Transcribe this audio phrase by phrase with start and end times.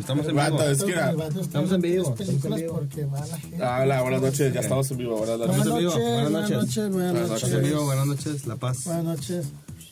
[0.00, 0.50] estamos en vivo.
[0.50, 1.10] Vato, es que era-
[1.40, 2.74] Estamos en vivo, estamos en vivo.
[2.74, 3.56] porque va la gente.
[3.56, 5.72] Hola, buenas noches, ya estamos en vivo, buenas Buenas noches.
[5.72, 5.90] en vivo.
[5.90, 6.56] noches, Buenas buenas noches.
[6.66, 7.42] noches, buenas Buenas noches.
[7.44, 8.84] Estamos en vivo, buenas noches, La Paz.
[8.84, 9.46] Buenas noches.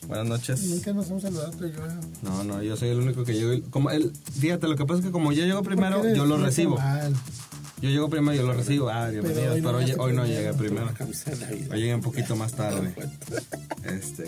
[0.07, 0.63] Buenas noches.
[0.63, 1.77] Nunca nos hemos saludado tú y yo.
[2.23, 3.63] No, no, yo soy el único que llego.
[3.69, 6.25] Como él, fíjate, lo que pasa es que como yo llego primero, ¿Por qué yo
[6.25, 6.77] lo eres recibo.
[6.77, 7.13] mal?
[7.81, 8.89] Yo llego primero, yo lo recibo.
[8.89, 9.53] Ah, bienvenido.
[9.53, 10.41] hoy no Pero hoy, llegaste hoy no primero.
[10.41, 11.71] llegué primero.
[11.71, 12.93] Hoy llegué un poquito más tarde.
[13.89, 14.25] Este,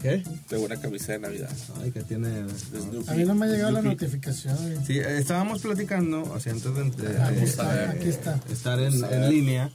[0.00, 0.22] ¿qué?
[0.48, 1.50] Tengo una camisa de Navidad.
[1.82, 2.44] Ay, que tiene.
[2.48, 3.10] Snoopy.
[3.10, 4.56] A mí no me ha llegado la notificación.
[4.56, 4.86] güey.
[4.86, 8.40] Sí, eh, estábamos platicando, o sea, antes de, de- Aquí de- está, de aquí está.
[8.50, 9.70] estar en, a en línea,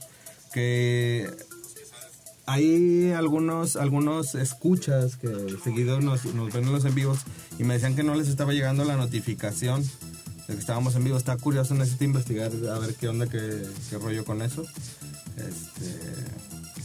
[0.52, 1.28] que
[2.46, 5.28] hay algunos algunos escuchas que
[5.62, 7.18] seguido nos, nos ven en los en vivos
[7.58, 11.18] y me decían que no les estaba llegando la notificación de que estábamos en vivo.
[11.18, 14.64] Está curioso, necesito investigar a ver qué onda, qué, qué rollo con eso.
[15.36, 15.94] Este,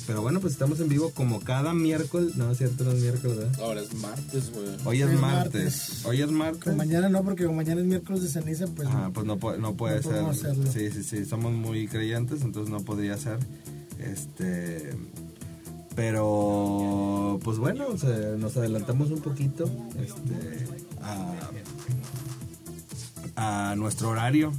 [0.07, 2.35] pero bueno, pues estamos en vivo como cada miércoles.
[2.35, 3.59] No, es cierto, no es miércoles, ¿verdad?
[3.61, 4.67] Ahora es martes, güey.
[4.85, 5.63] Hoy es, Es martes.
[5.63, 6.05] martes.
[6.05, 6.75] Hoy es martes.
[6.75, 8.87] Mañana no, porque mañana es miércoles de ceniza, pues.
[8.91, 10.23] Ah, pues no, puede- no puede No ser.
[10.25, 10.71] hacerlo.
[10.71, 13.39] Sí, sí, sí, somos muy creyentes, entonces no podría ser.
[13.99, 14.91] Este.
[15.95, 19.65] Pero, pues bueno, o sea, nos adelantamos un poquito
[19.99, 20.65] este,
[21.01, 21.33] a,
[23.71, 24.51] a nuestro horario.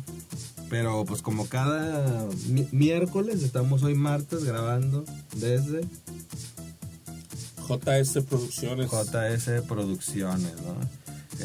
[0.75, 5.05] Pero, pues como cada mi- miércoles, estamos hoy martes grabando
[5.37, 5.83] desde
[7.69, 8.91] JS Producciones.
[8.91, 10.75] JS Producciones, ¿no?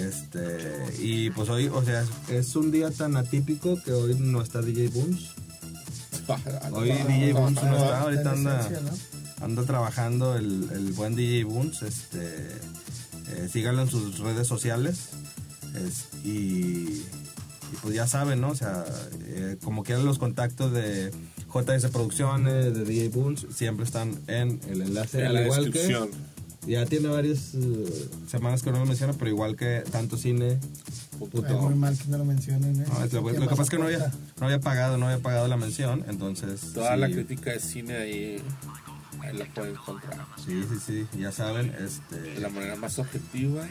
[0.02, 4.64] Este, y pues hoy, o sea, es un día tan atípico que hoy no está
[4.64, 5.30] DJ Booms.
[6.72, 8.70] Hoy DJ Booms no está, ahorita anda,
[9.42, 11.84] anda trabajando el, el buen DJ Booms.
[11.84, 12.48] Este,
[13.28, 15.10] eh, síganlo en sus redes sociales.
[15.76, 17.04] Es- y,
[17.72, 18.50] y pues ya saben, ¿no?
[18.50, 18.86] O sea,
[19.26, 21.12] eh, como quieran los contactos de
[21.54, 25.20] JS Producciones, de DJ Booms, siempre están en el enlace.
[25.20, 26.10] En al la igual descripción.
[26.10, 30.60] que ya tiene varias eh, semanas que no lo menciona, pero igual que tanto cine.
[31.20, 32.82] Ay, muy mal que no lo mencionen.
[32.82, 32.86] ¿eh?
[32.88, 35.08] No, es lo, ¿Qué lo que pasa es que no había, no había pagado, no
[35.08, 36.74] había pagado la mención, entonces.
[36.74, 38.42] Toda sí, la crítica de cine ahí,
[39.22, 40.26] ahí la pueden encontrar.
[40.46, 42.40] Sí, sí, sí, ya saben, De este.
[42.40, 43.68] la manera más objetiva.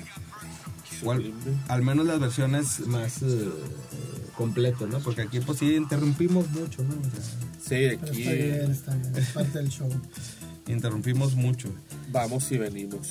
[1.00, 1.36] Igual, sublime.
[1.68, 3.48] al menos las versiones más eh,
[4.36, 4.98] completas, ¿no?
[5.00, 6.94] Porque aquí, pues sí, interrumpimos mucho, ¿no?
[6.94, 9.16] O sea, Sí, aquí está bien, está bien.
[9.16, 9.88] Es parte del show.
[10.66, 11.68] interrumpimos mucho.
[12.10, 13.08] vamos y venimos.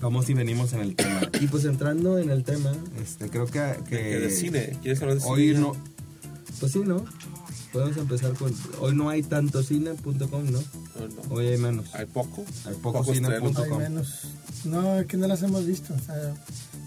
[0.00, 1.20] Vamos y venimos en el tema.
[1.40, 3.60] Y pues entrando en el tema, este, creo que.
[3.88, 5.32] que Que de cine, ¿quieres hablar de cine?
[5.32, 5.72] Hoy no.
[6.58, 7.04] Pues sí, ¿no?
[7.72, 8.52] Podemos empezar con.
[8.80, 10.58] Hoy no hay tanto cine.com, ¿no?
[10.60, 11.22] No, no.
[11.34, 11.94] Hoy hay menos.
[11.94, 12.44] Hay poco.
[12.66, 13.42] Hay poco Pocos cine estrenos.
[13.48, 13.78] punto Hay com.
[13.78, 14.20] menos.
[14.64, 15.94] No, es que no las hemos visto.
[15.94, 16.34] O sea,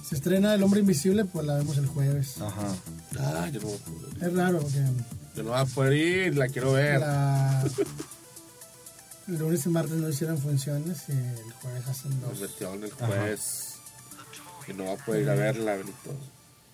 [0.07, 2.39] se estrena El Hombre Invisible, pues la vemos el jueves.
[2.41, 2.75] Ajá.
[3.19, 4.83] Ah, yo no, Es raro porque
[5.35, 6.99] yo no voy a poder ir, la quiero ver.
[6.99, 7.63] la...
[9.27, 12.51] el lunes y martes no hicieron funciones y el jueves hacen Nos dos.
[12.51, 13.69] metieron el juez.
[14.67, 16.13] Y no va a poder ir a verla, Benito.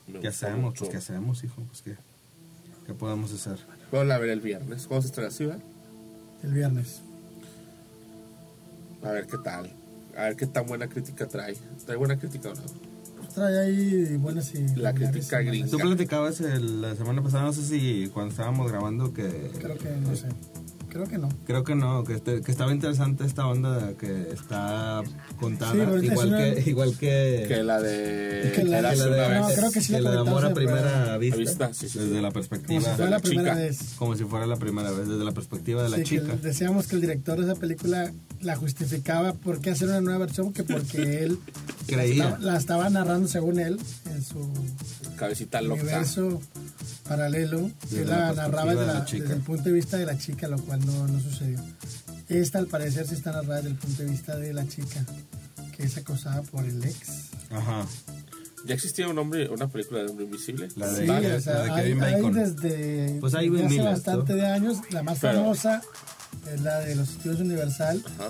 [0.07, 0.59] Me ¿Qué hacemos?
[0.61, 0.79] mucho.
[0.79, 1.61] Pues, ¿qué hacemos, hijo?
[1.67, 1.95] Pues, ¿qué,
[2.87, 3.59] ¿qué podemos hacer?
[3.89, 4.87] Puedo la ver el viernes.
[4.87, 5.57] ¿Cómo se estrena así, va?
[6.43, 7.01] El viernes.
[9.03, 9.71] A ver qué tal.
[10.17, 11.55] A ver qué tan buena crítica trae.
[11.85, 12.61] ¿Trae buena crítica o no?
[13.17, 15.69] Pues trae ahí buenas y La crítica gringa.
[15.69, 19.89] Tú platicabas el- la semana pasada, no sé si cuando estábamos grabando, que Creo que
[19.91, 20.27] no sé.
[20.89, 21.29] Creo que no.
[21.45, 25.01] creo que no, que, este- que estaba interesante esta onda que está
[25.39, 28.51] contada, Sí, pero es igual, una- que, igual que, Que la de.
[28.55, 30.53] Que la- la una de, No, creo que sí que la la de amor a
[30.53, 32.21] primera la- vista, vista, sí, sí, desde sí.
[32.21, 33.55] la Como perspectiva, si fuera de la la primera chica.
[33.63, 33.79] vez.
[33.97, 36.25] como si fuera la primera vez, desde la perspectiva de la Sí, chica.
[36.27, 38.11] que decíamos que el director de esa película
[38.41, 41.37] la justificaba por qué hacer una nueva versión, que porque él
[41.87, 42.31] Creía.
[42.31, 43.79] la, la estaba narrando según él
[44.09, 44.51] en su
[45.17, 45.81] Cabecita loca.
[45.81, 46.41] universo
[47.09, 49.23] paralelo, que la la narraba de la la- chica.
[49.23, 51.59] desde el punto de vista de la chica, lo cual no, no sucedió.
[52.29, 55.03] Esta al parecer sí está narrada desde el punto de vista de la chica,
[55.75, 57.31] que es acosada por el ex.
[57.49, 57.85] Ajá.
[58.65, 60.67] Ya existía un hombre, una película de hombre invisible.
[60.75, 62.33] La de- Sí, la o sea, de hay, Kevin hay Bacon.
[62.33, 64.37] desde, Pues hay desde hace miles, bastante ¿no?
[64.39, 64.77] de años.
[64.91, 65.81] La más Pero- famosa
[66.53, 68.29] es la de los estudios Universal Ajá.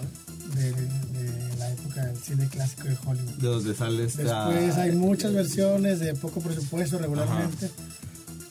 [0.55, 3.33] de, de la época del cine clásico de Hollywood.
[3.41, 4.23] De donde sale esta...
[4.49, 7.69] Después hay muchas versiones de poco presupuesto regularmente.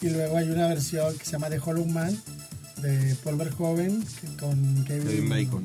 [0.00, 2.16] Y luego hay una versión que se llama The Hollow Man
[2.82, 5.62] de Paul Verhoeven que- con Kevin, Kevin Bacon.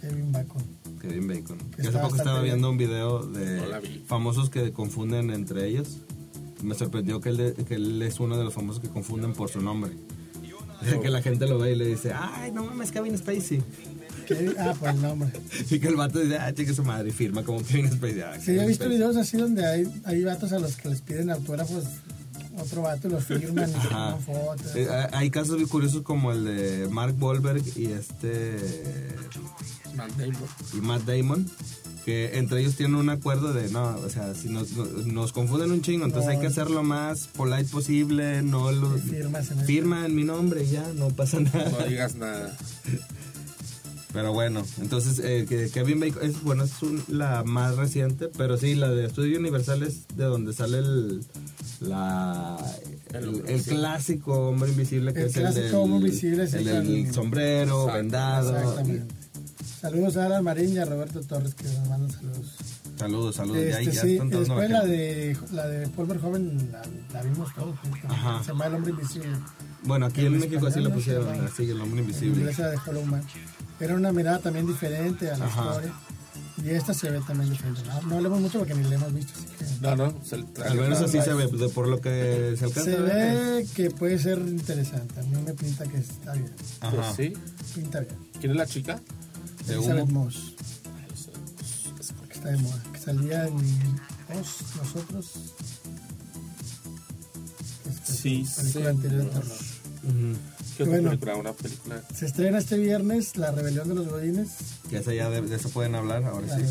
[0.00, 0.62] Kevin Bacon.
[1.00, 1.58] Kevin Bacon.
[1.74, 3.62] Que Que hace poco estaba viendo un video de
[4.06, 5.98] famosos que confunden entre ellos.
[6.62, 9.48] Me sorprendió que él, de- que él es uno de los famosos que confunden por
[9.50, 9.92] su nombre.
[11.02, 13.62] Que la gente lo ve y le dice, ay, no mames, Kevin Spacey.
[14.28, 15.30] Kevin- ah, por el nombre.
[15.70, 18.20] Y que el vato dice, ah, chica su madre, y firma como Kevin Spacey.
[18.20, 18.98] Ah, Sí, Kevin he visto Spacey.
[18.98, 21.84] videos así donde hay, hay vatos a los que les piden autógrafos
[22.58, 24.74] otro vato, los firman y toman fotos.
[24.76, 28.56] Eh, hay casos muy curiosos como el de Mark Wahlberg y este
[29.94, 30.34] Matt Damon.
[30.74, 31.50] y Matt Damon
[32.04, 35.72] que entre ellos tienen un acuerdo de no, o sea, si nos, nos, nos confunden
[35.72, 39.66] un chingo, entonces hay que hacer lo más polite posible, no lo Firmas en el-
[39.66, 41.68] firma en mi nombre y ya, no pasa nada.
[41.68, 42.56] No digas nada.
[44.12, 48.56] Pero bueno, entonces eh, que Kevin Bacon es bueno, es un- la más reciente, pero
[48.56, 51.22] sí, la de Estudio Universal es de donde sale el
[51.80, 52.56] la
[53.12, 57.12] El el, clásico hombre invisible que El es el clásico del, hombre invisible, el del
[57.14, 58.56] sombrero Exacto, vendado.
[58.58, 59.14] Exactamente.
[59.80, 62.46] Saludos a Alan Marín y a Roberto Torres que nos mandan saludos.
[62.98, 63.58] Saludos, saludos.
[63.62, 66.82] ya, Este, ya sí, están todos después la de, la de Paul Verhoeven la,
[67.12, 67.76] la vimos todos.
[68.08, 68.40] Ajá.
[68.42, 69.28] Se llama El Hombre Invisible.
[69.84, 72.44] Bueno, aquí en, en México así lo pusieron, así el hombre invisible.
[72.52, 73.22] de Hollow Man.
[73.78, 75.66] Era una mirada también diferente a la Ajá.
[75.68, 75.92] historia.
[76.64, 77.82] Y esta se ve también diferente.
[77.86, 79.32] No, no hablemos mucho porque ni la hemos visto.
[79.38, 82.64] Así que No, no, se Al menos así se ve, de- por lo que se
[82.64, 85.20] alcanza se ve que puede ser interesante.
[85.20, 86.50] A mí me pinta que está bien.
[86.80, 87.14] Pues Ajá.
[87.14, 87.32] sí.
[87.74, 88.16] Pinta bien.
[88.40, 89.00] ¿Quién es la chica?
[89.66, 90.24] De Elizabeth humo.
[90.24, 90.54] Moss,
[92.26, 92.82] que está de moda.
[92.92, 93.56] Que salía en
[94.82, 95.30] nosotros.
[97.88, 98.88] Esta Sí, película sí.
[98.96, 99.56] anterior de terror.
[100.04, 100.36] Ujú.
[100.76, 101.08] ¿Qué otra Bueno.
[101.10, 101.36] película?
[101.36, 102.02] Una película.
[102.14, 104.48] Se estrena este viernes La Rebelión de los Godines.
[104.90, 106.64] Que esa ya de, de eso pueden hablar, ahora sí.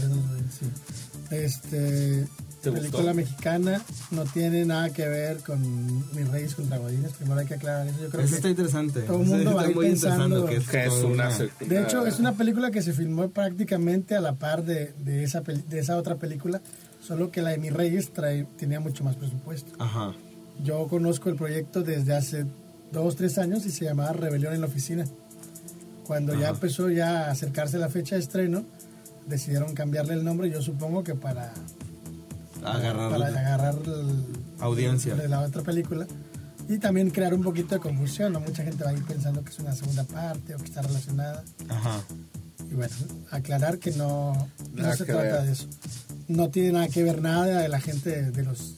[0.59, 0.65] Sí.
[1.31, 2.27] Este,
[2.61, 3.13] ¿Te película gustó?
[3.15, 3.81] mexicana,
[4.11, 5.61] no tiene nada que ver con
[6.15, 7.11] Mis Reyes contra Godines.
[7.13, 7.99] Primero hay que aclarar eso.
[8.01, 9.01] Yo creo Eso que está interesante.
[9.01, 10.71] todo el Eso mundo va a está ir muy pensando interesante.
[10.71, 11.29] Que es una.
[11.67, 15.41] De hecho, es una película que se filmó prácticamente a la par de, de esa,
[15.41, 16.61] peli- de esa otra película,
[17.05, 19.71] solo que la de Mis Reyes trae, tenía mucho más presupuesto.
[19.79, 20.13] Ajá.
[20.63, 22.45] Yo conozco el proyecto desde hace
[22.91, 25.05] dos, tres años y se llamaba Rebelión en la Oficina.
[26.05, 28.63] Cuando ya empezó ya a acercarse la fecha de estreno,
[29.27, 31.51] decidieron cambiarle el nombre, yo supongo que para,
[32.63, 33.11] Agarrar.
[33.11, 34.25] para agarrar el-
[34.59, 35.15] Audiencia.
[35.15, 36.05] de la otra película
[36.69, 38.33] y también crear un poquito de confusión.
[38.33, 38.39] ¿no?
[38.39, 41.43] Mucha gente va a ir pensando que es una segunda parte o que está relacionada.
[41.69, 42.01] Ajá.
[42.71, 42.93] Y bueno,
[43.31, 44.33] aclarar que no,
[44.73, 45.43] no se que trata ver.
[45.45, 45.67] de eso.
[46.27, 48.75] No tiene nada que ver nada de la gente de los,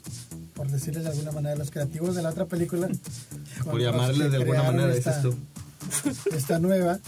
[0.53, 2.87] por decirles de alguna manera, los creativos de la otra película.
[3.63, 5.35] Por los llamarle que de alguna manera, esta, dices tú.
[6.33, 6.99] Esta nueva.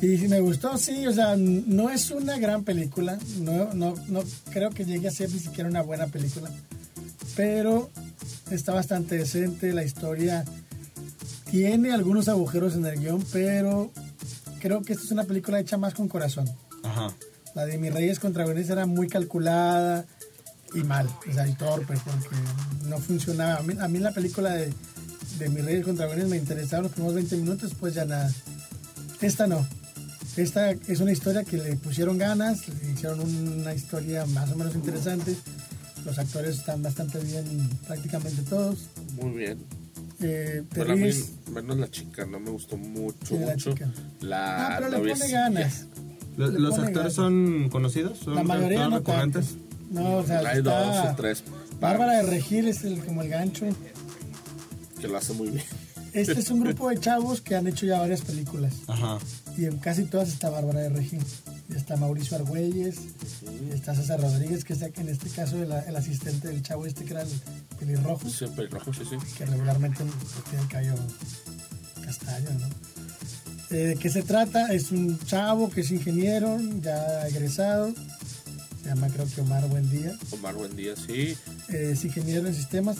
[0.00, 4.24] Y si me gustó, sí, o sea, no es una gran película, no, no, no
[4.50, 6.50] creo que llegue a ser ni siquiera una buena película,
[7.36, 7.88] pero
[8.50, 10.44] está bastante decente, la historia
[11.52, 13.92] tiene algunos agujeros en el guion, pero
[14.58, 16.50] creo que esta es una película hecha más con corazón.
[16.82, 17.14] Ajá.
[17.54, 20.04] La de Mis Reyes contra Venez era muy calculada
[20.74, 22.36] y mal, o sea, y torpe, porque
[22.88, 23.58] no funcionaba.
[23.58, 24.72] A mí, a mí la película de,
[25.38, 28.30] de Mis Reyes contra Venez me interesaba los primeros 20 minutos, pues ya nada.
[29.20, 29.66] Esta no.
[30.36, 34.74] Esta es una historia que le pusieron ganas, le hicieron una historia más o menos
[34.74, 35.34] interesante.
[36.04, 37.44] Los actores están bastante bien,
[37.86, 38.78] prácticamente todos.
[39.20, 39.58] Muy bien.
[40.20, 41.10] Eh, te Pero a mí,
[41.52, 43.72] menos la chica, no me gustó mucho, la mucho.
[43.72, 43.90] chica.
[44.20, 45.86] La Ah, pero le novia pone ganas.
[46.36, 47.34] ¿Los, Le los pone actores ganas.
[47.34, 48.18] son conocidos?
[48.18, 49.02] ¿Son La mayoría no.
[49.90, 51.44] No, o sea, Hay dos o tres.
[51.80, 53.66] Bárbara de Regil es el, como el gancho.
[55.02, 55.64] Que lo hace muy bien.
[56.12, 58.74] Este es un grupo de chavos que han hecho ya varias películas.
[58.86, 59.18] Ajá.
[59.56, 61.22] Y en casi todas está Bárbara de Regil.
[61.68, 62.96] Y está Mauricio Argüelles.
[63.42, 67.04] y está César Rodríguez, que está en este caso el, el asistente del chavo este
[67.04, 67.28] que era el
[67.80, 68.28] pelirrojo.
[68.28, 69.16] Siempre rojo, sí, sí.
[69.36, 70.04] que regularmente
[70.50, 70.94] tiene el cabello
[72.04, 73.76] castaño, ¿no?
[73.76, 74.72] Eh, ¿De qué se trata?
[74.72, 77.92] Es un chavo que es ingeniero, ya egresado,
[78.82, 81.36] se llama creo que Omar Buendía, Omar Buendía, sí.
[81.70, 82.98] Eh, es ingeniero en sistemas,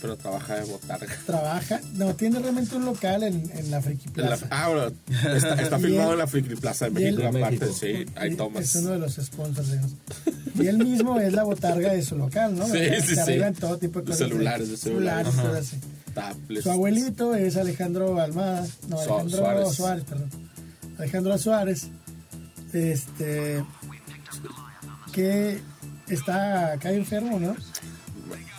[0.00, 1.06] Pero trabaja de botarga.
[1.26, 4.46] trabaja, no, tiene realmente un local en, en la Friki En la- Plaza.
[4.50, 4.92] ah, bueno,
[5.36, 7.78] está, está filmado él- en la Friki Plaza de él- México, aparte, México.
[7.80, 8.06] sí.
[8.16, 8.62] Hay Y tomas.
[8.64, 9.92] Es uno de los sponsors, digamos.
[10.54, 12.64] Y él mismo es la botarga de su local, ¿no?
[12.66, 13.20] Sí, Se sí, sí.
[13.20, 14.18] arreglan todo tipo de cosas.
[14.28, 15.34] celulares, de celulares.
[15.36, 15.76] así.
[16.14, 16.64] Tablets.
[16.64, 19.72] Su abuelito es Alejandro Almada, no, Alejandro Suárez.
[19.74, 20.04] Suárez.
[20.04, 20.30] perdón.
[20.98, 21.88] Alejandro Suárez,
[22.72, 23.64] este,
[25.12, 25.60] que
[26.08, 27.54] está acá enfermo, ¿no?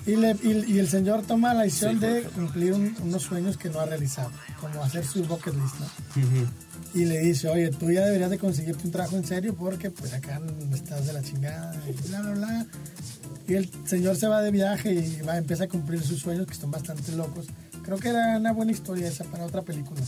[0.10, 3.58] Y, le- y- y el señor toma la decisión Sí, de cumplir un- unos sueños
[3.58, 5.86] que no ha realizado, como hacer su bucket list, ¿no?
[6.24, 6.48] Ujú.
[6.96, 10.14] Y le dice, oye, tú ya deberías de conseguirte un trabajo en serio porque pues
[10.14, 10.42] acá
[10.74, 12.66] estás de la chingada y bla, bla, bla.
[13.48, 16.56] Y el señor se va de viaje y va, empieza a cumplir sus sueños que
[16.56, 17.46] son bastante locos.
[17.84, 20.02] Creo que era una buena historia esa para otra película.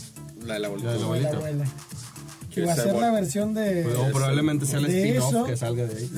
[0.44, 0.88] La de la abuelita.
[0.90, 1.36] La de la abuelita.
[1.36, 1.64] abuela.
[2.48, 3.82] Que ¿Quieres va a ser la versión de...
[3.82, 6.10] Pues, o probablemente sea el spin-off que salga de ahí.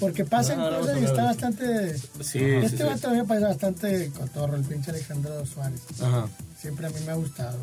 [0.00, 1.98] Porque pasan No, no, cosas y está bastante...
[1.98, 2.82] Sí, sí, este sí.
[2.82, 5.82] vato a mí me parece bastante cotorro, el pinche Alejandro Suárez.
[6.00, 6.26] Ajá.
[6.58, 7.58] Siempre a mí me ha gustado.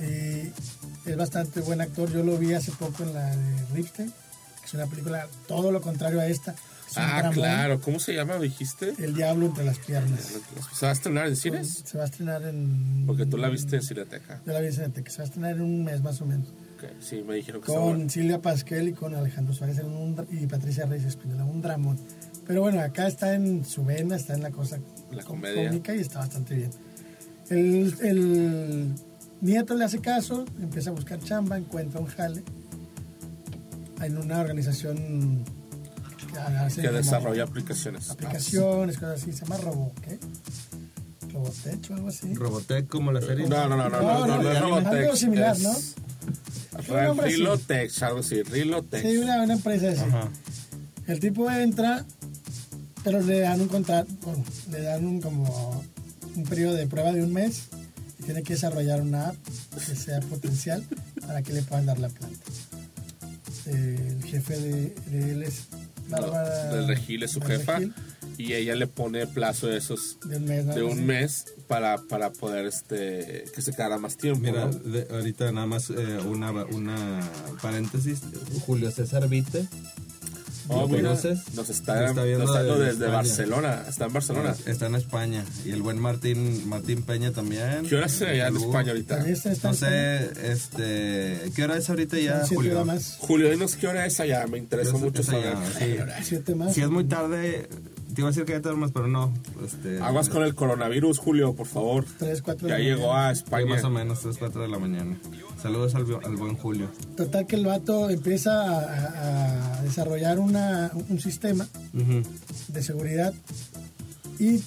[0.00, 0.50] Y
[1.08, 2.10] es bastante buen actor.
[2.10, 5.80] Yo lo vi hace poco en la de Ripstein, que Es una película todo lo
[5.80, 6.54] contrario a esta.
[6.96, 7.80] Ah, claro.
[7.80, 8.94] ¿Cómo se llama, dijiste?
[8.98, 10.20] El diablo entre las piernas.
[10.74, 11.82] ¿Se va a estrenar en cines?
[11.84, 13.04] Se va a estrenar en...
[13.06, 14.40] Porque tú la viste en Cineteca.
[14.46, 15.10] Yo la vi en Cineteca.
[15.10, 16.48] Se va a estrenar en un mes más o menos.
[16.78, 18.08] Ok, Sí, me dijeron que Con.
[18.08, 21.44] Silvia Pasquel y con Alejandro Suárez en un, dra- y Patricia Reyes Espinola.
[21.44, 21.98] Un dramón.
[22.46, 24.78] Pero bueno, acá está en su vena, está en la cosa
[25.10, 25.68] La com- comedia.
[25.68, 26.70] cómica y está bastante bien.
[27.50, 28.94] El, el
[29.40, 32.42] nieto le hace caso, empieza a buscar chamba, encuentra un jale
[34.02, 35.44] en una organización
[36.76, 38.10] que, desarrolla aplicaciones.
[38.10, 40.18] aplicaciones, cosas así, se llama Robo, ¿qué?
[41.32, 42.34] Robotech o algo así.
[42.34, 43.46] Robotech como la serie.
[43.48, 45.14] No, no, no, no, no, No, no, no, no, es algo Robotech.
[45.16, 45.72] similar, ¿no?
[45.72, 46.17] es- Un nombre así.
[47.22, 49.02] Rilotech, algo así, Rilotech.
[49.02, 50.00] Sí, una, una empresa así.
[50.00, 50.28] Ajá.
[51.06, 52.04] El tipo entra,
[53.02, 55.84] pero le dan un contrato, bueno, le dan un como
[56.36, 57.68] un periodo de prueba de un mes
[58.18, 59.36] y tiene que desarrollar una app
[59.74, 60.84] que sea potencial
[61.26, 62.44] para que le puedan dar la planta.
[63.66, 65.64] El jefe de, de él es
[66.08, 66.74] Bárbara.
[66.74, 67.94] Del Regil es su jefa Regil,
[68.38, 70.64] y ella le pone plazo de esos de un mes.
[70.64, 70.74] ¿no?
[70.74, 71.02] de un Sí.
[71.02, 74.40] mes para, para poder este que se quedara más tiempo.
[74.40, 74.72] Mira, ¿no?
[74.72, 75.94] de- ahorita nada más eh,
[76.26, 77.20] una, una
[77.60, 78.20] paréntesis.
[78.64, 79.66] Julio César Vite.
[80.70, 81.54] Oh, ¿Lo mira, conoces?
[81.54, 83.06] Nos está, viendo nos está desde.
[83.06, 83.84] Barcelona.
[83.88, 84.54] Está en Barcelona.
[84.66, 85.42] Está en España.
[85.64, 87.86] Y el buen Martín Martín Peña también.
[87.88, 88.56] ¿Qué hora es allá en.
[88.58, 89.14] España ahorita?
[89.16, 92.84] También está- está- No sé, este, ¿qué hora es ahorita ya, siete Julio?
[92.84, 93.16] más.
[93.18, 94.46] Julio, dinos qué hora es allá.
[94.46, 95.56] Me interesa Es- mucho saber.
[95.56, 96.24] allá, sí.
[96.24, 96.74] Siete más.
[96.74, 97.66] Si es muy tarde,
[98.18, 99.32] te iba a decir que ya te duermas, pero no.
[99.64, 102.04] Este, Aguas con el coronavirus, Julio, por favor.
[102.18, 103.28] Tres, cuatro de Ya la llegó mañana.
[103.28, 103.66] a sí, España.
[103.66, 105.16] más o menos, 3, 4 de la mañana.
[105.62, 106.88] Saludos al, al buen Julio.
[107.16, 112.22] Total que el vato empieza a, a- desarrollar una, un sistema Ujú.
[112.72, 113.32] de seguridad
[114.40, 114.64] y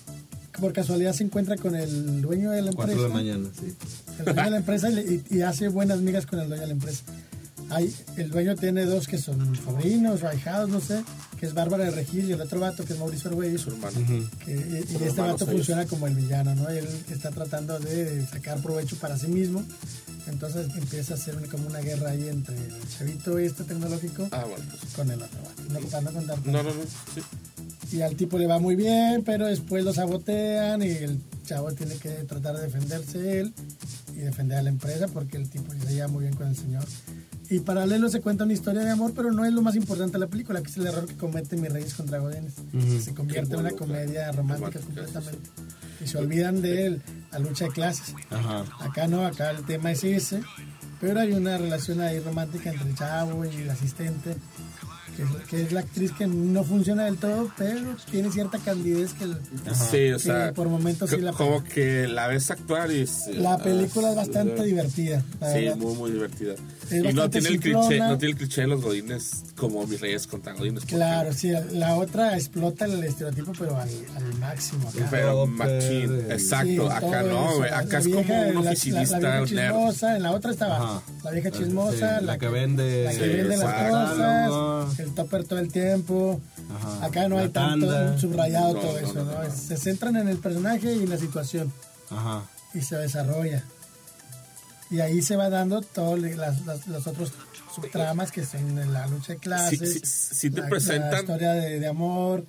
[0.61, 3.01] por casualidad se encuentra con el dueño de la 4 empresa.
[3.01, 3.75] de la mañana, sí.
[4.19, 6.73] El dueño de la empresa y- y hace buenas migas con el dueño de la
[6.73, 7.03] empresa.
[7.71, 11.03] Hay, el dueño tiene dos que son sobrinos o ahijados, no sé,
[11.39, 13.61] que es Bárbara de Regil y el otro vato que es Mauricio Argüelles.
[13.61, 13.97] Su hermano.
[14.45, 15.49] Que- y- y este vato ellos.
[15.55, 16.69] funciona como el villano, ¿no?
[16.69, 19.63] Él está tratando de sacar provecho para sí mismo.
[20.27, 24.45] Entonces empieza a hacer una- como una guerra ahí entre el chavito este tecnológico Ah,
[24.47, 24.63] bueno.
[24.69, 25.63] pues, con el otro vato.
[25.73, 26.81] No, para no contar No, no, no.
[27.15, 27.21] sí.
[27.97, 31.95] y al tipo le va muy bien, pero después lo sabotean y el chavo tiene
[31.95, 33.53] que tratar de defenderse él
[34.15, 36.85] y defender a la empresa porque el tipo se lleva muy bien con el señor.
[37.51, 40.19] Y paralelo se cuenta una historia de amor, pero no es lo más importante de
[40.19, 42.53] la película, que es el error que comete Mis Reyes contra Godines.
[42.73, 43.01] Ujú.
[43.01, 44.37] Se convierte en una comedia claro.
[44.37, 45.49] romántica Romántica, completamente.
[46.01, 48.15] Y se olvidan de él, la lucha de clases.
[48.29, 48.63] Ajá.
[48.79, 50.41] Acá no, acá el tema es ese,
[51.01, 54.37] pero hay una relación ahí romántica entre el chavo y el asistente,
[55.15, 59.13] que es, que es la actriz que no funciona del todo, pero tiene cierta candidez
[59.13, 59.37] que el-
[59.75, 60.53] Sí, o sea.
[60.53, 63.01] por momentos sí co- la- Como que la ves actuar y.
[63.01, 65.23] es- la película es bastante eh, divertida.
[65.39, 65.77] la Sí, verdad.
[65.77, 66.53] muy, muy divertida.
[66.89, 70.01] Es y no tiene, el cliché, no tiene el cliché de los godines como mis
[70.01, 70.85] reyes contra godines.
[70.85, 74.89] Claro, sí, la otra explota el estereotipo, pero al, al máximo.
[74.89, 75.07] acá.
[75.09, 76.21] Pero machín.
[76.21, 76.65] eh, Exacto.
[76.67, 77.59] Sí, acá no.
[77.63, 79.71] La Acá es vieja- como un la- la- oficinista la, vieja nerd.
[79.71, 81.01] chismosa, en la otra estaba Ajá.
[81.23, 85.43] la vieja Sí, chismosa, la que vende- la que Sí, vende las cosas, el topper
[85.43, 86.39] todo el tiempo.
[86.75, 87.05] Ajá.
[87.05, 88.17] Acá no hay tanto tanda.
[88.17, 89.31] subrayado No, todo eso, no, ¿no?
[89.33, 89.51] no, no.
[89.55, 91.71] Se centran en el personaje y en la situación
[92.09, 92.43] Ajá.
[92.73, 93.63] y se desarrolla.
[94.89, 97.31] Y ahí se va dando todos los otros
[97.73, 101.19] subtramas que son de la lucha de clases, Sí, sí, sí te la, presentan- la
[101.21, 102.43] historia de, de amor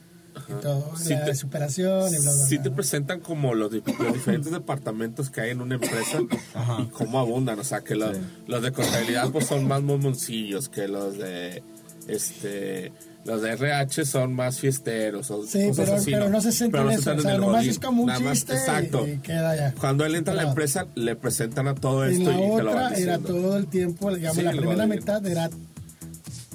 [0.48, 3.70] y todo, Sí la te- superación y bla, bla, Sí bla, te presentan como los,
[3.70, 6.18] di- los diferentes departamentos que hay en una empresa
[6.54, 6.78] Ajá.
[6.82, 7.60] y cómo abundan.
[7.60, 8.22] O sea, que los, Sí.
[8.48, 11.62] los de contabilidad pues son más momoncillos que los de
[12.08, 12.92] este
[13.24, 15.30] los de RH son más fiesteros.
[15.30, 17.22] O Sí, cosas pero, así, pero no se centra Pero en no eso, se o
[17.22, 19.06] sea, nomás es como un Nada más- chiste exacto.
[19.06, 19.72] y, queda ya.
[19.74, 22.62] Cuando él entra a la empresa, le presentan a todo Y esto la y, te
[22.62, 25.48] lo van otra era todo el tiempo, digamos, Sí, la primera mitad era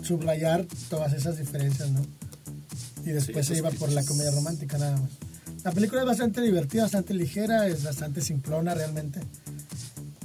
[0.03, 2.01] subrayar todas esas diferencias, ¿no?
[3.05, 5.09] Y después Sí, se iba esos por la comedia romántica nada más.
[5.63, 9.21] La película es bastante divertida, bastante ligera, es bastante simplona realmente.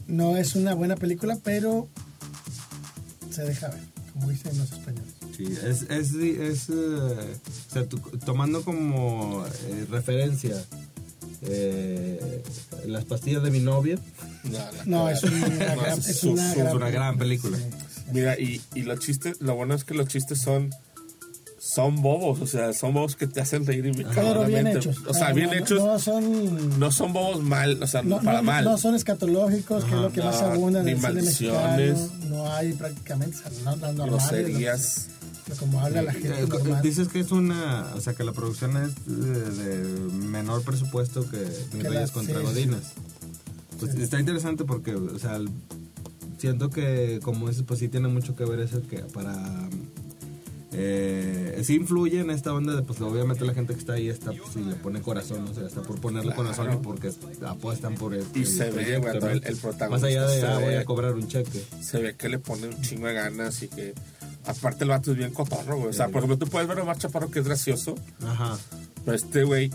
[0.09, 1.89] No es una buena película, pero
[3.31, 3.81] se deja ver,
[4.23, 5.13] como dicen los españoles.
[5.37, 10.57] Sí, es, es, es, eh, o sea, tu- tomando como eh, referencia
[11.43, 12.43] eh,
[12.87, 13.99] las pastillas de mi novia,
[14.87, 17.57] No, es una, gran, es es su- una su- gran, una gran película.
[17.59, 17.65] Sí,
[17.95, 18.01] sí.
[18.13, 20.71] Mira, y, y los chistes, lo bueno es que los chistes son
[21.75, 24.99] son bobos, o sea, son bobos que te hacen reír Pero bien hechos.
[25.07, 25.79] O sea, No, bien no, hechos.
[25.83, 28.65] No son No son bobos mal, o sea, No, para no- mal.
[28.65, 32.09] no son escatológicos, que es lo que no, más abunda en ni el cine mexicano.
[32.29, 35.09] No hay prácticamente, o sea, no, no, normales, groserías.
[35.59, 36.83] como habla la gente Eh, co- normal.
[36.83, 41.39] dices que es una, o sea, que la producción es de, de menor presupuesto que
[41.75, 42.83] Mis Reyes contra sí, Godines.
[43.79, 45.39] Pues está interesante porque, o sea,
[46.39, 49.35] siento que como es, pues sí tiene mucho que ver eso que para
[50.75, 54.33] eh, sí influye en esta onda de, pues obviamente la gente que está ahí está,
[54.33, 56.43] pues, y le pone corazón, o sea, está por ponerle Claro.
[56.45, 57.11] corazón y porque
[57.47, 60.59] apuestan por el, Y el se ve, güey, el- el protagonista Más allá de, ah,
[60.59, 61.63] voy a cobrar un cheque.
[61.83, 63.95] Se ve que le pone un chingo de ganas y que.
[64.45, 65.91] Aparte, el vato es bien cotorro, güey.
[65.91, 67.95] O sea, por ejemplo, tú puedes ver a Omar Chaparro que es gracioso,
[68.27, 68.59] Ajá.
[69.05, 69.71] pero este güey,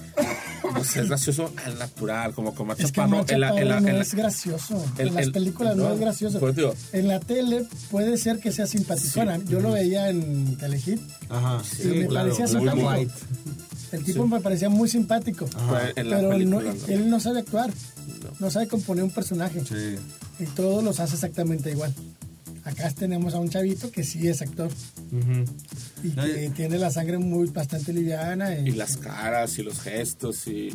[0.73, 3.25] no sé, es gracioso al natural, como que Omar Es que Chaparro.
[3.27, 4.85] En la- en la- Chaparro no en la- es gracioso.
[4.97, 6.39] el- en las el- películas no, no, es gracioso.
[6.93, 9.37] en la tele puede ser que sea simpaticona.
[9.45, 10.99] Yo lo veía en Telehit.
[11.29, 11.61] Ajá.
[11.63, 12.89] Sí, me parecía muy simpático.
[12.89, 13.13] white.
[13.93, 15.45] El tipo me parecía muy simpático.
[15.95, 16.93] Pero película, no.
[16.93, 17.71] él no sabe actuar.
[18.39, 19.61] No sabe componer un personaje.
[19.67, 19.95] Sí.
[20.39, 21.93] Y todos los hace exactamente igual.
[22.67, 24.69] Acá tenemos a un chavito que sí es actor.
[26.03, 28.57] Y No, que y- tiene la sangre muy bastante liviana.
[28.59, 30.73] Y, Y las caras y los gestos y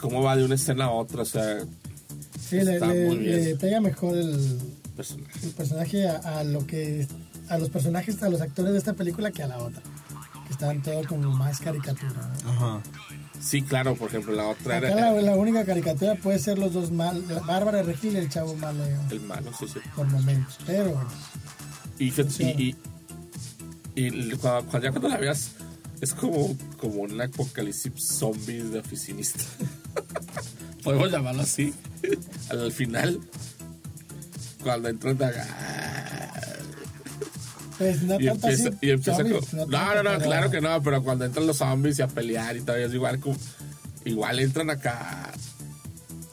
[0.00, 1.58] cómo va de una escena a otra, o sea,
[2.48, 3.44] sí, le, está le- muy bien.
[3.44, 4.58] le pega mejor el,
[4.96, 5.38] personaje.
[5.46, 7.06] el personaje a, a lo que
[7.48, 9.82] a los personajes a los actores de esta película que a la otra
[10.46, 12.50] que estaban todo como más caricatura ¿no?
[12.50, 12.82] Ajá.
[13.42, 16.72] Sí, claro, por ejemplo, la otra acá era la, la única caricatura puede ser los
[16.74, 19.80] dos mal la Bárbara Regil y el chavo malo el malo, sí, sí.
[19.96, 21.00] por momentos pero
[21.98, 22.76] Y, fíjate, y,
[23.96, 25.52] y, y el- cuando, cuando- ya cuando la veas,
[26.02, 29.42] es como, como un apocalipsis zombies de oficinista.
[30.84, 31.74] Podemos llamarlo así.
[32.50, 33.20] Al final,
[34.62, 35.18] cuando entran
[37.80, 40.50] pues no y tanto empieza, así y empieza zombies, con- no, no, no, pero- claro
[40.50, 43.36] que no, pero cuando entran los zombies y a pelear y todavía es igual como,
[44.04, 45.30] igual entran acá.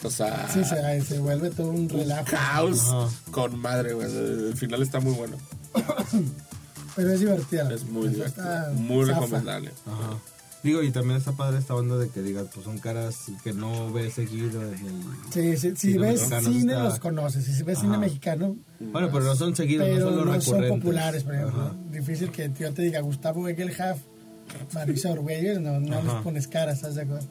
[0.04, 3.08] O sea, sí se, se vuelve todo un un relajo caos Ajá.
[3.32, 4.08] con madre, güey.
[4.14, 5.38] El final está muy bueno.
[6.96, 8.46] pero es divertida Es muy divertido.
[8.74, 9.20] Muy zafa.
[9.22, 9.72] recomendable.
[9.86, 10.18] Ajá.
[10.68, 13.92] Digo, y también está padre esta onda de que digas, pues son caras que no
[13.94, 15.04] ves seguido en el...
[15.32, 18.00] Sí, sí, si ves cine está- los conoces, si ves cine Ajá.
[18.02, 20.80] mexicano Bueno, pero no son seguidos, pero no son los no son recurrentes.
[20.84, 21.62] populares, por ejemplo.
[21.62, 21.76] Ajá.
[21.92, 23.98] Difícil que yo te diga Gustavo Egelhaf,
[24.74, 27.26] Marisa Orwell, no, no les pones cara, ¿estás de acuerdo?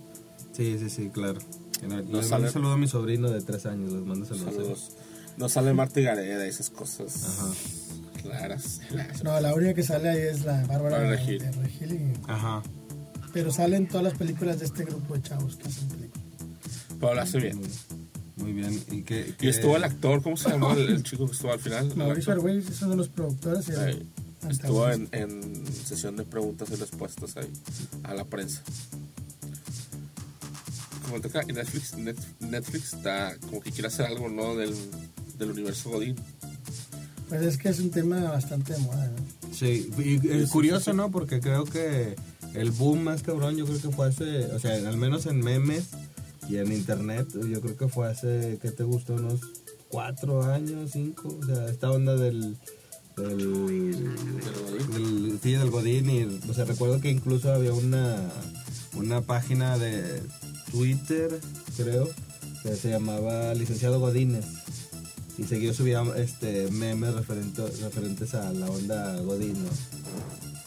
[0.53, 1.39] Sí, sí, sí, claro.
[1.83, 4.25] Y le- le mando sale- un saludo a mi sobrino de tres años, les mando
[4.25, 4.55] saludos.
[4.55, 4.91] Saludos.
[5.37, 7.53] No sale Marta y Gareda y esas cosas Ajá.
[8.23, 8.81] claras.
[9.23, 11.39] No, la única que sale ahí es la Bárbara Bárbara de Regil.
[11.39, 12.63] de Regil y- Ajá.
[13.37, 16.25] Pero salen todas las películas de este grupo de chavos que hacen películas.
[16.99, 17.61] Pero lo hace bien.
[18.37, 18.83] Muy, bien.
[18.91, 21.53] ¿Y, qué, Y qué- estuvo el actor, ¿cómo se llamó el, el chico que estuvo
[21.53, 21.95] al final?
[21.97, 22.47] Mauricio actor.
[22.49, 24.07] Argüelles es uno de los productores y el.
[24.49, 27.51] Estuvo en, en sesión de preguntas y respuestas ahí
[28.05, 28.63] a la prensa.
[31.05, 34.57] Como toca en Netflix, Net- Netflix está como que quiere hacer algo ¿no?
[34.57, 34.75] del,
[35.39, 36.17] del universo Godín.
[37.29, 39.55] Pues es que es un tema bastante de moda, ¿no?
[39.55, 40.93] Sí, y, Sí, eh, curioso.
[40.95, 41.11] ¿no?
[41.11, 42.15] Porque creo que
[42.57, 45.91] el boom más cabrón, yo creo que fue hace, o sea, al menos en memes
[46.49, 49.15] y en internet, yo creo que fue hace, ¿qué te gustó?
[49.15, 49.41] Unos
[49.89, 52.57] cuatro años, cinco, o sea, esta onda del...
[53.17, 54.15] Del,
[54.93, 58.31] del, sí, del Godín y, o sea, recuerdo que incluso había una,
[58.95, 60.23] una página de
[60.71, 61.41] Twitter,
[61.79, 62.11] creo,
[62.63, 64.45] que se llamaba Licenciado Godínez
[65.39, 69.71] y seguido subía este memes referente, referentes a la onda Godín, ¿no?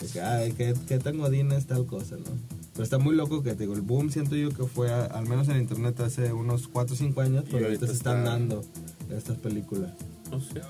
[0.01, 2.25] De que, ay, ¿qué, qué tan Godín es tal cosa, ¿no?
[2.73, 5.27] Pero está muy loco que, te digo, el boom siento yo que fue, a- al
[5.27, 8.29] menos en internet, hace unos 4 o 5 años, pero ahorita ahorita se están está-
[8.31, 8.63] dando
[9.09, 9.91] estas películas.
[10.31, 10.61] No sé.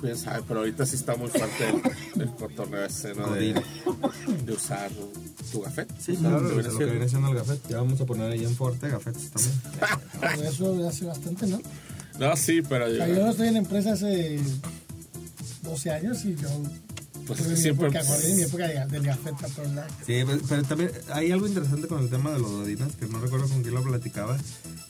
[0.00, 1.68] Pues sabe, pero ahorita sí está muy fuerte
[2.14, 3.32] el, el cotorreo ese, ¿no?
[3.34, 3.52] De,
[4.46, 4.88] de usar
[5.50, 5.88] tu gafet.
[5.98, 6.72] Sí, claro, lo ser.
[6.78, 7.60] que viene siendo el gafet.
[7.68, 10.46] Ya vamos a poner ahí en Forte gafetes también.
[10.46, 11.60] Eso hace bastante, ¿no?
[12.20, 14.38] No, sí, pero O sea, yo estoy en empresa hace
[15.64, 16.48] 12 años y yo
[17.28, 19.92] Pues tuve mi siempre- época, guardé mi época de, del lados.
[20.06, 23.20] Sí, pero, pero también hay algo interesante con el tema de los Godinas, que no
[23.20, 24.36] recuerdo con quién lo platicaba,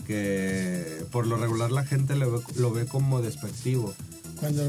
[0.07, 3.93] que por lo regular la gente lo ve, lo ve como despectivo.
[4.41, 4.63] Cuando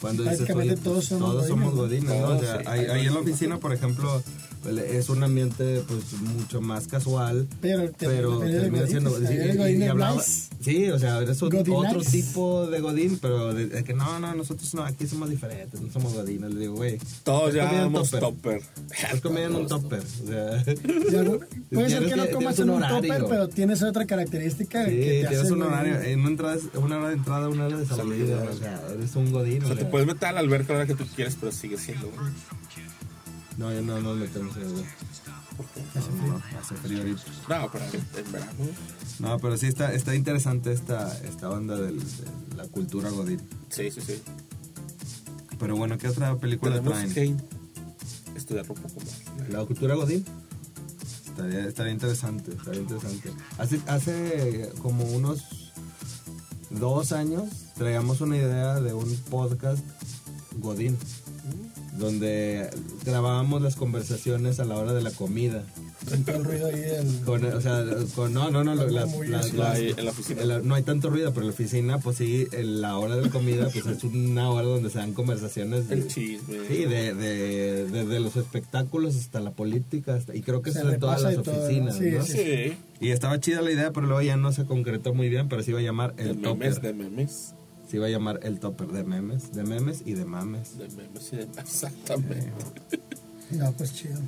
[0.00, 2.36] Cuando dices, Prácticamente oye, todos pues, somos todos somos godines, godines, ¿no?
[2.36, 4.22] O sea, ahí en la oficina, por ejemplo,
[4.68, 9.18] es un ambiente pues mucho más casual, Pero te- pero eres termina godín, siendo...
[9.18, 11.72] sí, y- godín y hablaba- sí, o sea, Godinites.
[11.72, 15.80] otro tipo de godín, pero de, de que no, no, nosotros no, aquí somos diferentes,
[15.80, 16.52] no somos godines.
[16.52, 18.20] Le digo, güey, Todos comiendo llamamos topper.
[18.20, 18.62] topper.
[18.90, 20.64] Estás comiendo un topper, o sea...
[21.70, 25.20] Puede ser que no comas en un topper, pero tienes otra característica Sí, que te
[25.20, 25.72] tienes hace un godín.
[25.72, 29.16] horario, en una, entrada, una hora de entrada, una hora de salida, o sea, eres
[29.16, 29.62] un godín.
[29.64, 31.78] O sea, te puedes meter a la alberca la hora que tú quieres, pero sigue
[31.78, 32.10] siendo.
[33.60, 37.22] No, ya no nos metemos en el no, no, hace frío ahorita.
[37.48, 38.52] No, pero en, en verano.
[39.18, 43.38] No, pero sí está, está interesante esta, esta onda del- de la cultura godín.
[43.68, 44.22] Sí, sí, sí.
[45.58, 47.12] Pero bueno, ¿qué otra película Tenemos traen?
[47.12, 49.50] que estudiarlo un poco más.
[49.50, 50.24] La cultura godín.
[51.28, 53.30] Estaría, estaría interesante, estaría interesante.
[53.58, 55.44] Hace, hace como unos
[56.70, 57.44] dos años
[57.76, 59.84] traíamos una idea de un podcast
[60.56, 60.96] godín.
[61.98, 62.70] Donde
[63.04, 65.64] grabábamos las conversaciones a la hora de la comida.
[66.08, 67.20] Con todo el ruido ahí del...
[67.26, 70.40] Con, o sea, con, no, no, no, las- en la oficina.
[70.42, 73.16] en la- no hay tanto ruido, pero en la oficina, pues sí, en la hora
[73.16, 75.88] de la comida, pues es una hora donde se dan conversaciones.
[75.88, 76.56] de- El chisme.
[76.68, 81.00] Sí, de, los espectáculos hasta la política, hasta- y creo que Se eso es en
[81.00, 82.00] todas las todo, oficinas, ¿no?
[82.02, 82.24] Sí, ¿no?
[82.24, 82.32] sí.
[82.32, 82.76] Sí.
[83.00, 85.70] Y estaba chida la idea, pero luego ya no se concretó muy bien, pero se
[85.70, 86.80] iba a llamar De el memes, topper.
[86.80, 87.54] de memes.
[87.90, 90.78] Se iba a llamar el topper de memes, de memes y de mames.
[90.78, 92.52] De memes y de Exactamente.
[93.50, 94.20] No, pues chido.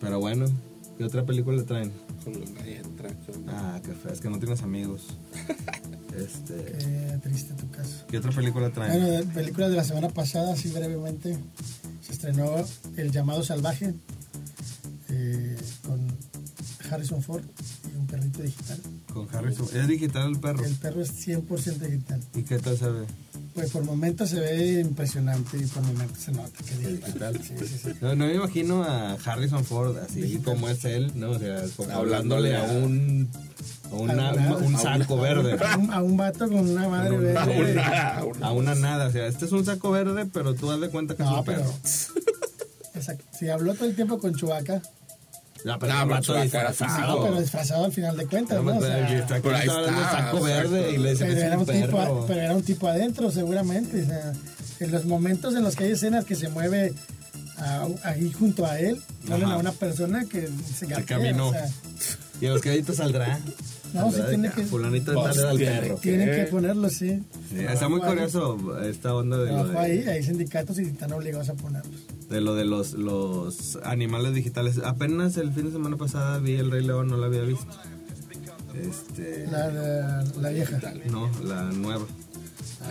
[0.00, 0.46] Pero bueno,
[0.96, 1.92] ¿qué otra película traen?
[2.24, 3.10] Con nadie entra.
[3.46, 5.06] Ah, qué feo, es que no tienes amigos.
[6.18, 8.04] Este, Qué triste tu caso.
[8.08, 8.90] ¿Qué otra película traen?
[8.90, 11.38] Bueno, de películas de la semana pasada, así brevemente,
[12.00, 12.56] se estrenó
[12.96, 13.94] El llamado salvaje
[15.10, 16.00] eh, con
[16.90, 17.44] Harrison Ford
[18.18, 18.78] perrito digital.
[19.12, 19.66] Con Harrison.
[19.74, 20.64] Es digital el perro.
[20.64, 22.20] El perro es 100% digital.
[22.34, 23.06] ¿Y qué tal se ve?
[23.54, 27.40] Pues por momentos se ve impresionante y por momentos se nota que es Digital.
[27.42, 27.88] Sí, sí, sí.
[28.00, 30.44] No, no me imagino a Harrison Ford así Digital.
[30.44, 31.30] como es él, ¿no?
[31.30, 33.28] O sea, como Hablándole a a- un,
[33.90, 35.56] a una- a una- un saco verde.
[35.64, 37.72] A un, a un vato con una madre un- A verde.
[37.72, 40.70] una, a una- A una nada, o sea, este es un saco verde, pero tú
[40.70, 41.58] haz de cuenta que es No, un pero.
[41.62, 41.74] perro.
[42.94, 43.24] Exacto.
[43.36, 44.82] Si habló todo el tiempo con Chubaca,
[45.64, 47.22] No, No, pero disfrazado.
[47.24, 48.78] pero disfrazado al final de cuentas, No, ¿no?
[48.78, 51.66] O sea, está- pero ahí está saco verde y le dice que pero, era un
[51.66, 54.02] tipo, pero era un tipo adentro, seguramente.
[54.02, 54.32] O sea,
[54.80, 56.94] en los momentos en los que hay escenas que se mueve
[57.56, 59.54] a- ahí junto a él, Ajá.
[59.54, 61.48] a una persona que se gatea, caminó.
[61.48, 61.68] o sea,
[62.40, 63.40] Y en los créditos saldrá.
[63.94, 65.94] No, sí de tiene que- Fulanito de tal era el tiene perro.
[65.96, 67.22] que- tienen que ponerlo, sí.
[67.50, 71.12] Sí, está muy curioso esta onda de lo trabajo ahí, de, hay sindicatos y están
[71.12, 71.92] obligados a ponerlos.
[72.28, 74.78] de lo de los, los animales digitales.
[74.84, 77.66] Apenas el fin de semana pasada vi El Rey León, no la había visto.
[78.74, 80.78] Este, La, la, la vieja.
[81.10, 82.04] no, la nueva.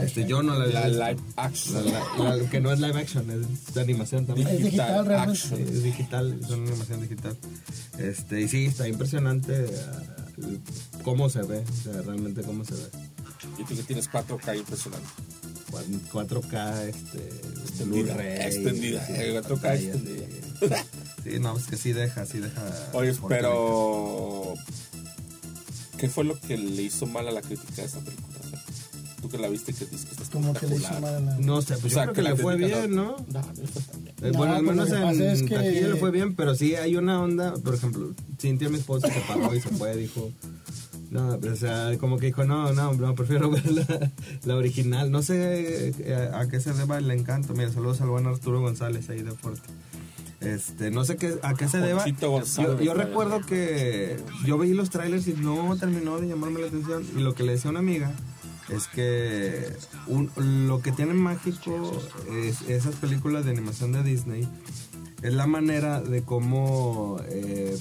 [0.01, 1.86] Este, yo no la La live action.
[1.86, 4.47] La- la- la- que no es live action, es de animación también.
[4.47, 5.63] Es digital, realmente.
[5.63, 7.38] Es digital, es una animación digital.
[7.97, 10.25] Este, y sí, está impresionante ah,
[11.04, 12.89] cómo se ve, o sea, realmente cómo se ve.
[13.60, 15.08] Y tú que tienes 4K impresionante.
[15.71, 17.30] Cuan- 4K, este,
[17.63, 20.26] Extendida, extendida, sí, eh, 4K pantalla, extendida.
[21.23, 22.63] Sí, no, es que sí deja, sí deja.
[22.93, 24.54] Oye, pero.
[25.97, 28.28] ¿Qué fue lo que le hizo mal a la crítica de esa película?
[29.27, 31.19] O tú que la viste, que dices que está Como que le hizo mal a
[31.19, 31.37] la...
[31.37, 33.17] No sé, pues O yo sea, creo que que le fue bien, ¿no?
[33.31, 34.13] No, bien.
[34.21, 36.35] Eh, No, bueno, al pues menos lo que en es que- taquilla le fue bien,
[36.35, 39.95] pero sí hay una onda, por ejemplo, Cintia, mi esposa, se paró y se fue,
[39.95, 40.31] dijo,
[41.11, 44.11] no, o sea, como que dijo, no, no, no, prefiero ver la,
[44.45, 45.11] la original.
[45.11, 47.53] No sé eh, a qué se deba el encanto.
[47.53, 49.67] Mira, saludos al buen Arturo González ahí de Fuerte.
[50.39, 52.05] Este, no sé qué, a qué se deba.
[52.05, 57.03] Yo, yo recuerdo que yo veí los trailers y no terminó de llamarme la atención.
[57.17, 58.11] Y lo que le decía a una amiga
[58.69, 59.73] es que
[60.38, 61.99] lo que tiene mágico
[62.32, 64.47] es esas películas de animación de Disney
[65.21, 67.77] es la manera de cómo eh,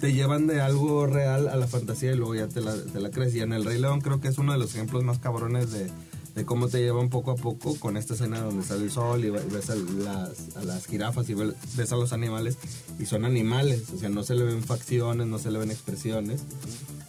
[0.00, 3.10] te llevan de algo real a la fantasía y luego ya te la, te la
[3.10, 3.34] crees.
[3.34, 5.88] Y en El Rey León creo que es uno de los ejemplos más cabrones de,
[6.34, 9.30] de cómo te llevan poco a poco con esta escena donde sale el sol y
[9.30, 12.58] ve- ves a las, a las jirafas y ve- ves a los animales
[12.98, 16.42] y son animales, o sea, no se le ven facciones, no se le ven expresiones.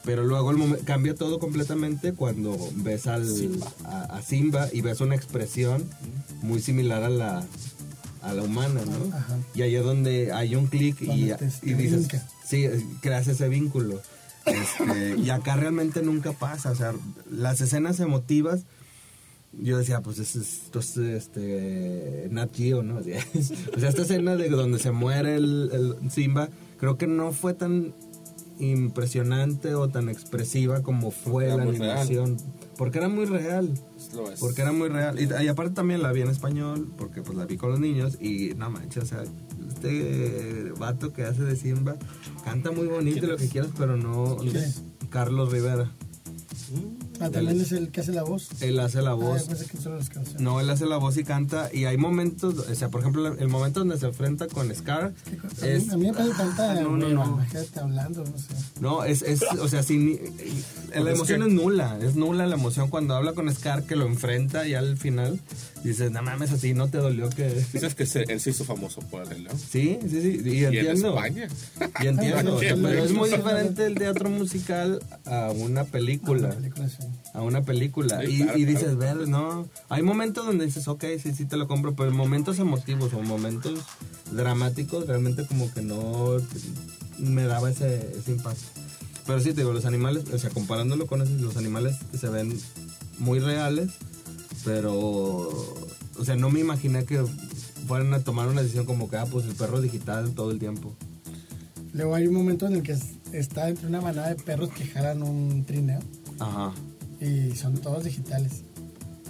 [0.04, 3.72] Pero luego el cambia todo completamente cuando ves al, Simba.
[3.86, 5.86] A, a Simba y ves una expresión
[6.42, 7.46] muy similar a la,
[8.22, 9.16] a la humana, ¿no?
[9.16, 9.38] Ajá.
[9.56, 12.28] Y ahí es donde hay un clic y, te- y dices, brinca.
[12.46, 12.68] sí,
[13.02, 14.02] creas ese vínculo.
[14.46, 16.94] Este, y acá realmente nunca pasa, o sea,
[17.32, 18.63] las escenas emotivas,
[19.58, 22.98] yo decía, pues es, es- esto es este, Nat Geo, ¿no?
[22.98, 23.26] O sea,
[23.78, 25.70] o sea, esta escena de donde se muere el,
[26.02, 27.94] el Simba, creo que no fue tan
[28.60, 31.70] impresionante o tan expresiva como fue la real.
[31.70, 32.38] animación,
[32.78, 33.74] porque era muy real.
[34.13, 34.39] Lo es.
[34.39, 35.20] Porque era muy real.
[35.20, 38.18] Y, y aparte también la vi en español, porque pues la vi con los niños
[38.22, 39.24] y no manches, o sea,
[39.68, 41.96] este vato que hace de Simba
[42.44, 44.38] canta muy bonito y ¿Quién lo que quieras, pero no...
[45.10, 45.92] Carlos Rivera.
[47.32, 48.50] También es el que hace la voz.
[48.62, 49.42] Él hace la Ah, voz.
[49.42, 50.42] yo pensé que solo las canciones.
[50.42, 51.70] No, él hace la voz y canta.
[51.74, 55.14] Y hay momentos, o sea, por ejemplo, el momento donde se enfrenta con Scar.
[55.60, 57.26] Que Es, mí, a mí me parece tanta no, no, no.
[57.26, 58.54] imagínate hablando, no sé.
[58.82, 60.20] No, es, es o sea, sin,
[60.94, 63.96] la es emoción que- es nula, es nula la emoción cuando habla con Scar que
[63.96, 65.40] lo enfrenta y al final
[65.84, 67.50] dices, no mames, así no te dolió que...
[67.74, 69.58] Dices que se- él se hizo famoso por el León.
[69.60, 71.10] Sí, sí, sí, y Y en entiendo.
[71.10, 71.48] España.
[72.02, 76.50] Y entiendo, o sea, Sí, pero es muy diferente el teatro musical a una película.
[76.50, 76.98] La película sí.
[77.34, 78.22] A una película.
[78.22, 79.19] Sí, y, claro, y dices, claro.
[79.19, 79.67] ver, no.
[79.89, 83.80] Hay momentos donde dices, ok, sí, sí te lo compro, pero momentos emotivos o momentos
[84.32, 86.38] dramáticos realmente como que no
[87.17, 88.62] me daba ese, ese impacto.
[89.26, 92.30] Pero sí, te digo, los animales, o sea, comparándolo con esos, los animales que se
[92.30, 92.56] ven
[93.19, 93.89] muy reales,
[94.63, 95.50] pero
[96.19, 97.24] o sea, no me imaginé que
[97.88, 100.93] fueran a tomar una decisión como que, ah, pues el perro digital todo el tiempo.
[101.93, 104.86] Luego hay un momento en el que es- está entre una manada de perros que
[104.86, 106.00] jalan un trineo
[106.39, 106.72] Ajá.
[107.24, 108.64] Y son todos digitales.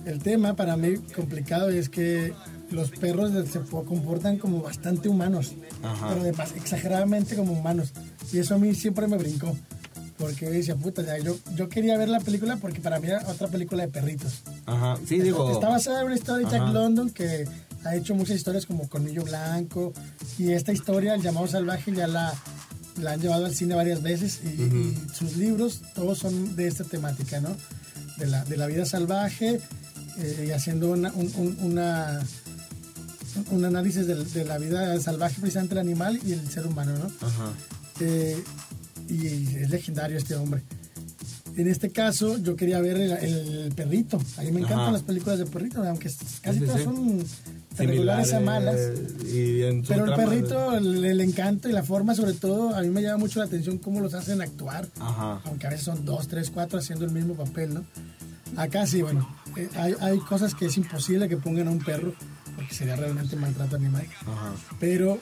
[0.06, 2.34] El tema para mí complicado es que
[2.72, 6.10] los perros se po- comportan como bastante humanos, Ajá.
[6.10, 7.94] pero de pas- exageradamente como humanos.
[8.34, 9.56] Y eso a mí siempre me brincó.
[10.18, 13.48] Porque decía, puta, ya, yo, yo quería ver la película porque para mí era otra
[13.48, 14.42] película de perritos.
[14.66, 14.98] Ajá.
[15.08, 15.52] Sí, digo.
[15.52, 16.70] Está basada en una historia de Jack.
[16.74, 17.46] London que
[17.84, 19.92] ha hecho muchas historias como Colmillo Blanco.
[20.38, 22.34] Y esta historia, El llamado salvaje, ya la,
[23.02, 24.40] la han llevado al cine varias veces.
[24.46, 27.56] Y, y sus libros, todos son de esta temática, ¿no?
[28.24, 29.60] De la, de la vida salvaje
[30.18, 32.22] eh, y haciendo una, un, un- una-
[33.52, 37.28] un análisis de, de la vida salvaje, precisamente el animal y el ser humano, ¿no?
[37.28, 37.52] Ajá.
[38.00, 38.42] Eh,
[39.10, 40.62] y es legendario este hombre.
[41.58, 44.20] En este caso, yo quería ver el, el perrito.
[44.38, 44.92] A mí me encantan Ajá.
[44.94, 46.10] las películas de perrito, aunque
[46.42, 46.84] casi sí, todas sí.
[46.86, 47.24] son
[47.78, 48.78] regulares a malas.
[49.26, 52.82] Y en su Pero el perrito, el, el encanto y la forma, sobre todo, a
[52.82, 54.88] mí me llama mucho la atención cómo los hacen actuar.
[55.00, 55.42] Ajá.
[55.46, 57.84] Aunque a veces son dos, tres, cuatro haciendo el mismo papel, ¿no?
[58.56, 62.14] Acá sí, bueno, eh, hay, hay cosas que es imposible que pongan a un perro,
[62.56, 64.54] porque sería realmente maltrato animal Ajá.
[64.80, 65.18] pero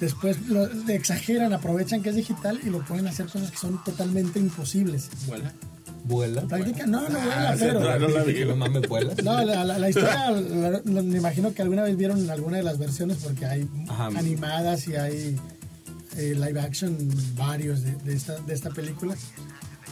[0.00, 4.38] después lo exageran, aprovechan que es digital y lo pueden hacer cosas que son totalmente
[4.38, 5.08] imposibles.
[5.26, 5.52] Vuela.
[6.04, 6.42] ¿Vuela?
[6.42, 7.80] No, no, vuela, Ah, pero...
[7.80, 8.44] sí, no la vi.
[8.44, 9.14] No mames, vuela.
[9.24, 12.78] No, la, la- la historia, la- me imagino que alguna vez vieron alguna de las
[12.78, 14.06] versiones porque hay Ajá.
[14.08, 15.36] animadas y hay
[16.16, 16.96] eh, live action
[17.36, 19.16] varios de, de esta, de esta película.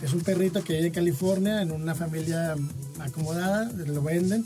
[0.02, 2.56] Es un perrito que vive en California, en una familia
[3.00, 4.44] acomodada, lo venden,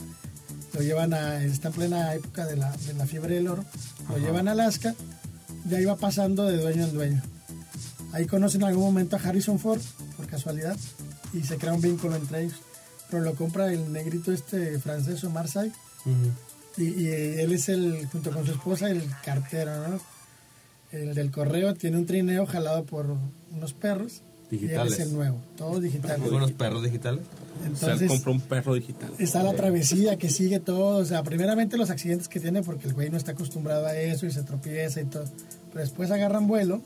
[0.74, 3.64] lo llevan a, está en plena época de la, de la fiebre del oro,
[4.08, 4.94] lo llevan a Alaska
[5.68, 7.22] y ahí va pasando de dueño en dueño.
[8.12, 9.80] Ahí conocen en algún momento a Harrison Ford,
[10.16, 10.76] por casualidad,
[11.38, 12.58] y se crea un vínculo entre ellos.
[13.10, 15.58] Pero lo compra el negrito este francés, Omar Sy,
[16.06, 16.32] Ujú.
[16.76, 20.00] y, y él es el, junto con su esposa, el cartero, ¿no?
[20.92, 23.06] El del correo tiene un trineo jalado por
[23.52, 24.22] unos perros.
[24.50, 24.92] Y él Digitales.
[24.92, 26.20] es el nuevo, todo digital.
[26.20, 27.22] ¿Con unos perros digitales?
[27.24, 29.10] O sea, él Entonces, compró un perro digital.
[29.18, 30.98] está la travesía que sigue todo.
[30.98, 34.24] O sea, primeramente los accidentes que tiene porque el güey no está acostumbrado a eso
[34.24, 35.24] y se tropieza y todo.
[35.72, 36.80] Pero después agarran vuelo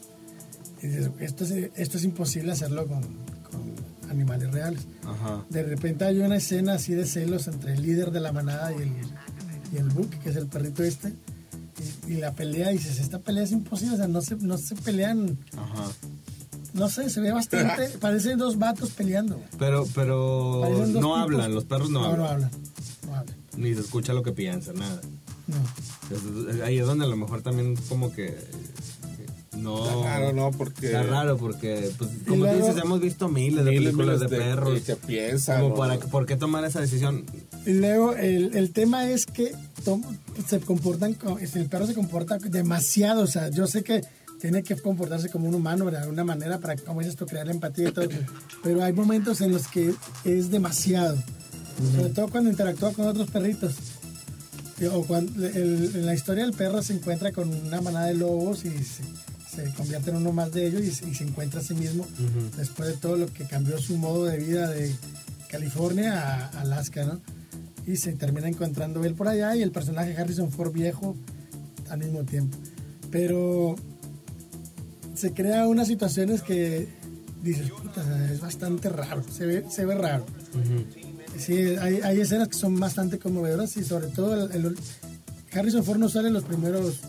[0.82, 3.02] y dices, esto es, esto es imposible hacerlo con
[4.11, 4.83] animales reales.
[5.05, 5.44] Ajá.
[5.49, 8.83] De repente hay una escena así de celos entre el líder de la manada y
[8.83, 8.92] el,
[9.73, 11.12] y el Book, que es el perrito este.
[12.07, 14.59] Y, y la pelea, y dices, esta pelea es imposible, o sea, no se, no
[14.59, 15.85] se pelean, Ajá.
[16.75, 19.40] no sé, se ve bastante, parecen dos vatos peleando.
[19.59, 21.18] Pero, pero no tipos.
[21.18, 22.44] hablan, los perros no, No, no hablan.
[22.44, 22.51] hablan,
[23.07, 25.01] no hablan, Ni se escucha lo que piensan, nada.
[25.46, 26.64] no.
[26.64, 28.37] Ahí es donde a lo mejor también como que
[29.61, 29.85] no...
[29.85, 30.51] Está raro, ¿no?
[30.51, 30.87] Porque.
[30.87, 34.37] Está raro porque, pues, como luego- dices, hemos visto miles de miles, películas miles de,
[34.37, 34.75] perros.
[34.75, 35.57] que- que piensan.
[35.61, 35.75] como ¿no?
[35.77, 37.25] para, ¿Por qué tomar esa decisión?
[37.66, 39.53] Y luego el, el tema es que
[39.85, 40.03] tom-
[40.49, 44.01] se comportan, co- el perro se comporta demasiado, o sea, yo sé que
[44.40, 47.90] tiene que comportarse como un humano de alguna manera para, como dices tú, crear empatía
[47.90, 48.09] y todo,
[48.62, 49.92] pero hay momentos en los que
[50.25, 51.16] es demasiado,
[51.94, 53.75] sobre todo cuando interactúa con otros perritos.
[54.81, 58.14] Y- O cuando el- en la historia el perro se encuentra con una manada de
[58.14, 59.03] lobos y se,
[59.50, 62.06] se convierte en uno más de ellos y, se- y se encuentra a sí mismo
[62.56, 64.94] después de todo lo que cambió su modo de vida de
[65.48, 67.20] California a Alaska, ¿no?
[67.86, 71.16] Y se termina encontrando él por allá y el personaje Harrison Ford viejo
[71.88, 72.56] al mismo tiempo.
[73.10, 73.74] Pero
[75.14, 76.86] se crea unas situaciones que
[77.42, 80.24] dices, puta, es bastante raro, se ve, se ve raro.
[81.38, 84.76] Sí, hay, hay escenas que son bastante conmovedoras y sobre todo el, el-
[85.52, 87.00] Harrison Ford no sale en los primeros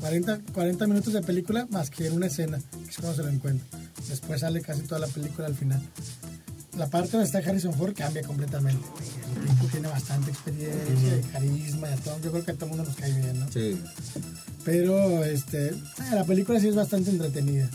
[0.00, 3.28] 40, 40 minutos de película más que en una escena, que es cuando se lo
[3.28, 3.66] encuentra.
[4.08, 5.80] Después sale casi toda la película al final.
[6.78, 8.84] La parte donde está Harrison Ford cambia completamente.
[9.42, 12.20] El tipo tiene bastante experiencia, y carisma y todo.
[12.22, 13.50] Yo creo que a todo el mundo nos cae bien, ¿no?
[13.52, 13.78] Sí.
[14.64, 15.74] Pero este, eh,
[16.12, 17.68] la película sí es bastante entretenida.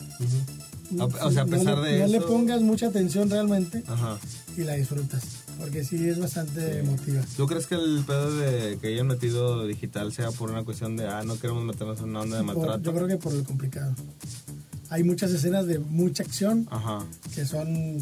[1.00, 3.84] O- o sea, a No pesar le- de No le eso- pongas mucha atención realmente
[3.88, 4.18] Ajá.
[4.56, 5.24] y la disfrutas.
[5.58, 7.22] Porque sí es bastante emotiva.
[7.38, 11.08] ¿Tú crees que el pedo de que hayan metido digital sea por una cuestión de,
[11.08, 12.82] ah, no queremos meternos en una onda de Por- maltrato?
[12.84, 13.96] yo creo que por lo complicado.
[14.90, 18.00] Hay muchas escenas de mucha acción Ajá, que son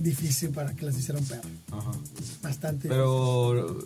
[0.00, 1.48] difícil para que las hiciera un perro.
[1.70, 1.92] ajá.
[2.42, 2.88] Bastante.
[2.88, 3.78] Pero,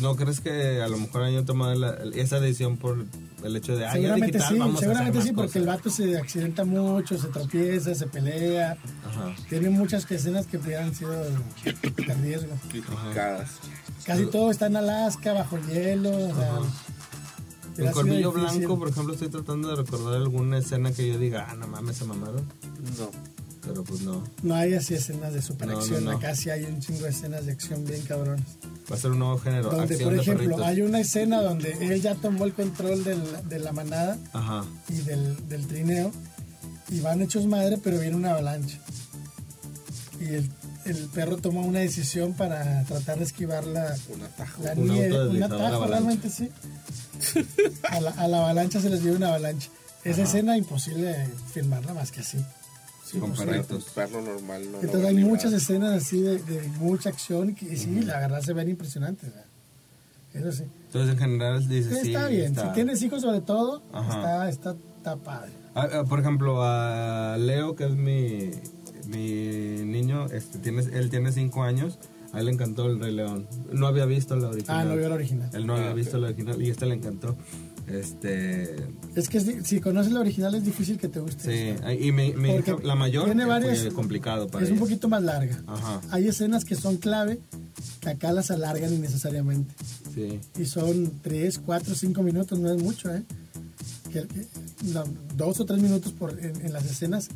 [0.00, 3.04] ¿no crees que a lo mejor hayan tomado la- esa decisión por
[3.44, 5.76] el hecho de, seguramente digital, sí, vamos a seguramente hacer sí, porque el cosas"?
[5.78, 8.76] vato se accidenta mucho, se tropieza, se pelea.
[9.06, 9.34] Ajá.
[9.48, 12.52] Tiene muchas escenas que hubieran sido de riesgo.
[12.68, 13.50] criticadas.
[14.04, 16.10] Casi todo está en Alaska, bajo hielo.
[16.10, 18.58] O sea, Colmillo difícil.
[18.58, 21.96] Blanco, por ejemplo, estoy tratando de recordar alguna escena que yo diga, ah, no mames,
[21.96, 22.44] se mamaron.
[22.98, 23.10] No.
[23.68, 24.24] Pero pues no.
[24.42, 26.04] No hay así escenas de superacción.
[26.04, 26.16] no, no.
[26.18, 28.44] Acá sí hay un chingo de escenas de acción bien cabrones.
[28.90, 29.70] Va a ser un nuevo género.
[29.70, 33.58] Donde, acción por ejemplo, hay una escena donde él ya tomó el control del- de
[33.58, 34.64] la manada Ajá.
[34.88, 36.10] y del, del trineo
[36.90, 38.78] y van hechos madre, pero viene una avalancha.
[40.20, 40.50] Y el,
[40.86, 44.62] el perro toma una decisión para tratar de esquivar la, Un atajo.
[44.64, 46.50] la Un nieve, un atajo, realmente sí.
[47.90, 49.68] A la, a la avalancha se les dio una avalancha.
[50.04, 52.38] Esa escena imposible filmarla más que así.
[53.10, 53.86] Sí, Con pues, perritos.
[53.88, 54.64] Un perro normal.
[54.66, 58.00] No, no Entonces hay muchas escenas así de, de mucha acción y, que- y sí,
[58.02, 59.30] la verdad se ven impresionantes.
[59.30, 59.44] ¿verdad?
[60.34, 60.64] Eso sí.
[60.86, 62.08] Entonces, en general, dices sí.
[62.14, 62.46] está bien.
[62.52, 65.52] está- Si tienes hijos, sobre todo, está, está, está padre.
[65.74, 68.50] Ah, ah, por ejemplo, a Leo, que es mi,
[69.06, 71.98] mi niño, este, tiene, él tiene cinco años.
[72.34, 73.46] A él le encantó el Rey León.
[73.72, 74.80] No había visto la original.
[74.80, 75.48] Ah, no vio la original.
[75.54, 77.36] Él no había Ah, visto la original y este le encantó.
[77.90, 78.76] Este.
[79.14, 81.76] Es que si conoces la original es difícil que te guste.
[81.76, 82.12] Sí, y
[82.86, 84.84] la mayor, tiene eh, varias- fue complicado para es un ella.
[84.84, 85.62] poquito más larga.
[85.66, 87.38] Ajá, Hay escenas que son clave
[88.00, 89.74] que acá las alargan innecesariamente.
[90.14, 90.40] sí.
[90.58, 93.22] Y son 3, 4, 5 minutos, no es mucho, ¿eh?
[94.12, 94.46] Que- que-
[94.92, 95.04] no,
[95.36, 97.28] dos o tres minutos por, en, en las escenas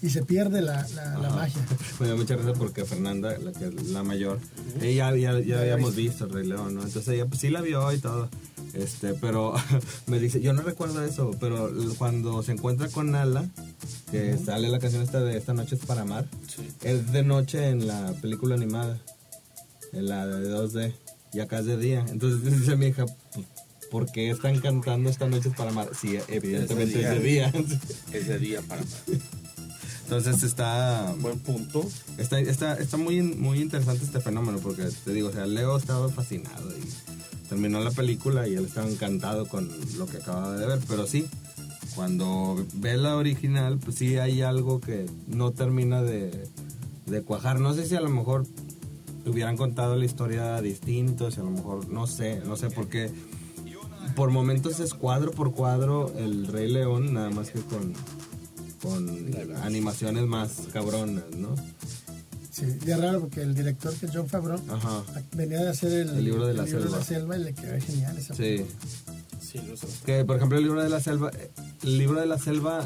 [0.00, 1.60] y se pierde la, la- la magia.
[2.00, 4.38] Me dio mucha risa porque Fernanda, la, que la mayor,
[4.80, 6.82] ella ya, ya habíamos visto el Rey León, ¿no?
[6.82, 8.28] Entonces ella pues, sí la vio y todo.
[8.74, 9.54] Este, pero
[10.06, 13.48] me dice, yo no recuerdo eso, pero cuando se encuentra con Nala,
[14.10, 16.68] que sale la canción esta de Esta noche es para amar, Sí.
[16.82, 18.98] es de noche en la película animada,
[19.92, 20.94] en la de 2D,
[21.32, 22.04] y acá es de día.
[22.08, 23.46] Entonces dice mi hija, "Pues,
[23.90, 25.90] ¿por qué están cantando Esta noche es para amar?
[25.98, 27.52] Sí, evidentemente es de día.
[28.12, 29.02] Es de día para más.
[30.04, 31.14] Entonces está...
[31.20, 31.86] Buen punto.
[32.16, 36.08] Está, está, está muy, muy interesante este fenómeno porque te digo, o sea, Leo estaba
[36.08, 36.82] fascinado y
[37.48, 41.26] terminó la película y él estaba encantado con lo que acababa de ver, pero sí,
[41.94, 46.48] cuando ve la original, pues sí hay algo que no termina de,
[47.06, 47.60] de cuajar.
[47.60, 48.46] No sé si a lo mejor
[49.26, 53.10] hubieran contado la historia distinto, si a lo mejor, no sé, no sé por qué.
[54.14, 57.92] Por momentos es cuadro por cuadro el Rey León, nada más que con,
[58.82, 61.54] con animaciones más cabronas, ¿no?
[62.58, 65.02] Sí, y es raro porque el director que es John Favreau Ajá.
[65.32, 67.36] venía de hacer el, El libro de la libro selva.
[67.36, 68.64] y le quedó genial esa Sí.
[69.50, 69.60] Sí.
[70.04, 71.30] Que por ejemplo el libro de la selva,
[71.82, 72.84] el libro de la selva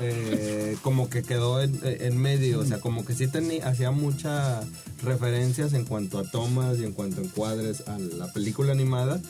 [0.00, 4.64] eh, como que quedó en, en medio, o sea, como que sí tenía, hacía muchas
[5.02, 9.20] referencias en cuanto a tomas y en cuanto a encuadres a la película animada,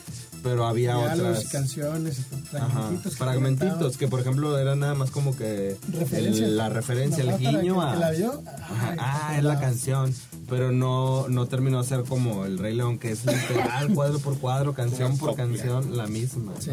[0.41, 2.17] pero había Diálogos otras y canciones,
[2.51, 3.11] y Ajá, fragmentitos.
[3.11, 6.45] que fragmentitos por ejemplo era nada más como que Referencia.
[6.45, 9.59] el- la referencia, el guiño a que la vio, Ajá, ay, ah, es la la-
[9.59, 10.13] canción,
[10.49, 14.37] pero no no terminó de ser como el Rey León que es literal cuadro por
[14.37, 16.53] cuadro, canción por canción la misma.
[16.59, 16.71] Sí.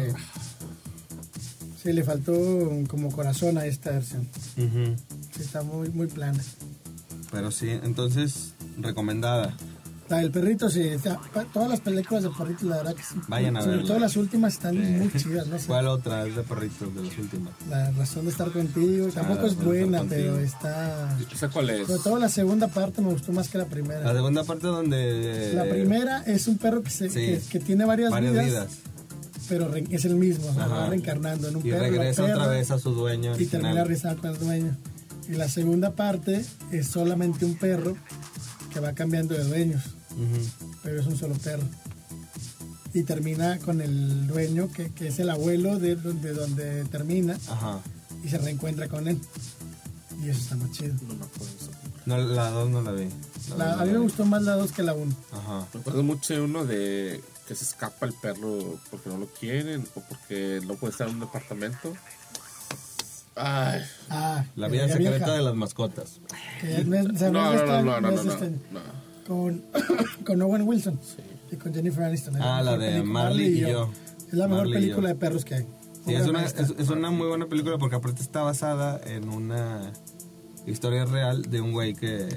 [1.81, 4.27] Sí, le faltó un- como corazón a esta versión.
[4.55, 6.43] Sí, está muy, muy plana.
[7.31, 9.55] Pero sí, entonces, recomendada.
[10.11, 10.89] La del perrito, sí.
[11.53, 13.15] todas las películas de perritos, la verdad que sí.
[13.29, 13.87] Vayan a Sobre verla.
[13.87, 15.67] todo las últimas están muy chidas, no sé.
[15.67, 17.53] ¿Cuál otra es de perritos de las últimas?
[17.69, 19.07] La razón de estar contigo.
[19.07, 21.17] Tampoco Ah, es Razón de buena, pero está...
[21.33, 21.87] ¿Esa cuál es?
[21.87, 24.01] Sobre todo la segunda parte me gustó más que la primera.
[24.01, 25.53] La segunda parte donde...
[25.53, 27.15] La primera es un perro que, se, Sí.
[27.15, 28.67] que, que tiene varias, Varias vidas, vidas.
[29.47, 31.83] pero es el mismo, o sea, va reencarnando en un Y perro.
[31.83, 34.77] la regresa otra vez a su dueño y termina regresando con el dueño.
[35.29, 37.95] Y la segunda parte es solamente un perro
[38.73, 39.83] que va cambiando de dueños,
[40.83, 41.63] Pero es un solo perro.
[42.93, 47.79] Y termina con el dueño, que, que es el abuelo de donde, donde termina, Ajá.
[48.23, 49.17] y se reencuentra con él.
[50.21, 50.93] Y eso está más chido.
[51.07, 51.71] No me acuerdo de esa.
[52.05, 53.07] No, la dos no la vi.
[53.49, 54.03] La La- dos no a mí me vi.
[54.03, 55.15] gustó más la 2 que la 1.
[55.31, 55.67] Ajá.
[55.73, 59.87] Me acuerdo mucho de uno de que se escapa el perro porque no lo quieren
[59.95, 61.93] o porque no puede estar en un departamento.
[63.35, 66.19] Ay, Ah, La que vida secreta vieja, de las mascotas.
[66.59, 69.10] que no no, de no, no, no, no no, es no, este- no.
[69.27, 69.63] Con,
[70.25, 70.99] con Owen Wilson
[71.51, 72.35] y con Jennifer Aniston.
[72.41, 73.03] Ah, la de.
[73.03, 73.89] Marley y yo.
[74.27, 75.67] Es la mejor Marley película de perros que hay.
[76.05, 79.93] Sí, es una, es una muy buena película porque aparte está basada en una
[80.65, 82.27] historia real de un güey que...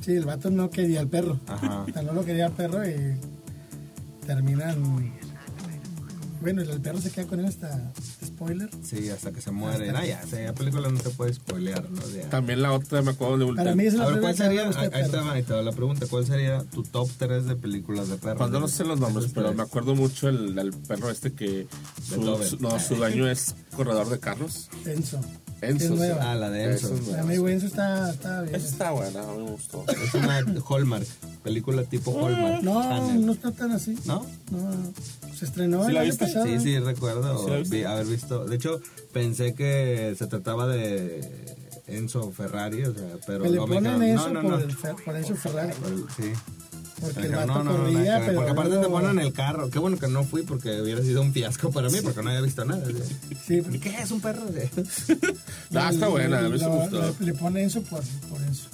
[0.00, 1.38] Sí, el vato no quería al perro.
[1.46, 1.84] Ajá.
[1.88, 3.16] O sea, no lo quería al perro y
[4.26, 5.12] terminan...
[6.40, 7.92] Bueno, el perro se queda con él hasta...
[8.24, 8.68] Spoiler.
[8.84, 9.90] Sí, hasta que se muere.
[9.90, 12.06] Ah, ya, la película no se puede spoilear, ¿no?
[12.08, 14.36] De- También la otra me acuerdo de un Para mí es la A ver, ¿cuál
[14.36, 14.68] sería?
[14.68, 15.26] Ahí ahí te perros.
[15.26, 16.06] va, ahí te va la pregunta.
[16.08, 18.38] ¿Cuál sería tu top 3 de películas de perros?
[18.38, 21.66] Cuando no sé los nombres, pero me acuerdo mucho el, el perro este que
[22.06, 24.68] su, su- no, su dueño es corredor de carros.
[24.84, 25.20] Enzo.
[25.62, 25.84] Enzo.
[25.84, 26.30] Es nueva.
[26.32, 26.86] Ah, la de Enzo.
[26.86, 27.22] Eso es nueva.
[27.24, 28.54] mí, Enzo está, está bien.
[28.54, 29.84] Esa está buena, a mí me gustó.
[29.88, 30.38] Es una
[30.68, 31.06] Hallmark,
[31.42, 32.62] película tipo Hallmark.
[32.62, 33.26] No, Channel.
[33.26, 33.96] no está tan así.
[34.04, 34.26] ¿No?
[34.50, 34.92] No,
[35.34, 36.26] se estrenó ¿Sí el la año viste?
[36.26, 36.46] pasado.
[36.46, 38.44] Sí, sí, recuerdo ¿Sí la vi- haber visto.
[38.44, 38.80] De hecho,
[39.12, 44.50] pensé que se trataba de Enzo Ferrari, o sea, pero le ponen eso no, no,
[44.50, 44.70] por, el
[45.16, 45.72] Enzo Ferrari.
[45.74, 46.32] Por el- sí.
[47.00, 49.68] Porque el vato no, no, no, corría, pero porque aparte te ponen en el carro.
[49.68, 52.40] Qué bueno que no fui porque hubiera sido un fiasco para mí porque no había
[52.40, 52.82] visto nada.
[53.46, 54.44] Sí, ¿Y qué es un perro?
[55.74, 57.14] Ah, está buena, a mí me Lo- gustó.
[57.20, 58.68] Le, pone eso por, por eso.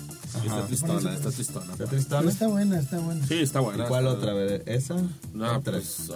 [0.45, 1.73] Está tristona, está tristona.
[1.73, 2.31] ¿Está tristona?
[2.31, 3.27] está buena, está buena.
[3.27, 3.85] Sí, está ¿Y buena.
[3.87, 4.31] cuál está- otra?
[4.31, 4.97] A ver, ¿esa?
[5.35, 5.73] No, Otra.
[5.73, 6.11] pues.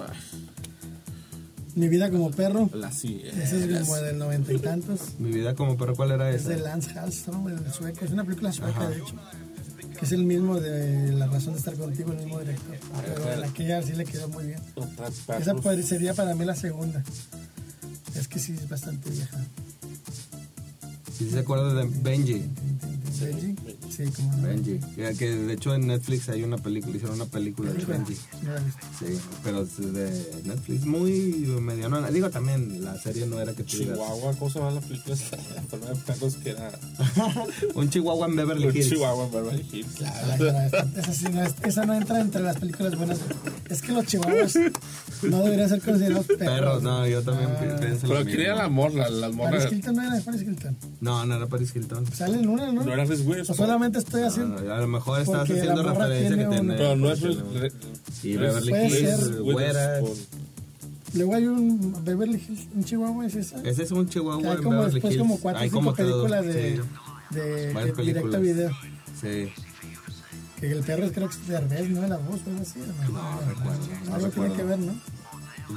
[1.75, 2.71] Mi vida como perro.
[2.73, 3.21] la sí.
[3.25, 5.01] Ese es como del noventa y tantos.
[5.19, 6.51] Mi vida como perro, ¿cuál era Es esa?
[6.51, 8.05] de Lance Hallström, el sueco.
[8.05, 8.89] Es una película sueca, Ajá.
[8.89, 9.15] de hecho.
[9.99, 12.77] Que es el mismo de La razón de estar contigo, el mismo director.
[13.05, 14.61] Pero la aquella sí le quedó muy bien.
[15.41, 17.03] Esa sería para mí la segunda.
[18.15, 19.39] Es que sí es bastante vieja.
[21.17, 22.45] ¿Sí se acuerda de Benji?
[23.21, 23.55] ¿Benji?
[23.91, 24.49] Sí, como no.
[24.49, 24.79] Benji.
[24.95, 27.85] Que, que de hecho en Netflix hay una película, hicieron una película de.
[27.85, 28.15] Benji.
[28.15, 31.11] Sí, pero es de Netflix, muy
[31.61, 31.89] medio.
[31.89, 33.77] No, digo también, la serie no era que tú.
[33.77, 35.17] Chihuahua, ¿cómo se llama la película?
[35.55, 36.73] La forma de perros que era.
[37.75, 38.89] Un chihuahua en Beverly Un Hills.
[38.89, 40.01] chihuahua en Beverly Hills.
[40.01, 43.19] La- la- esa, sí no es- esa no entra entre las películas buenas.
[43.69, 44.55] Es que los chihuahuas
[45.23, 46.39] no deberían ser considerados perros.
[46.55, 48.31] Perros, no, yo también Ah, pienso lo Pero mismo.
[48.31, 49.73] quería el amor, la- las Paris morras.
[49.73, 50.77] Hilton no era Paris Hilton.
[51.01, 52.07] No, no era Paris Hilton.
[52.13, 52.85] Sale en una, ¿no?
[52.85, 53.57] No era Reese O Witherspoon.
[53.57, 54.61] solamente estoy No, haciendo.
[54.61, 56.61] no, a lo mejor estás Porque haciendo la morra referencia que tiene tiene.
[56.69, 57.73] una- Pero no es Re-
[58.23, 59.41] Y Beverly Puede Hills, ser.
[59.43, 60.19] Witherspoon.
[61.15, 63.61] Luego hay un Beverly Hills, un chihuahua, ¿es esa?
[63.63, 65.23] Ese es un Que chihuahua hay en como Beverly después Hills.
[65.23, 66.83] como cuatro o Hay cinco como que dos, películas de, sí.
[67.35, 68.43] de Varias que- directo a películas.
[68.43, 68.71] video.
[69.21, 69.53] Sí.
[70.61, 72.07] Que el perro creo que es de Herbes, ¿no?
[72.07, 72.79] La voz o algo así.
[73.13, 74.95] No, recuerdo, no Algo tiene que ver, ¿no?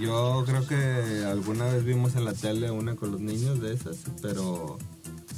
[0.02, 3.98] Yo creo que alguna vez vimos en la tele una con los niños de esas,
[4.22, 4.78] pero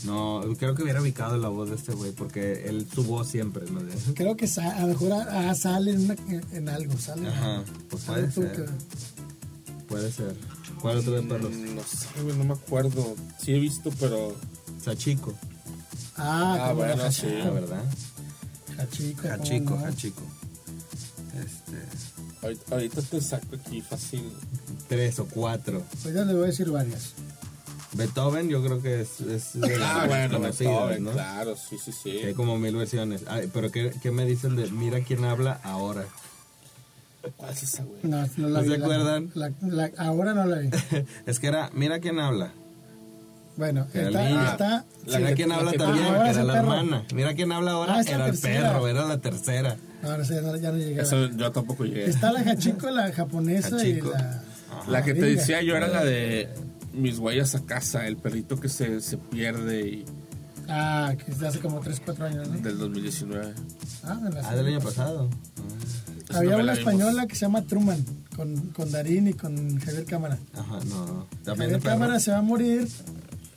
[0.03, 3.63] no, creo que hubiera ubicado la voz de este güey, porque él su voz siempre,
[3.71, 3.79] ¿no?
[4.13, 6.15] Creo que sa- a lo mejor ah, sale en, una-
[6.51, 7.21] en- algo, sale.
[7.21, 8.71] en Ajá, pues Sale puede ser, que-
[9.87, 10.35] puede ser.
[10.81, 11.51] ¿Cuál otro de perros?
[11.53, 13.15] Mm, No sé, güey, no me acuerdo.
[13.41, 14.35] Sí he visto, pero.
[14.83, 15.33] Sachico,
[16.17, 17.27] Ah, Ah, bueno, la sí.
[17.45, 17.83] ah, ¿verdad?
[18.83, 19.21] Hachico.
[19.23, 19.85] ¿cómo Hachico, no?
[19.85, 20.21] Hachico.
[21.35, 21.77] Este,
[22.41, 24.31] Ahorita, ahorita te saco aquí fácil.
[24.87, 25.83] tres o cuatro.
[26.01, 27.13] Pues ya le voy a decir varias.
[27.93, 31.11] Beethoven yo creo que es, es de Ah, bueno, Beethoven, ¿no?
[31.11, 32.11] claro, sí, sí, sí.
[32.19, 33.23] Que hay como mil versiones.
[33.27, 36.05] Ay, pero ¿qué, ¿qué me dicen de Mira quién habla ahora?
[37.37, 37.99] ¿Cuál es esa, güey?
[38.03, 38.71] No, no la ¿No vi.
[38.71, 39.31] se la- acuerdan?
[39.35, 40.69] la- la- ahora no la vi.
[41.25, 42.53] es que era Mira quién habla.
[43.57, 44.43] Bueno, Era el está, niño.
[44.51, 47.03] está, La Mira que- quién la habla también, Ah, ahora era la hermana.
[47.13, 48.71] Mira quién habla ahora, Ah, era el tercera.
[48.73, 49.77] perro, era la tercera.
[50.01, 51.01] no, no sé, ya no, ya no llegué.
[51.01, 52.05] Eso yo tampoco llegué.
[52.05, 54.09] Está la Hachico, la japonesa Hachiko.
[54.09, 54.43] y la...
[54.87, 56.49] La que te decía yo era la de
[56.93, 60.05] mis huellas a casa, el perrito que se, se pierde y
[60.69, 62.57] Ah, que es de hace como 3, 4 años, ¿no?
[62.57, 63.53] del 2019.
[64.03, 65.29] Ah, de la Ah, del año pasado.
[66.29, 66.93] Esa Había no una la vimos.
[66.93, 70.37] española que se llama Truman, con, con Darín y con Javier Cámara.
[70.53, 71.27] Ajá, no, no.
[71.43, 71.81] También Javier.
[71.91, 72.87] Cámara se va a morir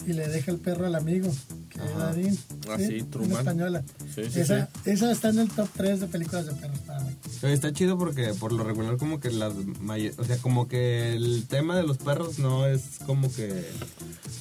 [0.06, 1.30] y le deja el perro al amigo,
[1.70, 2.38] que es Darín.
[2.68, 3.38] Ah, sí, Una Truman.
[3.38, 3.84] española.
[4.14, 7.12] Sí, sí, esa, esa está en el top 3 de películas de perros para mí.
[7.42, 11.76] Está chido porque por lo regular como que las o sea, como que el tema
[11.76, 13.64] de los perros no es como que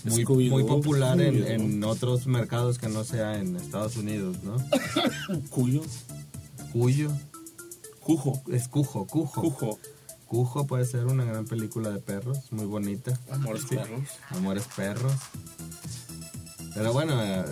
[0.06, 4.56] muy, muy popular en, en otros mercados que no sea en Estados Unidos, ¿no?
[5.50, 5.82] Cuyo,
[6.72, 7.12] Cuyo,
[8.00, 9.42] Cujo, es Cujo, Cujo.
[9.42, 9.80] Cujo,
[10.34, 13.14] Cujo puede ser una gran película de perros, muy bonita.
[13.30, 14.02] Amores Perros.
[14.32, 15.14] Amores perros.
[16.74, 17.46] Pero bueno, eh,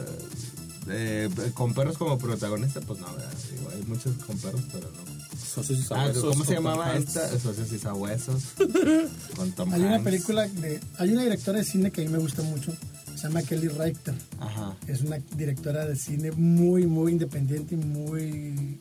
[0.89, 3.31] eh, con perros como protagonista, pues no, ¿verdad?
[3.51, 5.37] Digo, hay muchos con perros, pero no.
[5.37, 7.29] Socios y Ah, ¿cómo se llamaba esta?
[7.37, 8.45] Socios y Sabuesos.
[9.35, 10.79] con Tom Hay una película de.
[10.97, 12.73] Hay una directora de cine que a mí me gusta mucho.
[13.13, 14.19] Se llama Kelly Reichardt.
[14.39, 14.75] Ajá.
[14.87, 18.79] Es una directora de cine muy, muy independiente y muy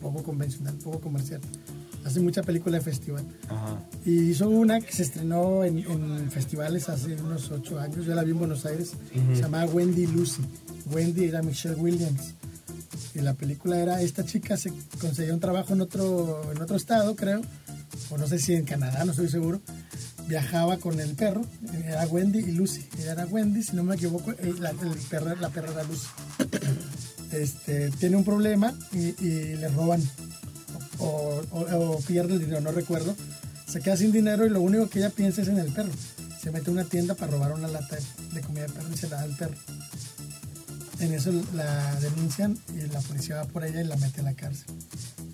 [0.00, 1.40] poco convencional, poco comercial.
[2.04, 3.24] Hace mucha película de festival.
[3.48, 3.78] Ajá.
[4.04, 8.04] Y hizo una que se estrenó en, en festivales hace unos ocho años.
[8.04, 8.92] Yo la vi en Buenos Aires.
[9.34, 10.42] Se llamaba Wendy Lucy.
[10.90, 12.34] Wendy era Michelle Williams.
[13.14, 17.14] Y la película era, esta chica se conseguía un trabajo en otro, en otro estado,
[17.14, 17.42] creo.
[18.10, 19.60] O no sé si en Canadá, no estoy seguro.
[20.26, 21.42] Viajaba con el perro.
[21.84, 22.84] Era Wendy y Lucy.
[22.98, 24.32] Ella era Wendy, si no me equivoco.
[24.32, 24.76] eh, La, el
[25.10, 26.06] perro, la perra era Lucy.
[27.32, 30.02] Este, tiene un problema y, y le roban
[31.02, 33.14] o, o- o pierde el dinero, no recuerdo.
[33.68, 35.92] Se queda sin dinero y lo único que ella piensa es en el perro.
[36.42, 37.96] Se mete a una tienda para robar una lata
[38.34, 39.54] de, comida de perro y se la da al perro.
[41.00, 44.34] En eso la denuncian y la policía va por ella y la mete a la
[44.34, 44.66] cárcel.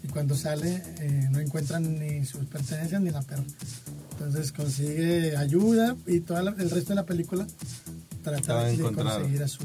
[0.02, 3.44] Y cuando sale eh, no encuentran ni sus pertenencias ni la perra.
[4.12, 7.46] Entonces consigue ayuda y todo el resto de la película
[8.22, 9.18] trata de encontrado.
[9.20, 9.62] conseguir a su,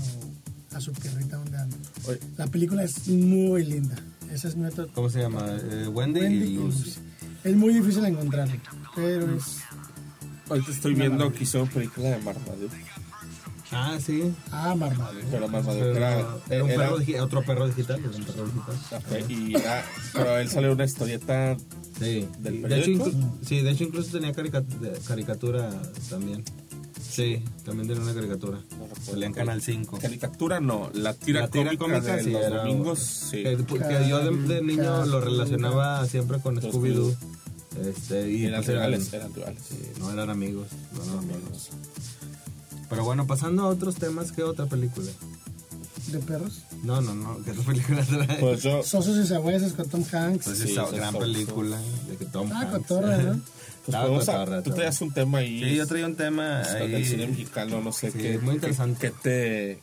[0.74, 1.78] a su perrita donde anda.
[2.08, 3.96] Oye, La película es muy linda.
[4.34, 5.46] Esa es nuestra ¿Cómo se llama?
[5.48, 6.80] Eh, Wendy, Wendy y y Lucy.
[6.86, 7.00] Lucy.
[7.44, 8.54] Es muy difícil encontrarlo,
[8.96, 9.58] pero es...
[10.50, 12.78] ahorita estoy viendo que hicieron película de Marmaduke.
[13.72, 14.34] Ah, sí.
[14.52, 15.26] Ah, Marmaduke.
[15.32, 19.02] Pero Marmaduke era, un era- perro otro perro digital, era un perro digital.
[19.24, 21.58] ok, y era- pero él salió una historieta
[22.00, 22.28] Sí.
[22.40, 23.06] ¿Del de hecho, periódico?
[23.12, 25.70] inclu- sí, de hecho incluso tenía caricatura
[26.10, 26.44] también.
[27.14, 28.58] Sí, también tenía una caricatura.
[29.06, 29.34] Salía en.
[29.34, 30.00] Canal 5.
[30.00, 33.44] caricatura, no, la tira, La tira cómica, cómica de sí los era- domingos, sí.
[33.44, 37.16] Que, que yo de, de niño lo relacionaba siempre con Scooby-Doo.
[37.86, 40.68] Este, y eran pues eran- sí, no eran amigos.
[40.96, 41.70] No eran amigos.
[42.90, 45.12] Pero bueno, pasando a otros temas, ¿qué otra película?
[46.12, 46.64] De perros.
[46.84, 48.40] No, no, no, ¿qué otra película trae?
[48.40, 50.46] Pues yo, Sosos y Sabuesos con Tom Hanks.
[50.46, 52.72] Pues sí, esa gran película de que Tom ah, Hanks.
[52.88, 53.40] cotorra, ¿no?
[53.86, 55.64] pues podemos a- tú traías un tema ahí.
[55.64, 58.38] Sí, yo traía un tema del ahí cine mexicano, no sé Sí, qué.
[58.40, 59.00] muy interesante.
[59.00, 59.80] ¿Qué, qué te.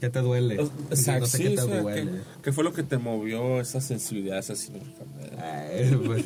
[0.00, 0.54] que te duele.
[0.90, 2.02] Exacto, no sé sí, qué te o sea, duele.
[2.12, 6.04] ¿qué, qué fue lo que te movió esa sensibilidad hacia el cine mexicano?
[6.06, 6.24] Pues,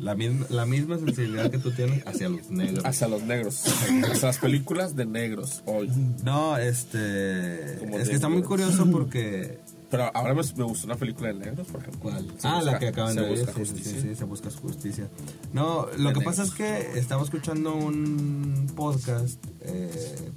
[0.00, 2.84] la, misma, la misma sensibilidad que tú tienes hacia los negros.
[2.84, 3.64] Hacia los negros.
[3.66, 5.90] hacia las películas de negros hoy.
[6.22, 7.76] No, este.
[7.80, 9.58] Como Es que está muy curioso porque.
[9.90, 12.00] Pero ahora me, me gustó una película de negros, por ejemplo.
[12.02, 12.26] ¿Cuál?
[12.38, 13.38] Se ah, busca- la que acaban de ver.
[13.38, 15.08] Sí, sí, sí, sí, se busca justicia.
[15.52, 16.48] No, lo De que pasa negros.
[16.48, 16.54] es
[16.92, 20.30] que estaba escuchando un podcast eh,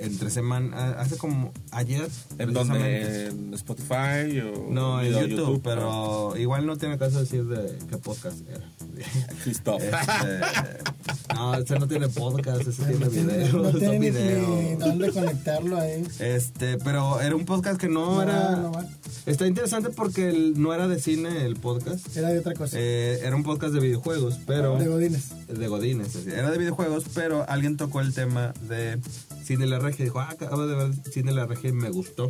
[0.00, 0.92] entre semana.
[0.98, 2.08] Hace como ayer.
[2.38, 3.26] ¿En dónde?
[3.28, 7.96] ¿En Spotify o No, en YouTube, Ah, pero igual no tiene caso decir de qué
[7.98, 8.64] podcast era.
[9.42, 9.82] Christoph.
[11.30, 13.58] Este, no, ese no tiene podcast, ese tiene No tiene- video.
[13.62, 14.76] no son tiene ni- ni video.
[14.78, 16.04] dónde conectarlo ahí.
[16.18, 18.56] Este, pero era un podcast que no, No, era.
[18.56, 18.72] no.
[19.26, 22.14] Está interesante porque el- no era de cine el podcast.
[22.16, 22.76] Era de otra cosa.
[22.78, 24.76] Eh, era un podcast de videojuegos, pero.
[24.78, 25.46] de Godines.
[25.46, 26.08] de Godines.
[26.08, 28.98] es decir, Era de videojuegos, pero alguien tocó el tema de
[29.44, 30.04] Cine La Regia.
[30.04, 32.28] Dijo, ah, acabo de ver Cine La Regia y me gustó.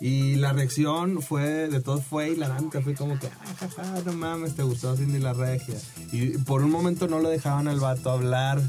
[0.00, 2.80] Y la reacción fue, de todos fue hilarante.
[2.82, 5.76] Fue como que, ah, ja, ja, no mames, te gustó Cindy La Regia.
[6.12, 8.60] Y por un momento no lo dejaban al vato hablar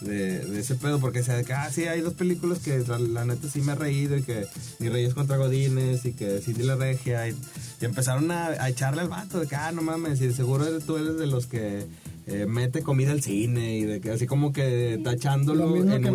[0.00, 3.60] de, ese pedo, porque decía que, ah, sí, hay dos películas que la, neta sí
[3.60, 4.46] me he reído, y que
[4.78, 7.28] Mi Reyes contra Godines, y que Cindy La Regia.
[7.28, 7.36] Y,
[7.82, 11.26] empezaron a, echarle al vato de que, ah, no mames, y seguro tú eres de
[11.26, 11.86] los que
[12.30, 16.02] eh, mete comida al cine, y de que así como que tachándolo Lo mismo en
[16.02, 16.10] que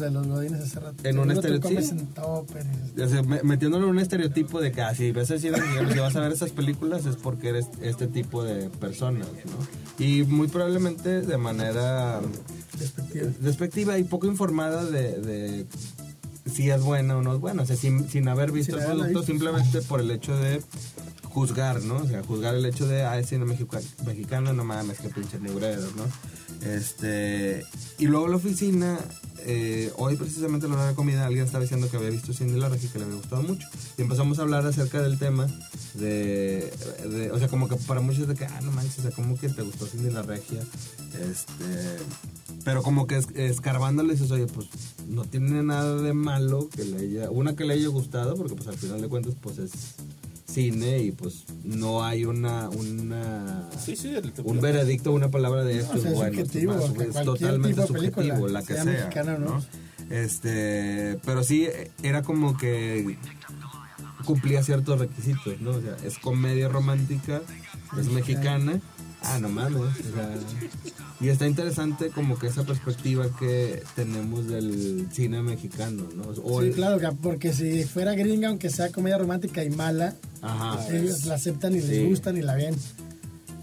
[0.00, 0.96] de los Godines hace rato.
[1.08, 1.80] En un estereotipo.
[1.80, 1.98] en
[2.96, 6.20] y- metiéndolo en un estereotipo de que si ves el cine mexicano, si vas a
[6.20, 10.04] ver esas películas es porque eres este tipo de personas, ¿no?
[10.04, 12.20] Y muy probablemente de manera
[12.78, 13.26] despectiva.
[13.40, 15.66] despectiva y poco informada de, de
[16.52, 18.86] si es buena o no es buena, o sea, sin, sin haber visto Sin el
[18.86, 19.22] producto, visto.
[19.26, 20.62] simplemente por el hecho de
[21.28, 21.96] juzgar, ¿no?
[21.96, 25.38] O sea, juzgar el hecho de, ah, es cine mexica- mexicano, no mames, que pinche
[25.38, 26.04] negreros, ¿no?
[26.68, 27.64] Este,
[27.98, 28.98] y luego la oficina,
[29.40, 32.52] eh, hoy precisamente a la hora de comida alguien estaba diciendo que había visto Cine
[32.52, 33.66] de la Regia y que le había gustado mucho.
[33.96, 35.46] Y empezamos a hablar acerca del tema
[35.94, 36.72] de,
[37.32, 39.48] o sea, como que para muchos de que, ah, no manches, o sea, como que
[39.48, 40.60] te gustó Cine de la Regia.
[41.20, 41.96] Este,
[42.64, 44.66] pero como que es- escarbándole dices, oye, pues
[45.08, 48.68] no tiene nada de malo que le haya, una que le haya gustado, porque pues
[48.68, 49.70] al final de cuentas pues es
[50.50, 55.78] cine y pues no hay una, una Sí, sí, el- un veredicto, una palabra de
[55.78, 59.38] esto o sea, es bueno, subjetivo, es, más, totalmente subjetivo, la que sea sea, mexicana.
[59.38, 59.62] ¿no?
[60.10, 61.68] Este, pero sí
[62.02, 63.18] era como que
[64.24, 65.70] cumplía ciertos requisitos, ¿no?
[65.70, 67.42] O sea, es comedia romántica,
[67.98, 68.80] es mexicana.
[69.22, 69.80] Ah, no mames.
[69.80, 70.34] o sea,
[71.20, 76.22] y está interesante como que esa perspectiva que tenemos del cine mexicano, ¿no?
[76.44, 80.14] O Sí, el- claro, que- porque si fuera gringa, aunque sea comedia romántica y mala,
[80.40, 80.86] Ajá.
[80.96, 82.74] ellos la aceptan y les gustan y la ven.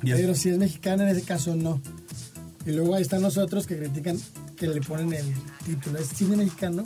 [0.01, 1.82] Pero si es mexicana, en ese caso no.
[2.66, 4.20] Y luego ahí están los otros que critican,
[4.58, 5.26] que le ponen el
[5.66, 6.84] título, es cine mexicano.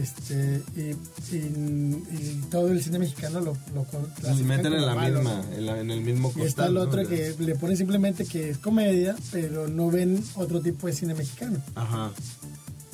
[0.00, 3.86] Este, y, y- y todo el cine mexicano lo, lo
[4.44, 5.56] meten en la malo, misma, ¿no?
[5.56, 6.42] en, la- en el mismo costal.
[6.44, 6.80] Y está el ¿no?
[6.80, 10.86] otro O sea, que le ponen simplemente que es comedia, pero no ven otro tipo
[10.86, 11.60] de cine mexicano.
[11.74, 12.10] Ajá.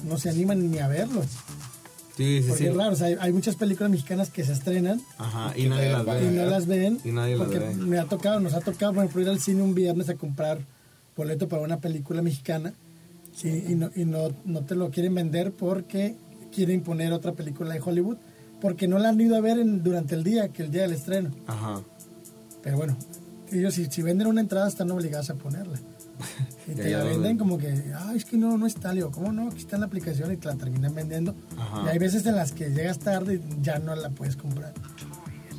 [0.04, 1.22] No se animan ni a verlo.
[2.16, 2.68] Sí, sí, Porque sí.
[2.70, 5.92] es raro, o sea, hay, hay muchas películas mexicanas que se estrenan Ajá, y nadie
[5.92, 6.30] las y ve.
[6.32, 6.98] no las ven.
[7.04, 7.74] Y nadie las porque ve.
[7.76, 10.58] me ha tocado, nos ha tocado, por ejemplo, ir al cine un viernes a comprar
[11.16, 12.72] boleto para una película mexicana
[13.44, 16.16] y, y no, y no, no te lo quieren vender porque
[16.54, 18.16] quieren poner otra película de Hollywood,
[18.60, 20.92] porque no la han ido a ver en- durante el día, que el día del
[20.92, 21.30] estreno.
[21.46, 21.80] Ajá.
[22.62, 22.96] Pero bueno,
[23.52, 25.78] ellos si, si venden una entrada están obligados a ponerla.
[26.68, 27.38] Y te la venden ven.
[27.38, 29.48] como que, ah, es que no, no está, le digo, ¿cómo no?
[29.48, 31.34] Aquí está en la aplicación y te la terminan vendiendo.
[31.56, 31.84] Ajá.
[31.86, 34.74] Y hay veces en las que llegas tarde y ya no la puedes comprar.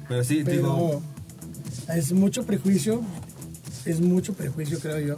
[0.08, 1.02] Pero sí, Pero digo,
[1.96, 3.02] es mucho prejuicio,
[3.86, 5.16] es mucho prejuicio, creo yo.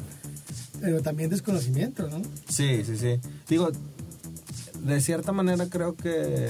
[0.80, 2.22] Pero también desconocimiento, ¿no?
[2.48, 3.20] sí, sí, sí.
[3.50, 3.70] Digo,
[4.86, 6.50] de cierta manera creo que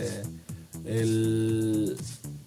[0.86, 1.96] el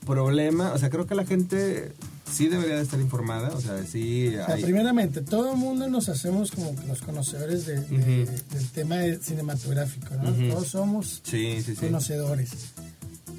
[0.07, 1.93] problema, o sea, creo que la gente
[2.31, 4.29] sí debería de estar informada, o sea, sí...
[4.29, 8.27] O sea, hay- primeramente, todo el mundo nos hacemos como que los conocedores de- de-
[8.27, 10.33] del tema cinematográfico, ¿no?
[10.55, 11.87] Todos somos Sí, sí, sí.
[11.87, 12.51] conocedores.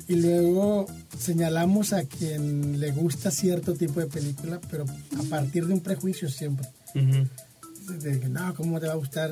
[0.08, 0.86] Y luego
[1.20, 4.86] señalamos a quien le gusta cierto tipo de película, pero
[5.20, 6.68] a partir de un prejuicio siempre.
[6.93, 9.32] De que, no, ¿cómo te va a gustar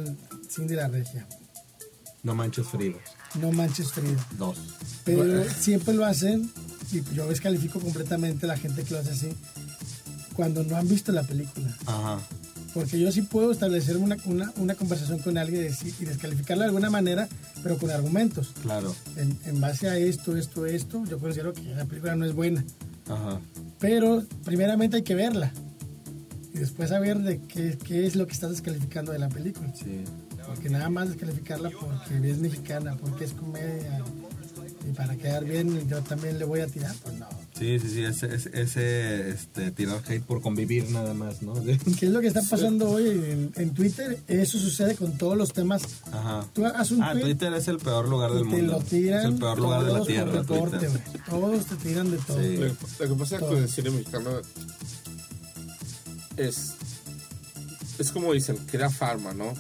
[0.50, 1.26] Cindy la Regia?
[2.24, 2.98] No manches frío.
[3.40, 4.26] No manches Frida.
[4.38, 4.58] Dos.
[5.04, 6.50] Pero siempre lo hacen,
[6.92, 9.30] y yo descalifico completamente a la gente que lo hace así,
[10.34, 11.76] cuando no han visto la película.
[11.86, 12.20] Ajá.
[12.74, 16.90] Porque yo sí puedo establecer una, una, una conversación con alguien y descalificarla de alguna
[16.90, 17.28] manera,
[17.62, 18.52] pero con argumentos.
[18.64, 18.96] Claro.
[19.16, 22.64] En, en base a esto, esto, esto, yo considero que la película no es buena.
[23.08, 23.40] Ajá.
[23.80, 25.52] Pero primeramente hay que verla.
[26.54, 29.72] Y después saber de qué, qué es lo que estás descalificando de la película.
[29.76, 30.04] Sí.
[30.54, 34.04] Porque nada más descalificarla porque es mexicana, porque es comedia.
[34.88, 36.94] Y para quedar bien, yo también le voy a tirar.
[37.04, 37.28] Pues no.
[37.58, 41.54] Sí, sí, sí, ese, ese, ese, este, tirar hate por convivir nada más, ¿no?
[42.00, 44.20] ¿Qué es lo que está pasando hoy en, en Twitter?
[44.28, 45.84] Eso sucede con todos los temas.
[46.12, 46.46] Ajá.
[46.54, 48.74] Tú haces un Ah, tweet Twitter es el peor lugar del te mundo.
[48.74, 49.20] lo tiran.
[49.20, 50.44] es el peor lugar de la todos tierra.
[51.30, 52.40] Todos te tiran de todo.
[52.42, 52.58] Sí.
[52.58, 52.76] Lo, lo
[53.14, 53.50] que pasa Todo.
[53.50, 54.30] con el cine mexicano
[56.36, 56.74] es.
[58.00, 59.54] Es como dicen, crea farma, ¿no?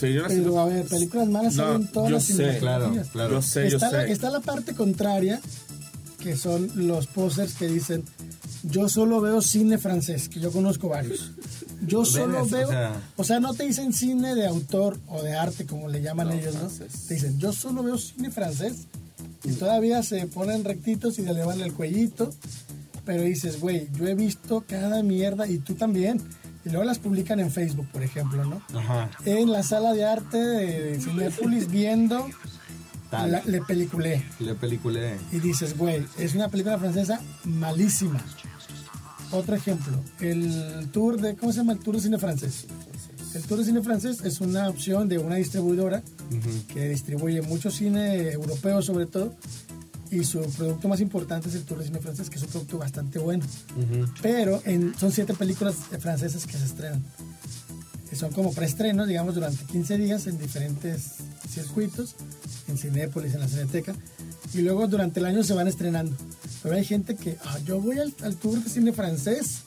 [0.00, 3.30] Pero a ver, películas malas No, salen todas yo las sé, claro, claro.
[3.34, 4.12] Yo sé, yo está, la, sé.
[4.12, 5.40] está la parte contraria,
[6.18, 8.04] que son los posers que dicen,
[8.64, 11.32] yo solo veo cine francés, que yo conozco varios.
[11.86, 12.52] Yo solo ¿Ves?
[12.52, 15.88] O veo, sea- o sea, no te dicen cine de autor o de arte, como
[15.88, 16.60] le llaman No, ellos, ¿no?
[16.70, 17.06] francés.
[17.06, 18.86] Te dicen, yo solo veo cine francés.
[19.44, 22.30] Y todavía se ponen rectitos y se le van el cuellito.
[23.04, 26.20] Pero dices, güey, yo he visto cada mierda y tú también.
[26.66, 28.60] Y luego las publican en Facebook, por ejemplo, ¿no?
[28.78, 29.08] Ajá.
[29.24, 32.28] en la sala de arte de Cinepolis viendo
[33.12, 34.22] la- Le Peliculé.
[34.40, 35.16] Le peliculé.
[35.32, 38.20] Y dices, güey, es una película francesa malísima.
[39.30, 41.72] Otro ejemplo, el tour de, ¿cómo se llama?
[41.72, 42.66] El tour de cine francés.
[43.34, 46.02] El tour de cine francés es una opción de una distribuidora
[46.72, 49.34] que distribuye mucho cine europeo sobre todo.
[50.10, 52.78] Y su producto más importante es el tour de cine francés, que es un producto
[52.78, 53.44] bastante bueno.
[53.76, 54.06] Ujú.
[54.22, 57.02] Pero en- son siete películas francesas que se estrenan.
[58.08, 61.14] Que son como preestrenos, digamos, durante 15 días en diferentes
[61.50, 62.14] circuitos,
[62.68, 63.94] en Cinépolis, en la Cineteca.
[64.54, 66.16] Y luego durante el año se van estrenando.
[66.62, 69.62] Pero hay gente que, ah, yo voy al, al tour de cine francés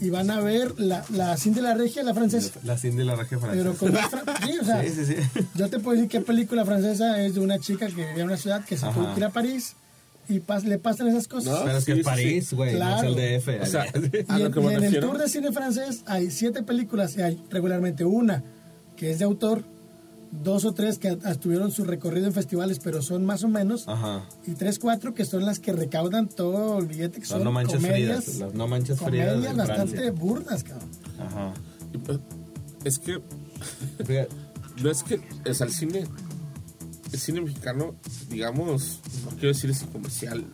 [0.00, 2.52] y van a ver la, la Cine de la Regia, la francesa.
[2.64, 3.62] La Cindy y la regia francesa.
[3.64, 5.42] Pero con fra- sí, o sea, Sí, sí, sí.
[5.54, 8.36] yo te puedo decir qué película francesa es de una chica que vivía en una
[8.36, 8.94] ciudad que se Ajá.
[8.94, 9.74] tuvo que ir a París
[10.28, 11.52] y pas- le pasan esas cosas.
[11.58, 13.02] No, Pero es que Sí, sí, París, güey, Claro.
[13.10, 13.62] no es el DF.
[13.62, 13.86] O sea, a
[14.38, 17.16] Y, lo en, que y me en el tour de cine francés hay siete películas
[17.16, 18.44] y hay regularmente una
[18.96, 19.64] que es de autor,
[20.30, 24.28] dos o tres que tuvieron su recorrido en festivales, pero son más o menos, Ajá.
[24.46, 27.52] y tres, cuatro que son las que recaudan todo el billete, que Las son no
[27.52, 28.38] manches comedias, frías.
[28.40, 29.32] Las no manches frías.
[29.34, 30.12] comedias de bastante Francia.
[30.12, 30.90] burdas, cabrón.
[31.18, 31.54] Ajá.
[31.92, 32.18] Y, pues,
[32.84, 33.20] Es que
[34.82, 36.06] no es que es al cine
[37.12, 37.94] el cine mexicano
[38.28, 40.44] digamos no quiero decir es comercial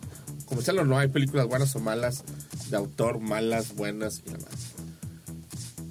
[0.45, 2.23] comercial o no hay películas buenas o malas
[2.69, 4.73] de autor malas buenas y demás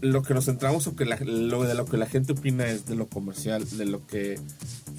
[0.01, 2.87] lo que nos centramos o que la- lo de lo que la gente opina es
[2.87, 4.39] de lo comercial de lo que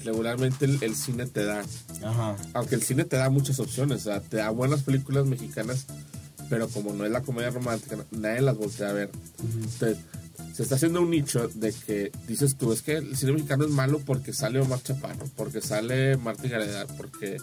[0.04, 1.62] regularmente el, el cine te da
[2.04, 2.36] Ajá.
[2.54, 5.86] aunque el cine te da muchas opciones, o sea, te da buenas películas mexicanas,
[6.48, 9.10] pero como no es la comedia romántica, nadie las voltea a ver.
[9.42, 9.98] Entonces,
[10.52, 13.70] se está haciendo un nicho de que dices tú, es que el cine mexicano es
[13.70, 17.38] malo porque sale Omar Chaparro, porque sale Martín Gareda, porque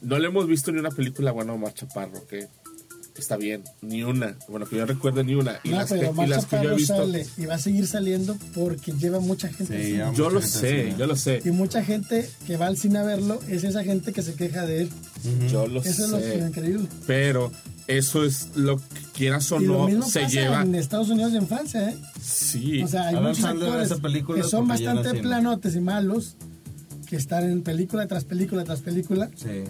[0.00, 2.46] no le hemos visto ni una película buena a Omar Chaparro, que
[3.20, 5.58] está bien, ni una, bueno, que yo recuerde ni una.
[5.64, 7.54] Y no, las, que, pero y Omar las que yo he visto, sale y va
[7.54, 11.16] a seguir saliendo porque lleva mucha gente Sí, yo mucha lo gente sé, yo lo
[11.16, 14.34] sé, Y mucha gente que va al cine a verlo es esa gente que se
[14.34, 14.90] queja de él.
[15.50, 16.88] yo lo Eso es lo que es sé, increíble.
[17.06, 17.50] pero
[17.86, 20.62] eso es lo que quieras o y lo no, mismo se pasa lleva...
[20.62, 21.96] en Estados Unidos y en Francia, ¿eh?
[22.22, 23.92] Sí, O sea, hay Adam muchos actores
[24.34, 26.36] que son bastante planotes y malos,
[27.06, 29.64] que están en película tras película tras película Sí.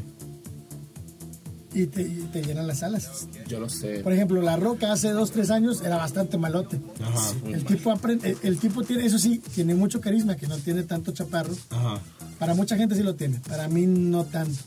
[1.82, 3.28] Y te, y te llenan las salas.
[3.48, 4.00] yo lo sé.
[4.00, 6.80] Por ejemplo, La Roca hace dos, tres años era bastante malote.
[7.02, 7.32] Ajá.
[7.46, 10.82] El tipo, aprende, el, el tipo tiene, eso sí, tiene mucho carisma, que no tiene
[10.82, 11.54] tanto chaparro.
[11.70, 12.00] Ajá.
[12.38, 14.58] Para mucha gente sí lo tiene, para mí no tanto.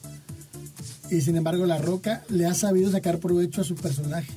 [1.10, 4.32] Y sin embargo, La Roca le ha sabido sacar provecho a su personaje.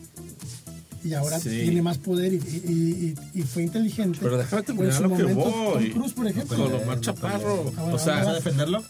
[1.05, 1.51] Y ahora Sí.
[1.51, 4.19] tiene más poder y, y- y- y fue inteligente.
[4.23, 5.85] Pero déjame Pues terminar lo que momento, voy.
[5.91, 6.57] Tom Cruise, por ejemplo.
[6.57, 7.73] Con Omar Chaparro.
[7.77, 8.83] Ah, bueno, O sea, ¿Vas a defenderlo?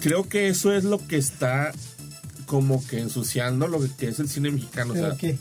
[0.00, 1.72] creo que eso es lo que está
[2.46, 4.92] como que ensuciando lo que es el cine mexicano.
[4.92, 5.38] O ¿Pero sea, qué?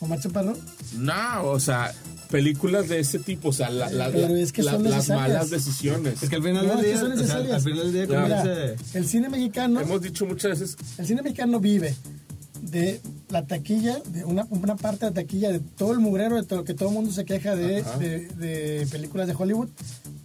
[0.00, 0.56] ¿Omar Chaparro?
[0.96, 1.92] no, o sea,
[2.30, 5.08] películas de ese tipo, o sea, la- la- Pero la- es que la- son las
[5.08, 6.22] malas decisiones.
[6.22, 8.74] Es que al final No, del día, son o sea, al final del día, Mira,
[8.94, 11.94] el cine mexicano, Hemos dicho muchas veces, el cine mexicano vive
[12.62, 13.00] de
[13.32, 16.62] la taquilla, de una, una parte de la taquilla de todo el mugrero, de todo,
[16.64, 19.68] que todo el mundo se queja de, de, de películas de Hollywood,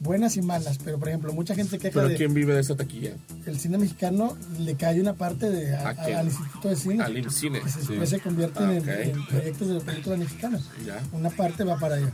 [0.01, 0.77] buenas y malas.
[0.83, 3.13] Pero, por ejemplo, mucha gente queja Pero de ¿quién vive de esa taquilla?
[3.45, 6.17] el cine mexicano, le cae una parte de, a- ¿A quién?
[6.17, 7.03] al Instituto de Cine.
[7.03, 7.61] Al IMCINE.
[7.61, 10.63] que se, después se convierten Ah, en- proyectos de películas mexicanas.
[10.85, 11.01] Ya.
[11.13, 12.11] Una parte va para allá.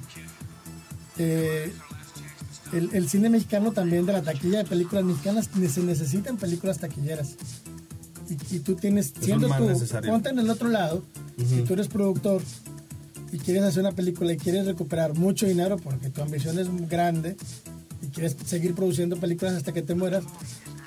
[1.17, 1.73] Eh,
[2.71, 7.35] el, el cine mexicano también de la taquilla de películas mexicanas se necesitan películas taquilleras.
[8.51, 10.11] Y, y tú tienes, siendo más tú, necesario.
[10.11, 11.03] ponte en el otro lado,
[11.37, 12.41] si tú eres productor
[13.31, 17.35] y quieres hacer una película y quieres recuperar mucho dinero porque tu ambición es grande
[18.01, 20.23] y quieres seguir produciendo películas hasta que te mueras,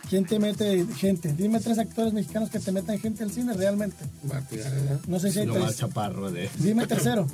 [0.08, 1.32] ¿quién te mete gente?
[1.32, 3.96] Dime tres actores mexicanos que te metan gente al cine realmente.
[4.22, 4.58] Martí.
[5.06, 5.76] No sé si hay tres.
[5.76, 7.26] chaparro de Dime tercero.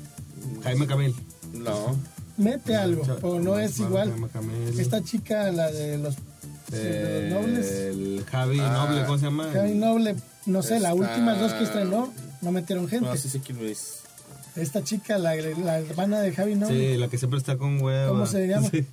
[0.62, 1.14] Jaime Camil.
[1.54, 1.96] No.
[2.36, 4.14] Mete algo, o no es igual.
[4.78, 6.16] Esta chica, la de los,
[6.70, 8.86] de los nobles, El Javi Ah.
[8.86, 9.50] Noble, ¿cómo se llama?
[9.52, 10.14] Javi Noble,
[10.46, 13.06] no sé, las últimas dos que estrenó no metieron gente.
[13.06, 14.00] No, sí sé quién es.
[14.56, 18.08] Esta chica, la, la hermana de Javi Noble, Sí, la que siempre está con hueva.
[18.08, 18.68] ¿Cómo se llama?
[18.70, 18.84] Sí.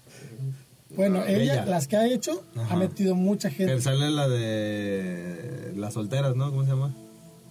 [0.96, 1.66] bueno, ella, ella.
[1.66, 2.74] las que ha hecho, Ajá.
[2.74, 3.82] ha metido mucha gente.
[3.82, 6.50] sale la de las solteras, ¿no?
[6.52, 6.94] ¿Cómo se llama?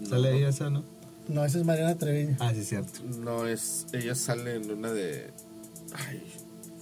[0.09, 0.85] Sale ella esa, ¿no?
[1.29, 2.37] No, esa es Mariana Treviño.
[2.39, 3.01] Ah, sí, cierto.
[3.19, 3.87] No es.
[3.93, 5.31] Ella sale en una de.
[5.95, 6.23] Ay.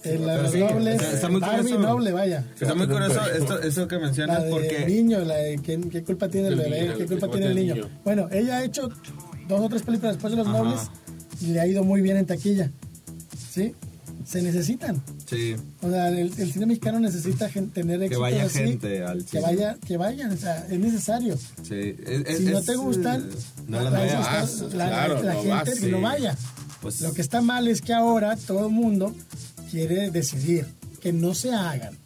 [0.05, 1.79] Eh, la de los sí, nobles, está- está muy Barbie curioso.
[1.81, 2.43] Noble, vaya.
[2.59, 4.85] Está muy curioso esto, eso que La mencionas de porque...
[4.87, 7.45] niño, la de ¿quién- qué culpa tiene el El bebé, niño, qué culpa ¿qué tiene
[7.47, 7.73] el culpa niño.
[7.73, 8.01] tiene el niño?
[8.03, 8.89] Bueno, ella ha hecho
[9.47, 10.57] dos o tres películas después de Los Ajá.
[10.57, 10.79] Nobles
[11.41, 12.71] y le ha ido muy bien en taquilla.
[13.51, 13.73] ¿Sí?
[14.25, 15.01] Se necesitan.
[15.29, 19.23] Sí, O sea, el, el cine mexicano necesita gen- tener éxitos vaya así, gente al
[19.25, 21.37] que vaya, que vayan, o sea, es necesario.
[21.63, 21.95] sí.
[22.05, 23.35] Es- es- si no es, te gustan, eh,
[23.67, 25.87] no las la, vas, la- claro, la no gente vas, que sí.
[25.91, 26.35] no vaya.
[26.81, 29.15] Pues, Lo que está mal es que ahora todo el mundo
[29.69, 30.65] quiere decidir
[31.01, 31.97] que no se hagan,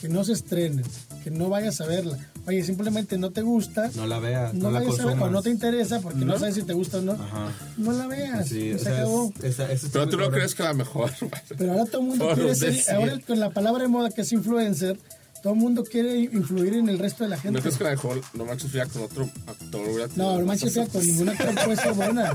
[0.00, 0.84] que no se estrenen,
[1.24, 2.18] que no vayas a verla.
[2.46, 5.30] Oye, simplemente no te gusta, no la veas, no, no, la vayas a ver, o
[5.30, 6.38] no te interesa porque no, ¿No?
[6.38, 7.52] sabes si te gusta o no, Ajá.
[7.76, 8.48] no la veas.
[8.48, 9.32] Sí, o se acabó.
[9.42, 11.10] es- esa- esa Pero tú no crees que la mejor.
[11.58, 12.94] Pero ahora todo el mundo quiere ser, decir.
[12.94, 14.98] ahora con la palabra de moda que es influencer,
[15.42, 17.60] todo el mundo quiere influir en el resto de la ¿No gente.
[17.60, 21.06] crees que la mejor No Manches Frida con otro actor No, no manches, fea, con
[21.06, 22.32] ningún actor puede ser buena.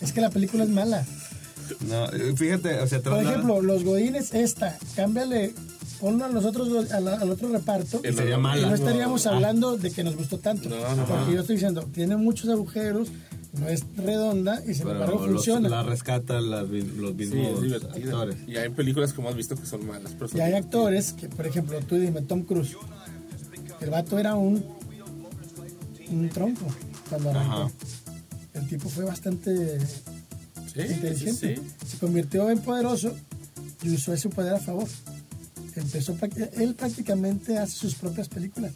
[0.00, 1.04] Es que la película es mala.
[1.88, 2.06] No,
[2.36, 5.54] fíjate, o sea, Por ejemplo, Los Godines, esta, cámbiale,
[6.00, 8.00] ponlo a los otros, go- a la- al otro reparto.
[8.04, 8.62] En sería la- mala.
[8.66, 9.34] Y no estaríamos Ah.
[9.34, 10.68] hablando de que nos gustó tanto.
[10.68, 11.32] No, no, porque no.
[11.32, 13.08] yo estoy diciendo, tiene muchos agujeros,
[13.58, 15.68] no es redonda y sin embargo funciona.
[15.68, 16.82] la rescatan los Sí,
[17.14, 18.10] mismos divertida.
[18.12, 18.36] actores.
[18.48, 20.12] Y hay películas que hemos visto que son malas.
[20.14, 22.76] Pero son Y hay actores que, por ejemplo, tú dime, Tom Cruise.
[23.80, 24.64] El vato era un,
[26.10, 26.66] un tronco
[27.08, 27.52] cuando arrancó.
[27.52, 27.70] Ajá.
[28.54, 29.78] El tipo fue bastante
[30.74, 31.56] Sí, inteligente.
[31.56, 31.86] sí.
[31.88, 33.14] Se convirtió en poderoso
[33.82, 34.88] y usó ese poder a favor.
[35.76, 36.16] Empezó,
[36.52, 38.72] él prácticamente hace sus propias películas.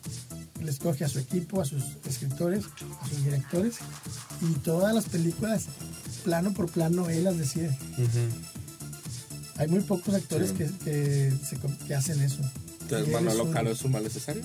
[0.60, 2.64] Él escoge a su equipo, a sus escritores,
[3.00, 3.76] a sus directores
[4.42, 5.66] y todas las películas,
[6.24, 7.76] plano por plano, él las decide.
[9.56, 12.40] Hay muy pocos actores que, que, se com- que hacen eso.
[12.82, 14.42] Entonces, Manolo Caro es un mal necesario.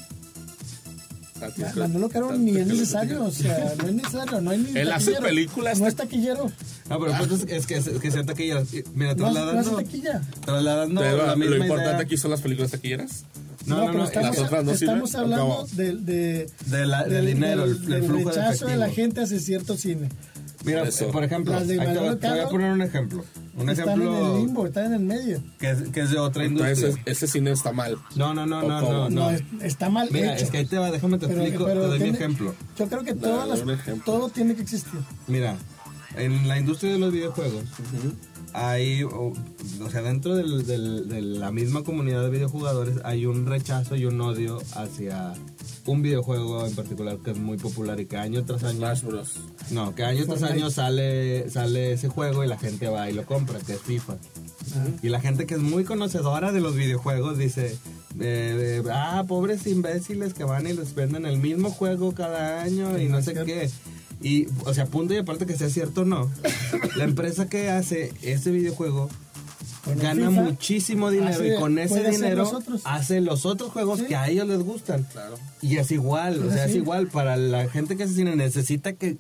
[1.48, 3.94] O sea, ¿tú Ma- crees- Manolo Caro ¿tú ni es necesario, o sea, no es
[3.96, 5.80] necesario, no hay ni Él hace películas.
[5.80, 6.52] No es taquillero,
[6.90, 8.64] Ah, pero punto es, que, es que sea taquilla.
[8.94, 10.22] Mira, no, es- no trasladando, taquilla.
[10.46, 13.26] trasladando Pero la lo importante idea aquí son las películas taquilleras.
[13.66, 17.04] No, no, pero no, estamos, las otras no estamos sirven, hablando de, de- De la-
[17.06, 19.06] del dinero, el- el del flujo de rechazo de la efectivo.
[19.08, 20.10] gente hacia cierto cine.
[20.64, 21.10] Mira, Eso.
[21.12, 23.24] por ejemplo, te, voy- te voy a poner un ejemplo.
[23.58, 25.44] Un están en el ejemplo limbo, están en el medio.
[25.60, 26.74] que es, que es de otra industria.
[26.74, 27.98] Entonces, ese cine está mal.
[28.16, 29.30] No, no, no, ¿O no, no, No, no.
[29.32, 30.46] es- está mal Mira, hecho.
[30.46, 32.56] es que ahí te va, déjame te Pero- explico, pero te doy mi tiene- ejemplo.
[32.78, 34.04] Yo creo que todas las- ejemplo.
[34.06, 35.00] todo tiene que existir.
[35.28, 35.58] Mira,
[36.16, 37.64] en la industria de los videojuegos
[38.54, 39.34] hay, o,
[39.84, 44.06] o sea, dentro del- del- de la misma comunidad de videojugadores hay un rechazo y
[44.06, 45.34] un odio hacia
[45.86, 49.40] un videojuego en particular que es muy popular y que año tras año Smash Bros.
[49.72, 53.26] No, que año tras año sale, sale ese juego y la gente va y lo
[53.26, 54.16] compra, que es FIFA.
[55.04, 57.78] Y la gente que es muy conocedora de los videojuegos dice,
[58.20, 62.98] eh, eh, ah, pobres imbéciles que van y les venden el mismo juego cada año
[62.98, 63.70] y no sé qué.
[64.24, 66.32] Y, o sea, punto y aparte que sea cierto o no,
[66.96, 69.10] la empresa que hace ese videojuego
[70.02, 74.06] gana FIFA, muchísimo dinero y con ese dinero los hace los otros juegos Sí.
[74.06, 75.04] que a ellos les gustan.
[75.12, 75.36] Claro.
[75.62, 78.36] Y es igual, o Es sea, es igual para la gente que hace cine.
[78.38, 79.18] Necesita que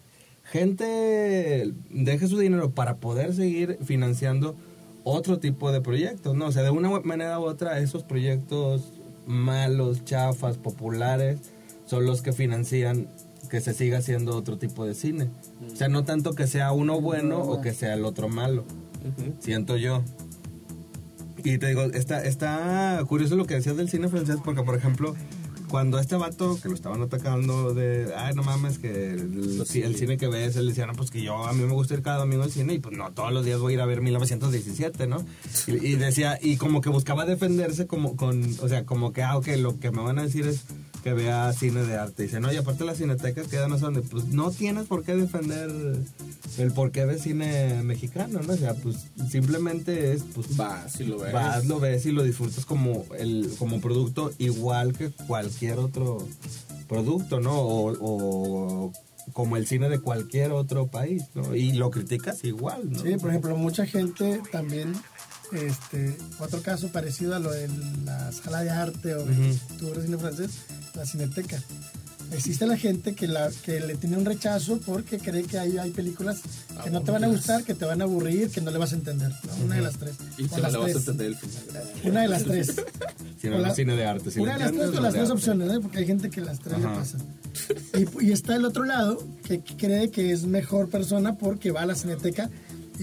[0.49, 4.55] gente deje su dinero para poder seguir financiando
[5.03, 6.45] otro tipo de proyectos, ¿no?
[6.45, 8.93] O sea, de una manera u otra, esos proyectos
[9.25, 11.39] malos, chafas, populares,
[11.85, 13.07] son los que financian
[13.53, 15.29] que se siga haciendo otro tipo de cine.
[15.71, 19.35] O sea, no tanto que sea uno bueno o que sea el otro malo, Ujú.
[19.41, 20.01] siento yo.
[21.43, 25.13] Y te digo, está, está curioso lo que decías del cine francés, porque por ejemplo,
[25.69, 29.93] cuando este vato que lo estaban atacando de, ay, no mames, que el, Pues el
[29.93, 29.99] sí.
[29.99, 32.17] cine que ves, él decía, no, pues que yo, a mí me gusta ir cada
[32.17, 35.05] domingo al cine y pues no, todos los días voy a ir a ver 1917,
[35.05, 35.23] ¿no?
[35.67, 39.37] Y, y decía, y como que buscaba defenderse como con, o sea, como que, ah,
[39.37, 40.63] ok, lo que me van a decir es
[41.03, 42.23] que vea cine de arte.
[42.23, 45.15] Dice, no, y aparte las cinetecas quedan no sé dónde, pues no tienes por qué
[45.15, 45.69] defender
[46.57, 48.53] el por qué ves cine mexicano, ¿no?
[48.53, 51.33] O sea, pues simplemente es, pues Vas y lo ves.
[51.33, 56.25] Vas, lo ves y lo disfrutas como el como producto igual que cualquier otro
[56.87, 57.53] producto, ¿no?
[57.53, 58.91] O, o
[59.31, 61.55] como el cine de cualquier otro país, ¿no?
[61.55, 62.99] Y lo criticas igual, ¿no?
[62.99, 64.93] Sí, por ejemplo, mucha gente también,
[65.55, 67.69] este, otro caso parecido a lo de
[68.05, 69.57] la sala de arte o el Ujú.
[69.79, 70.51] tour de cine francés,
[70.95, 71.61] la cineteca.
[72.31, 75.91] Existe la gente que, la, que le tiene un rechazo porque cree que hay, hay
[75.91, 76.39] películas
[76.83, 78.91] que no te van a gustar, que te van a aburrir, que no le vas
[78.93, 79.29] a entender.
[79.29, 79.65] ¿no?
[79.65, 80.15] Una de las tres.
[80.37, 81.07] Y que no las le vas a tres.
[81.07, 81.83] entender el final.
[82.05, 82.75] Una de las tres.
[83.45, 84.31] O no la- cine de arte.
[84.31, 85.79] si Una de las tres o las tres opciones, ¿eh?
[85.81, 87.21] porque hay gente que las tres le pasan.
[88.21, 91.85] Y, y está el otro lado que cree que es mejor persona porque va a
[91.85, 92.49] la cineteca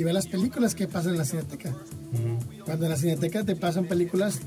[0.00, 1.68] y ve las películas que pasan en la cineteca.
[1.68, 2.64] Ujú.
[2.64, 4.38] Cuando en la cineteca te pasan películas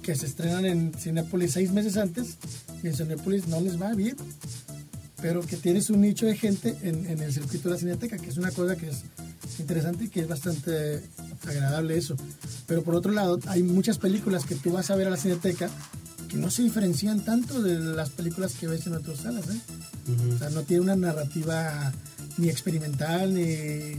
[0.00, 2.36] que se estrenan en Cinépolis seis meses antes
[2.84, 4.16] y en Cinépolis no les va bien.
[5.20, 8.30] Pero que tienes un nicho de gente en, en el circuito de la cineteca, que
[8.30, 9.02] es una cosa que es
[9.58, 11.02] interesante y que es bastante
[11.48, 12.16] agradable eso.
[12.68, 15.68] Pero por otro lado, hay muchas películas que tú vas a ver a la cineteca
[16.28, 19.46] que no se diferencian tanto de las películas que ves en otras salas.
[19.48, 19.60] ¿eh?
[20.32, 21.92] O sea, no tiene una narrativa
[22.38, 23.96] ni experimental ni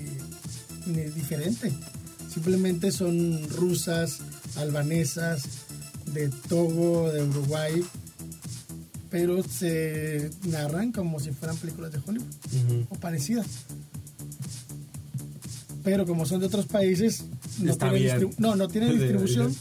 [0.85, 1.71] diferente.
[2.31, 4.19] Simplemente son rusas,
[4.55, 5.43] albanesas,
[6.07, 7.83] de Togo, de Uruguay,
[9.09, 13.47] pero se narran como si fueran películas de Hollywood o parecidas.
[15.83, 17.25] Pero como son de otros países,
[17.59, 19.55] no tienen, no, no tienen distribución.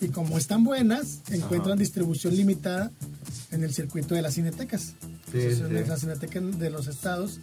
[0.00, 1.80] Y como están buenas, encuentran Ajá.
[1.80, 2.92] distribución limitada
[3.50, 4.94] en el circuito de las cinetecas.
[5.32, 5.62] Sí, sí.
[5.70, 7.40] las cinetecas de los estados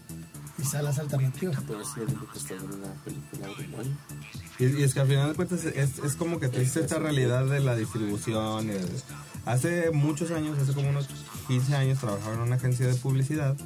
[0.58, 1.58] y salas alternativas.
[1.68, 3.92] Pero único que está en una película uruguaya.
[4.60, 7.00] Y, y es que al final de cuentas es, es como que te dice esta
[7.00, 8.66] realidad de la distribución.
[8.66, 8.86] y de-
[9.46, 11.08] hace muchos años, hace como unos
[11.48, 13.58] 15 años, trabajaba en una agencia de publicidad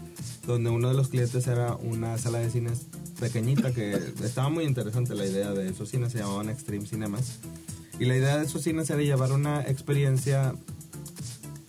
[0.47, 2.87] donde uno de los clientes era una sala de cines
[3.19, 7.39] pequeñita que estaba muy interesante la idea de esos cines, se llamaban Extreme Cinemas.
[7.99, 10.53] Y la idea de esos cines era llevar una experiencia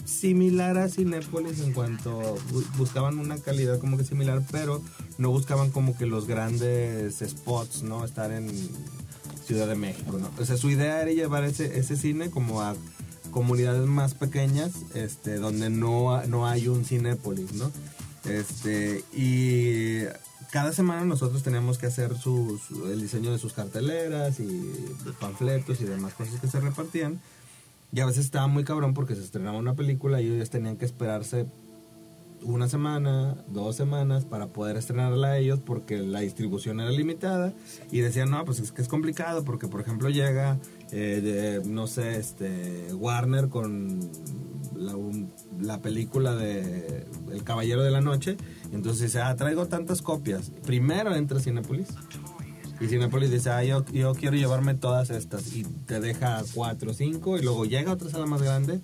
[0.05, 4.83] similar a Cinépolis en cuanto bu- buscaban una calidad como que similar, pero
[5.19, 8.05] no buscaban como que los grandes spots, ¿no?
[8.05, 8.49] Estar en
[9.45, 10.31] Ciudad de México, ¿no?
[10.39, 12.77] O sea, su idea era llevar ese, ese cine como a
[13.31, 17.71] comunidades más pequeñas, este, donde no, no hay un Cinépolis, ¿no?
[18.25, 20.05] Este, y
[20.51, 24.73] cada semana nosotros teníamos que hacer sus, el diseño de sus carteleras y
[25.21, 27.21] panfletos y demás cosas que se repartían.
[27.93, 30.85] Y a veces estaba muy cabrón porque se estrenaba una película y ellos tenían que
[30.85, 31.47] esperarse
[32.43, 37.53] una semana, dos semanas para poder estrenarla a ellos porque la distribución era limitada
[37.91, 40.59] y decían, no, pues es que es complicado porque, por ejemplo, llega,
[40.93, 44.01] eh, de, no sé, este, Warner con
[45.61, 48.37] la, película de El Caballero de la Noche
[48.73, 50.51] entonces dice, ah, traigo tantas copias.
[50.65, 51.89] Primero entra Cinepolis
[52.81, 55.55] y Cinepolis dice, ah, yo, yo quiero llevarme todas estas.
[55.55, 57.39] Y te deja cuatro o cinco.
[57.39, 58.81] Y luego llega otra sala más grande.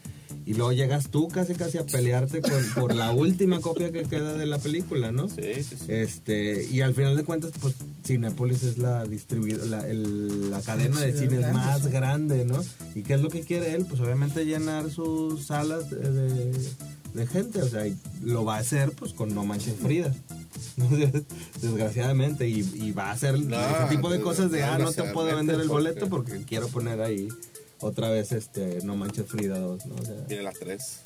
[0.47, 4.35] Y luego llegas tú casi casi a pelearte con- por la última copia que queda
[4.35, 5.29] de la película, ¿no?
[5.29, 5.85] Sí, sí, sí.
[5.89, 7.75] Este, y al final de cuentas, pues
[8.05, 11.89] Cinepolis es la distribuidora, la, el- la cadena de cines grande, más sí.
[11.89, 12.61] grande, ¿no?
[12.95, 13.87] ¿Y qué es lo que quiere él?
[13.87, 16.69] Pues obviamente llenar sus salas de, de-
[17.15, 20.13] de gente, o sea, y lo va a hacer pues con No Manches Frida.
[20.77, 20.89] ¿no?
[21.63, 25.05] Desgraciadamente, y, y va a hacer No, ese tipo de cosas de, ah, no te
[25.05, 27.29] puedo vender el boleto porque quiero poner ahí
[27.85, 29.95] otra vez este No Manches Frida 2, ¿no?
[29.97, 31.01] O sea, Viene las tres.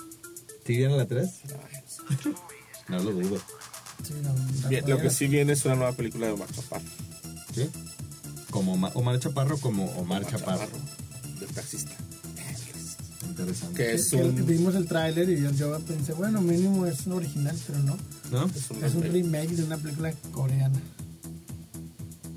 [0.67, 1.29] ¿sí viene la 3?
[1.73, 2.33] Ay,
[2.89, 3.39] No lo dudo,
[4.07, 6.85] Sí, no, la Bien, lo que sí viene es una nueva película de Omar Chaparro.
[7.55, 7.69] ¿sí?
[8.51, 10.69] Como Omar, Omar Chaparro como Omar, Omar Chaparro.
[11.41, 11.93] De taxista.
[13.29, 13.75] Interesante.
[13.77, 17.13] Que es Que un, Vimos el tráiler y yo, yo pensé, bueno, mínimo es un
[17.15, 17.97] original, pero no.
[18.31, 18.47] ¿No?
[18.47, 19.13] es un Es un remake.
[19.13, 20.81] remake de una película coreana.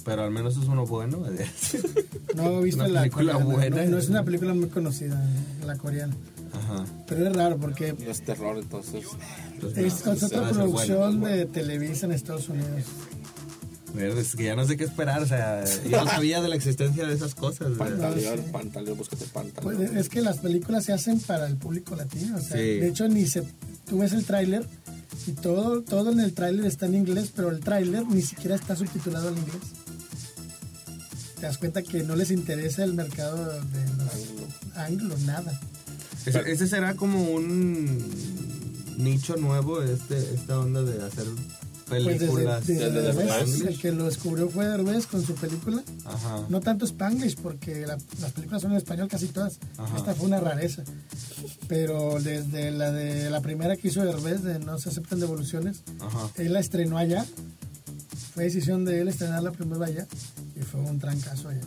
[0.03, 1.23] Pero al menos es uno bueno.
[2.35, 3.83] No he visto Una la película coreana, buena.
[3.85, 5.21] No, no es una película muy conocida,
[5.65, 6.15] la coreana.
[6.53, 6.85] Ajá.
[7.07, 9.03] Pero es raro porque No es terror, entonces.
[9.75, 11.45] Es, no, es otra va a ser producción bueno, de.
[11.45, 12.69] Televisa en Estados Unidos.
[13.97, 15.21] Es que ya no sé qué esperar.
[15.21, 17.71] O sea, yo no sabía de la existencia de esas cosas.
[17.77, 18.45] Pantaleón, sí.
[18.51, 19.97] pantaleón, búscate Pues, pantaleón.
[19.97, 22.37] es que las películas se hacen para el público latino.
[22.37, 22.79] O sea, Sí.
[22.79, 23.43] De hecho, ni se,
[23.89, 24.65] tú ves el tráiler
[25.27, 28.75] y todo, todo en el tráiler está en inglés, pero el tráiler ni siquiera está
[28.77, 29.61] subtitulado al inglés.
[31.41, 35.59] Te das cuenta que no les interesa el mercado de los anglos, nada.
[36.25, 37.97] Ese, ese será como un
[38.97, 41.25] nicho nuevo este esta onda de hacer
[41.89, 45.81] Pues desde, películas desde desde Derbez, el que lo descubrió fue Derbez con su película.
[46.05, 49.57] ajá No tanto Spanglish, porque la- las películas son en español casi todas.
[49.77, 49.97] Ajá.
[49.97, 50.83] Esta fue una rareza.
[51.67, 56.29] Pero desde la de la primera que hizo Derbez, de No se aceptan devoluciones, ajá
[56.35, 57.25] él la estrenó allá.
[58.35, 60.07] Fue decisión de él estrenarla primero allá.
[60.61, 61.61] Y fue un trancazo allá.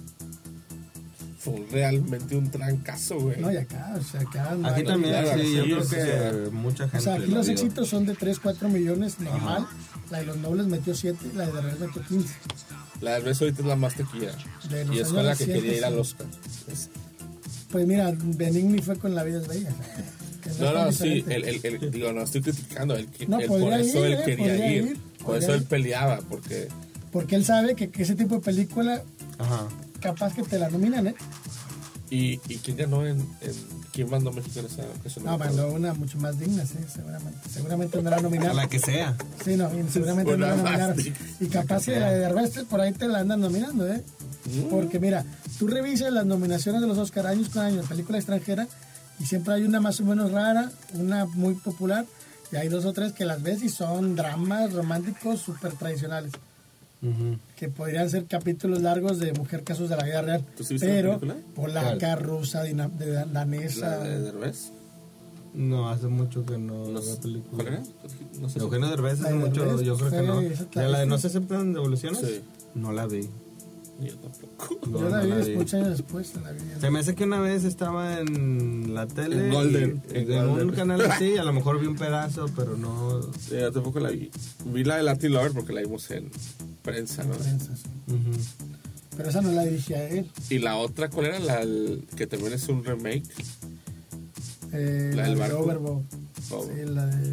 [1.39, 3.39] Fue realmente un trancazo, güey.
[3.41, 5.85] No, y acá, o sea, acá no aquí hay- también claro, sí, yo sí, creo
[5.85, 7.55] sí, que mucha gente O sea, aquí lo los vio.
[7.55, 9.67] éxitos son de 3, 4 millones normal.
[10.11, 12.35] La de los nobles metió 7, la de Derbez metió 15.
[13.03, 14.33] La del beso ahorita es la más tequila.
[14.93, 15.99] Y es con la que quería recientes, ir al.
[15.99, 16.27] Oscar.
[16.73, 16.89] Es-
[17.71, 19.71] Pues mira, Benigni fue con La vida es bella.
[20.43, 23.99] que No, no, sí, el, el, el- digo, no estoy criticando, él, No, por eso
[23.99, 26.69] ir, él eh, quería ir, ir, por eso él peleaba, porque
[27.15, 29.03] Porque él sabe que, que ese tipo de película,
[29.39, 29.69] ajá
[30.05, 31.15] capaz que te la nominan, ¿eh?
[32.11, 33.55] y, y quién ganó en, en
[33.91, 35.25] quién mandó México en esa ocasión.
[35.25, 37.39] No, mandó una mucho más digna, sí, seguramente.
[37.51, 38.57] Seguramente no la nominaron.
[38.57, 40.97] la que sea Sí, no, y seguramente no la nominaron.
[41.41, 44.05] Y capaz que la de Derbez por ahí te la andan nominando, ¿eh?
[44.45, 44.69] Mm.
[44.69, 45.25] Porque mira,
[45.59, 48.69] tú revisas las nominaciones de los Oscar años con años, película extranjera,
[49.19, 52.05] y siempre hay una más o menos rara, una muy popular,
[52.53, 56.33] y hay dos o tres que las ves y son dramas románticos súper tradicionales,
[57.57, 60.87] Que podrían ser capítulos largos de Mujer Casos de la Vida Real, ¿Tú sí viste
[60.89, 61.37] la pero película?
[61.55, 63.99] polaca, rusa, dina- de- danesa.
[63.99, 64.71] La de Derbez.
[65.55, 67.83] no hace mucho que no No veo sé, películas ¿Cuál era?
[68.41, 68.59] No sé.
[68.59, 71.29] Eugenio Derbez La hace mucho Derbez yo creo que no ¿De la de no se
[71.29, 72.41] aceptan devoluciones Sí.
[72.75, 73.29] no la vi
[74.03, 74.87] Yo tampoco.
[74.89, 76.59] No, Yo la no vi la muchos años después, la vi.
[76.81, 79.47] Se me hace que una vez estaba en la tele.
[79.47, 80.71] En Golden, y- en en un Golden.
[80.71, 83.23] canal así, a lo mejor vi un pedazo, pero no.
[83.39, 84.33] Sí, yo tampoco la vi.
[84.67, 86.29] Vi la de Latin Lover porque la vimos en
[86.85, 87.35] prensa, ¿no?
[87.35, 87.89] prensa, sí.
[88.13, 88.37] Ujú.
[89.17, 90.31] Pero esa no la dirigía él.
[90.51, 91.39] Y la otra, ¿cuál era?
[91.41, 91.65] La
[92.17, 93.23] que también es un remake.
[94.73, 95.59] Eh, La la, del de barco.
[95.61, 96.03] Overboard.
[96.51, 97.27] Oh, Sí, la de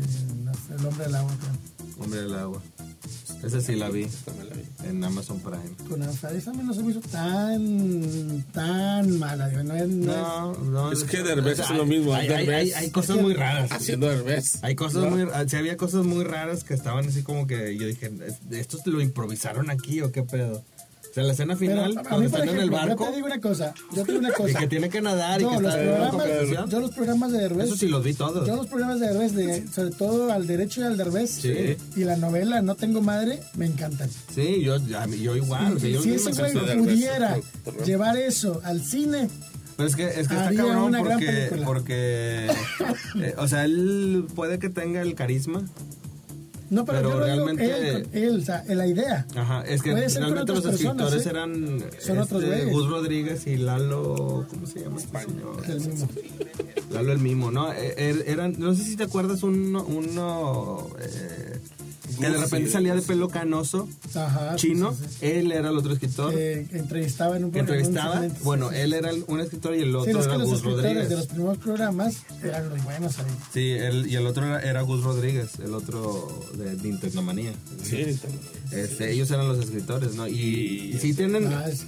[0.80, 1.32] El hombre del agua.
[1.40, 2.04] creo.
[2.04, 2.62] Hombre del agua.
[3.44, 4.62] Esa sí la vi también la vi.
[4.88, 5.90] en Amazon Prime.
[5.90, 9.50] Con Alfred, esa a mí no se me hizo tan, tan mala.
[9.50, 10.92] digo, No es, no No, no.
[10.92, 12.14] Es que Derbez o sea, es lo mismo.
[12.14, 13.72] Hay, hay, hay- hay cosas muy raras.
[13.72, 14.64] Haciendo Derbez.
[14.64, 15.10] Hay cosas ¿no?
[15.12, 18.40] muy ah, sí, había cosas muy raras que estaban así como que yo dije, ¿es-
[18.58, 20.64] ¿estos lo improvisaron aquí o qué pedo?
[21.12, 23.10] O sea, la escena es- Pero final, a cuando están en el ejemplo, barco yo
[23.10, 23.74] te digo una cosa.
[23.94, 24.60] Yo te digo una y cosa.
[24.60, 27.66] que tiene que nadar y No, que los está programas, yo los programas de Derbez,
[27.68, 28.48] Eso sí los vi todos.
[28.48, 31.76] yo los programas de Derbez, de, sobre todo al derecho y al Derbez, Sí.
[31.98, 34.10] y la novela No tengo madre, me encantan.
[34.34, 35.76] Sí, yo, yo igual.
[35.76, 39.28] o sea, Y yo si ese güey Derbez, pudiera por- llevar eso al cine,
[39.76, 41.66] Pero es que, es que está cabrón una gran porque, película.
[41.66, 42.48] porque
[43.22, 45.64] eh, o sea, él puede que tenga el carisma.
[46.72, 49.28] No, pero, Pero yo lo digo, realmente- él, él, o sea, la idea.
[49.36, 51.30] Ajá, es que realmente los otras personas, escritores ¿eh?
[51.30, 52.74] eran Son otros este, güeyes.
[52.74, 54.98] Gus Rodríguez y Lalo, ¿cómo se llama?
[54.98, 55.62] este señor?
[55.64, 56.10] Es el mismo.
[56.92, 57.72] Lalo el mismo, ¿no?
[57.74, 61.60] Eh, er- eran, no sé si te acuerdas uno, uno eh,
[62.20, 63.08] que de repente sí, salía de sí.
[63.08, 65.26] pelo canoso, Ajá, sí, chino, sí, sí.
[65.26, 66.34] él era el otro escritor.
[66.34, 68.82] Que entrevistaba en un programa, entrevistaba, bueno, sí, sí.
[68.82, 71.10] él era el- un escritor y el otro Sí, era los Gus escritores Rodríguez.
[71.10, 73.26] de los primeros programas eran los buenos ahí.
[73.54, 76.28] Sí, él, y el otro era, era Gus Rodríguez, el otro
[76.62, 77.54] de Nintendo Manía.
[77.84, 78.42] Sí, también.
[78.72, 80.28] Este, ellos eran los escritores, ¿no?
[80.28, 81.48] Y, y sí tienen...
[81.48, 81.86] Ah, es Sí.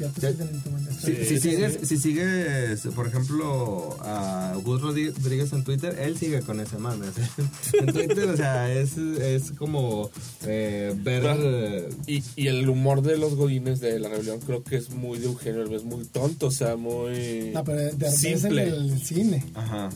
[1.02, 1.86] sí, Si, si sí, sigues, sí.
[1.86, 7.06] si sigues, por ejemplo, a Gus Rodríguez en Twitter, él sigue con ese mame.
[7.12, 7.30] sea,
[7.80, 10.10] en Twitter, o sea, es, es como
[10.46, 11.24] eh, ver...
[11.38, 15.20] eh, Y, y el humor de los godines de la rebelión creo que es muy
[15.20, 18.66] de Eugenio Derbez, muy tonto, o sea, muy No, pero el simple.
[18.72, 19.44] del cine.
[19.54, 19.90] Ajá,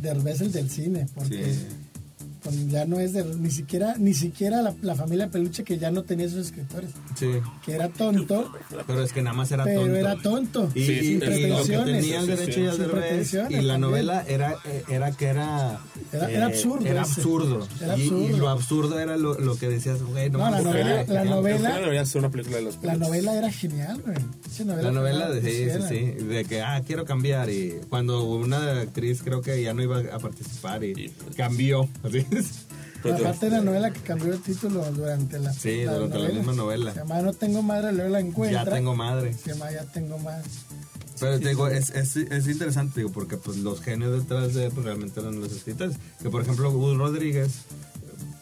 [0.00, 1.60] Derbez el del cine, porque sí.
[2.42, 5.90] Pues, ya no es de, ni siquiera ni siquiera la, la familia Peluche que ya
[5.90, 7.28] no tenía esos escritores, Sí,
[7.64, 8.50] que era tonto,
[8.86, 9.96] pero es que nada más era pero tonto.
[9.96, 10.72] era tonto.
[10.74, 12.00] Y, Sí, y- y que pretensiones.
[12.00, 15.26] tenía el Sí, sí, derecho y el Sin y la novela era, eh, era que
[15.26, 15.78] era...
[16.12, 17.68] Era- era absurdo Era absurdo.
[17.80, 18.36] Era Y- Y, absurdo.
[18.38, 21.56] lo absurdo era lo, lo que decías, güey, no, No, la novela- era la novela-
[21.58, 24.16] Eugenio debería ser una película de los La novela era genial, güey.
[24.82, 27.50] La novela, de, sí, sí, sí, de que, ah, quiero cambiar.
[27.50, 31.88] Y cuando una actriz creo que ya no iba a participar y Y, cambió.
[32.02, 32.26] así.
[33.04, 36.92] Aparte de la novela que cambió el título durante la, Sí, durante la misma novela.
[36.92, 38.64] Se llama No tengo madre, luego la encuentra.
[38.64, 39.34] ya tengo madre.
[39.34, 40.48] Se llama Ya tengo madre.
[41.18, 44.72] Pero te digo, es, es, es interesante, digo, porque pues los genios detrás de él
[44.72, 45.96] pues, realmente eran los escritores.
[46.20, 47.62] Que por ejemplo, Gus Rodríguez,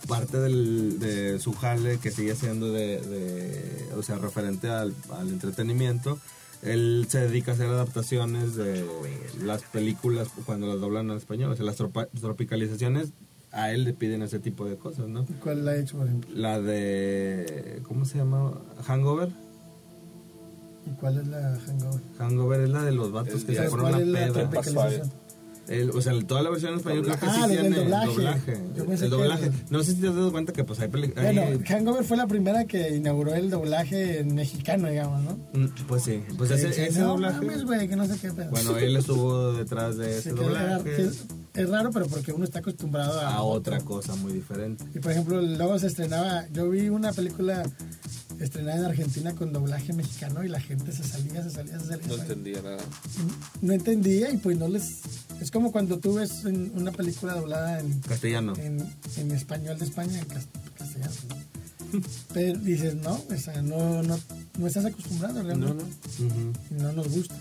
[0.08, 5.28] parte del, de su jale que sigue siendo de, de- o sea, referente al, al
[5.28, 6.18] entretenimiento,
[6.62, 8.84] él se dedica a hacer adaptaciones de
[9.42, 11.52] las películas cuando las doblan al español.
[11.52, 13.08] O sea, las tropa- tropicalizaciones
[13.52, 15.26] a él le piden ese tipo de cosas, ¿no?
[15.42, 16.30] ¿Cuál la ha hecho, por ejemplo?
[16.34, 18.52] La de, ¿cómo se llama?
[18.86, 19.30] Hangover.
[20.86, 22.00] ¿Y cuál es la hangover?
[22.18, 23.70] Hangover es la de los vatos que se bien.
[23.70, 24.34] ponen ¿Cuál una es
[24.72, 25.02] la peda.
[25.68, 28.56] El, o sea, toda la versión en español creo que Ah, sí tiene doblaje.
[28.88, 29.46] Pensé el doblaje.
[29.46, 31.32] el- No sé si te has dado cuenta que pues hay películas...
[31.32, 35.38] Bueno, Hangover fue la primera que inauguró el doblaje mexicano, digamos, ¿no?
[35.86, 37.36] Pues sí, pues ese, no doblaje...
[37.46, 38.50] mames, güey, que no sé qué pedo.
[38.50, 41.08] Bueno, él estuvo detrás de ese doblaje
[41.54, 44.84] es, raro, pero porque uno está acostumbrado a, a otra cosa muy diferente.
[44.94, 47.62] Y por ejemplo, luego se estrenaba, yo vi una película
[48.38, 52.06] estrenada en Argentina con doblaje mexicano y la gente se salía, se salía, se salía.
[52.06, 52.78] No entendía nada.
[53.60, 55.00] No entendía y pues no les...
[55.40, 58.54] Es como cuando tú ves en una película doblada en, Castellano.
[58.56, 58.86] en,
[59.16, 60.46] en español de España, en cas-
[60.78, 61.12] castellano.
[61.28, 62.00] ¿no?
[62.32, 64.18] Pero dices, no, o sea, no, no,
[64.58, 65.84] no estás acostumbrado No, realmente.
[65.84, 66.26] no.
[66.26, 66.52] Ujú.
[66.70, 67.34] Y no nos gusta.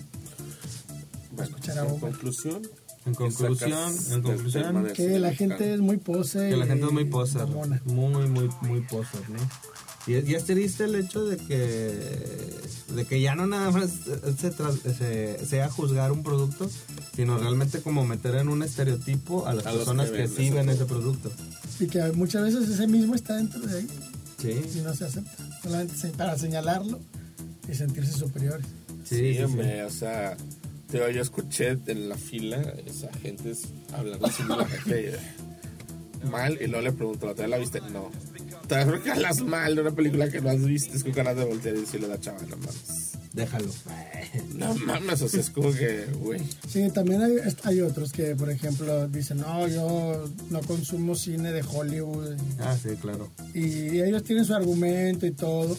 [1.32, 2.62] Bueno, escuchar a en conclusión.
[3.05, 5.55] En conclusión, en conclusión, Que la mexicano?
[5.57, 6.49] gente es muy pose.
[6.49, 7.47] Que la gente es muy poser.
[7.47, 7.81] mamona.
[7.85, 9.39] Muy, muy, muy poser, ¿no?
[10.07, 12.55] Y, y es triste el hecho de que
[12.95, 13.91] de que ya no nada más
[14.39, 16.69] se, tras- se- sea juzgar un producto,
[17.15, 20.69] sino realmente como meter en un estereotipo a las A personas que sí ese ven
[20.69, 21.31] ese producto.
[21.79, 23.87] Y que muchas veces ese mismo está dentro de ahí
[24.41, 25.31] Sí, y no se acepta.
[25.61, 26.99] Solamente para señalarlo
[27.71, 28.65] y sentirse superiores.
[29.03, 29.43] sí, Sí, sí, sí.
[29.43, 30.35] hombre, o sea,
[30.91, 33.53] yo escuché en la fila esa gente
[33.93, 35.19] hablando así de la gente
[36.29, 37.81] mal y luego le pregunto, ¿la otra vez la viste?
[37.91, 38.11] No.
[38.67, 40.95] ¿Te por qué hablas mal de una película que no has visto?
[40.95, 43.11] Es con ganas de voltear y decirle a la chava, no mames.
[43.33, 43.71] Déjalo.
[44.55, 46.41] No mames, o sea, es como que, güey.
[46.67, 47.33] Sí, también hay,
[47.63, 52.35] hay otros que, por ejemplo, dicen, no, yo no consumo cine de Hollywood.
[52.59, 53.31] Ah, sí, claro.
[53.53, 55.77] Y ellos tienen su argumento y todo.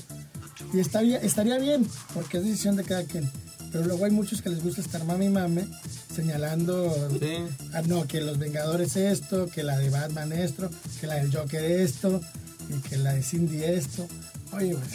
[0.73, 3.31] Y estaría, estaría bien, porque es decisión de cada quien.
[3.73, 5.67] Pero luego hay muchos que les gusta estar mami y mame,
[6.15, 7.37] señalando, Sí.
[7.73, 11.65] ah, no, que los Vengadores esto, que la de Batman esto, que la del Joker
[11.65, 12.21] esto,
[12.69, 14.07] y que la de Cindy esto.
[14.53, 14.91] Oye, pues,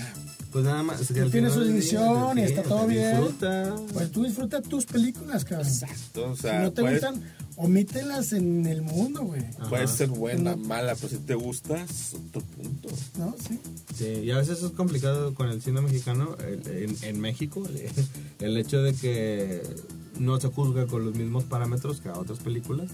[0.51, 0.97] Pues nada más.
[1.07, 3.11] que al Tiene final su edición y está todo bien.
[3.11, 3.75] Disfruta.
[3.93, 5.67] pues tú disfruta tus películas, cabrón.
[5.67, 7.21] Exacto, o Si sea, no te puede, gustan,
[7.57, 9.43] omítelas en el mundo, güey.
[9.69, 10.57] puede ser buena, No.
[10.57, 12.89] mala, pero si te gusta, es otro punto.
[13.17, 13.35] ¿No?
[13.47, 13.59] Sí.
[13.97, 17.63] Sí, y a veces es complicado con el cine mexicano, el- en, en México,
[18.39, 19.63] el hecho de que
[20.19, 22.89] no se juzga con los mismos parámetros que a otras películas.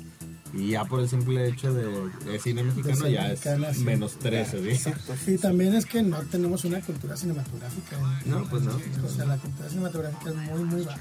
[0.53, 1.86] Y ya por el simple hecho de,
[2.30, 3.84] de cine mexicano ya es sí.
[3.86, 4.89] menos 13, ¿sí?
[5.28, 7.95] Y también es que no tenemos una cultura cinematográfica.
[7.95, 8.24] ¿eh?
[8.26, 8.74] No, pues no.
[8.76, 10.99] O sea, la cultura cinematográfica es muy, muy baja.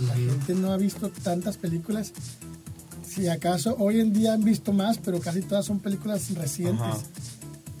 [0.00, 2.14] La gente no ha visto tantas películas.
[3.14, 6.98] Si acaso hoy en día han visto más, pero casi todas son películas recientes Ajá.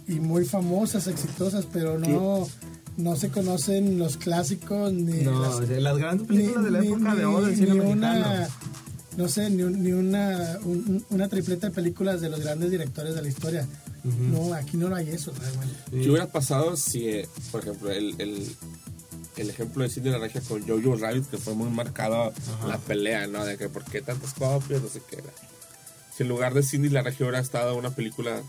[0.08, 2.46] y muy famosas, exitosas, pero no,
[2.96, 7.46] no se conocen los clásicos ni No, las grandes películas de la época de oro
[7.46, 7.92] del cine ni mexicano.
[8.20, 8.48] una,
[9.16, 13.14] no sé, ni, un- ni una, un- una tripleta de películas de los grandes directores
[13.14, 13.66] de la historia.
[14.04, 15.76] No, aquí no hay eso realmente.
[15.90, 16.00] Sí.
[16.02, 18.46] ¿Qué hubiera pasado si, eh, por ejemplo, el, el,
[19.36, 22.32] el ejemplo de Cindy la Regia con Jojo Rabbit, que fue muy marcado
[22.66, 23.44] la pelea, ¿no?
[23.44, 25.18] De que por qué tantas copias, no sé qué.
[26.14, 28.42] Si en lugar de Cindy la Regia hubiera estado una película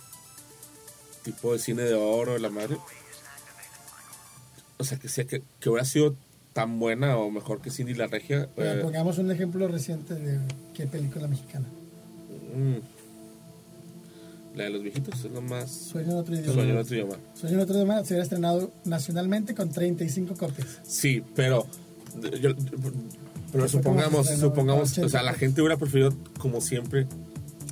[1.24, 2.78] tipo de cine de oro, la madre.
[4.78, 6.16] O sea, que, sea, que, que hubiera sido
[6.52, 8.50] tan buena o mejor que Cindy la Regia.
[8.58, 10.40] Eh, pongamos un ejemplo reciente de
[10.74, 11.66] qué película mexicana.
[12.54, 12.78] mm,
[14.56, 15.72] la de los viejitos es lo más.
[15.72, 16.54] Sueño en otro idioma.
[16.54, 17.16] Sueño en otro idioma.
[17.34, 20.68] Sueño en otro idioma se hubiera estrenado nacionalmente con 35 copias.
[20.84, 21.68] Sí, pero
[22.41, 22.54] yo-
[23.51, 27.08] pero supongamos, supongamos, o sea, la gente hubiera preferido como siempre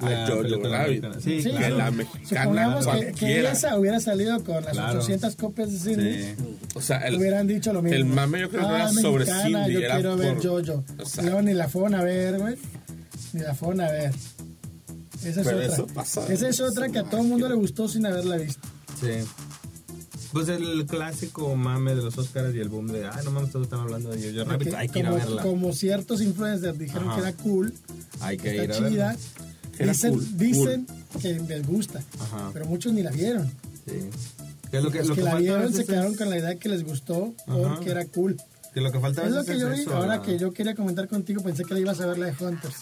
[0.02, 1.02] a La Jojo película Rabbit.
[1.04, 1.22] mexicana.
[1.22, 1.78] Sí, Sí, que claro.
[1.78, 4.98] la mexicana Supongamos que, que esa hubiera salido con las Claro.
[5.00, 6.36] 800 copias de cine.
[6.36, 6.44] Sí.
[6.74, 7.96] O sea, el, hubieran dicho lo mismo.
[7.98, 10.34] el mame yo creo que no Ah, era sobre mexicana, Cindy, Yo era quiero ver
[10.38, 10.84] por- Jojo.
[10.98, 11.22] Exacto.
[11.24, 12.56] Luego ni la fueron a ver, güey.
[13.34, 14.12] Ni la fueron a ver.
[15.24, 15.74] Esa es Pero otra.
[15.74, 16.28] eso pasa.
[16.34, 18.68] Esa es otra que a todo el mundo le gustó sin haberla visto.
[19.00, 19.10] Sí.
[20.32, 23.66] Pues el clásico mame de los Oscars y el boom de, ay, no mames, todos
[23.66, 25.42] están hablando de Jojo Rabbit, Que hay que ir a como, verla.
[25.42, 27.16] como ciertos influencers dijeron Ajá.
[27.16, 27.74] que era cool,
[28.22, 29.08] Hay que ir está a chida.
[29.08, 29.18] verla.
[29.76, 30.88] Que era Dicen, cool, dicen
[31.22, 32.50] que les gusta, Ajá.
[32.54, 33.48] pero muchos ni la vieron.
[33.86, 34.10] Sí.
[34.72, 36.56] Que lo que, Los lo que, que la vieron se es- quedaron con la idea
[36.56, 37.58] que les gustó Ajá.
[37.76, 38.38] porque era cool.
[38.74, 40.76] que lo que falta Es lo que yo es vi, eso, ahora que yo quería
[40.76, 42.76] comentar contigo, pensé que la ibas a ver la de Hunters.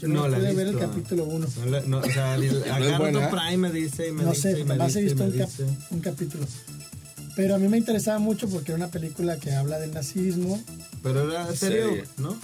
[0.00, 1.46] Yo no, No, la he pude ver el capítulo 1.
[1.66, 2.36] No, no, o sea,
[2.98, 3.28] buena.
[3.30, 5.32] tu Prime me dice y me No dice sé, y me nomás he visto un,
[5.32, 5.50] cap-
[5.90, 6.46] un capítulo.
[7.36, 10.60] Pero a mí me interesaba mucho porque era una película que habla del nazismo.
[11.02, 12.04] Pero era serio, Serie.
[12.18, 12.36] ¿no?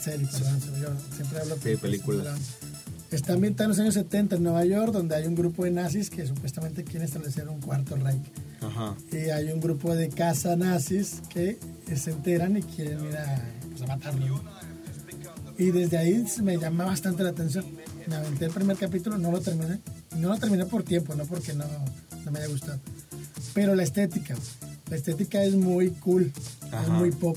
[0.00, 2.34] Serie, perdón, yo siempre hablo Sí, película.
[3.10, 6.10] Está ambientada en los años 70 en Nueva York, donde hay un grupo de nazis
[6.10, 8.22] que supuestamente quieren establecer un cuarto Reich.
[8.60, 8.96] Ajá.
[9.12, 11.58] Y hay un grupo de caza nazis que
[11.94, 13.40] se enteran y quieren ir a,
[13.70, 14.40] pues, a matarlos.
[15.58, 17.64] Y desde ahí me llama bastante la atención.
[18.06, 19.78] Me aventé el primer capítulo, no lo terminé.
[20.16, 21.64] No lo terminé por tiempo, no porque no,
[22.24, 22.78] no me haya gustado.
[23.54, 24.34] Pero la estética,
[24.90, 26.32] la estética es muy cool,
[26.72, 26.82] Ajá.
[26.82, 27.36] es muy pop.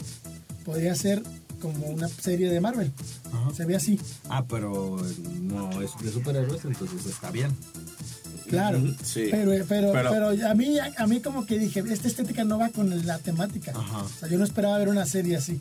[0.65, 1.21] Podría ser
[1.61, 2.91] como una serie de Marvel.
[3.31, 3.53] Ajá.
[3.53, 3.99] Se ve así.
[4.29, 4.97] Ah, pero
[5.41, 7.51] no es de superhéroes, entonces está bien.
[8.49, 9.27] Claro, Sí.
[9.29, 12.69] pero, pero, Pero- pero, a, mí, a mí como que dije, esta estética no va
[12.69, 13.71] con la temática.
[13.75, 14.03] Ajá.
[14.03, 15.59] O sea, yo no esperaba ver una serie así,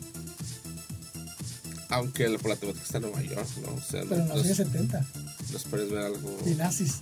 [1.89, 3.73] Aunque la temática está en Nueva York, ¿no?
[3.75, 5.05] O sea, pero no, no soy no, 70.
[5.51, 6.37] no esperes ver algo.
[6.45, 6.95] Y nazis.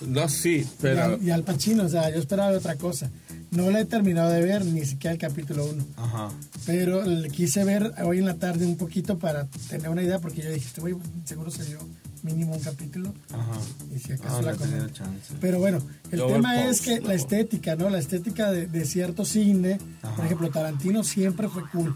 [0.00, 1.04] No, sí, Y, pero.
[1.04, 3.08] al, y Al Pacino, o sea, yo esperaba ver otra cosa.
[3.52, 5.86] No la he terminado de ver, ni siquiera el capítulo 1.
[5.96, 6.30] Ajá.
[6.66, 10.42] Pero le quise ver hoy en la tarde un poquito para tener una idea, porque
[10.42, 11.78] yo dije, este güey seguro salió
[12.22, 13.14] mínimo un capítulo.
[13.30, 13.60] Ajá.
[13.94, 14.88] Y si acaso Ah, no la comento.
[14.88, 15.34] chance.
[15.40, 15.78] Pero bueno,
[16.10, 17.08] el Yo tema veo es post, que ¿no?
[17.08, 17.90] la estética, ¿no?
[17.90, 20.16] La estética de, de cierto cine, Ajá.
[20.16, 21.94] por ejemplo, Tarantino siempre fue cool.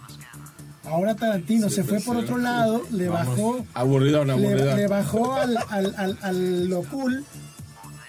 [0.87, 2.23] Ahora Tarantino se fue por sí.
[2.25, 3.29] otro lado, le Vamos.
[3.37, 7.25] bajó, Aburrido, no le, bajó al, al, al, al lo cool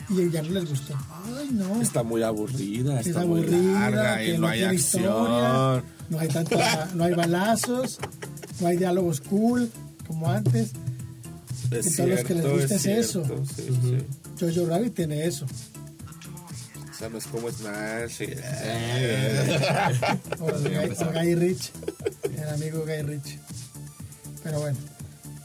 [0.09, 0.93] y ya no les gustó.
[1.37, 1.81] Ay, no.
[1.81, 5.03] Está muy aburrida, es está muy aburrida, larga que y no hay acción.
[5.03, 7.99] historia, no hay tanta, no hay balazos,
[8.61, 9.69] no hay diálogos cool
[10.07, 10.71] como antes.
[11.71, 13.25] Es que todos los que les cierto, gusta es eso.
[13.25, 13.97] cierto, Sí, sí.
[14.55, 15.45] Jojo Rabbit tiene eso.
[16.97, 17.27] O sea, no es
[18.21, 18.25] y-
[20.39, 21.71] O, Guy, Rich,
[22.35, 23.37] el amigo Guy Rich.
[24.43, 24.77] Pero bueno,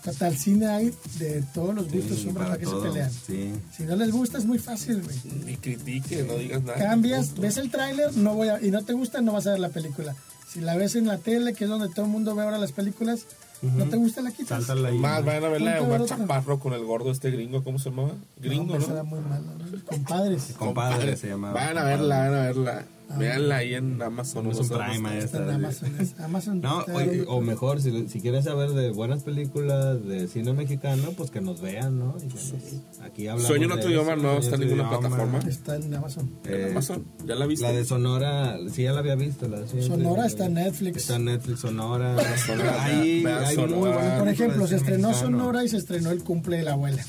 [0.02, 3.10] total cine hay de todos los gustos, Sí, hombres, para que se pelean.
[3.26, 3.52] Sí.
[3.76, 5.16] Si no les gusta es muy fácil, güey.
[5.44, 6.78] Ni critique, no digas nada.
[6.78, 7.42] Cambias, Punto.
[7.42, 9.68] ves el tráiler, no voy a, y no te gusta, no vas a ver la
[9.68, 10.14] película.
[10.50, 12.72] Si la ves en la tele, que es donde todo el mundo ve ahora las
[12.72, 13.26] películas,
[13.62, 14.64] no te gusta, la quitas.
[14.64, 14.98] Sáltala ahí.
[14.98, 16.04] Más, vayan a ver la de Omar.
[16.04, 18.10] Chaparro con el gordo este gringo, ¿cómo se llamaba?
[18.38, 18.92] Gringo, no, ¿no?
[18.92, 19.84] era muy malo, ¿no?
[19.84, 20.54] Compadres.
[20.58, 21.54] Compadre se llamaba.
[21.54, 22.84] Vayan a verla, vayan a verla.
[23.18, 24.46] Véanla ahí en Amazon.
[24.46, 25.42] Amazon Prime, ahí está.
[25.42, 25.50] En.
[25.50, 26.00] Amazon.
[26.00, 30.28] es- Amazon No, está- oye, o mejor, si, si quieren saber de buenas películas de
[30.28, 32.16] cine mexicano, pues que nos vean, ¿no?
[32.22, 34.98] Y aquí hablamos Sueño en otro idioma no está en ninguna idioma.
[35.00, 35.38] plataforma.
[35.46, 36.30] está en Amazon.
[36.44, 37.66] En Eh, Amazon, ¿ya la viste?
[37.66, 39.46] La de Sonora, sí, ya la había visto.
[39.46, 40.96] La de Sonora está en Netflix.
[40.96, 42.16] Está en Netflix, Sonora.
[42.38, 43.76] Sonora, Ahí hay Sonora.
[43.76, 45.38] muy buenas Por ejemplo, se estrenó mexicano.
[45.38, 47.04] Sonora y se estrenó El cumple de la abuela.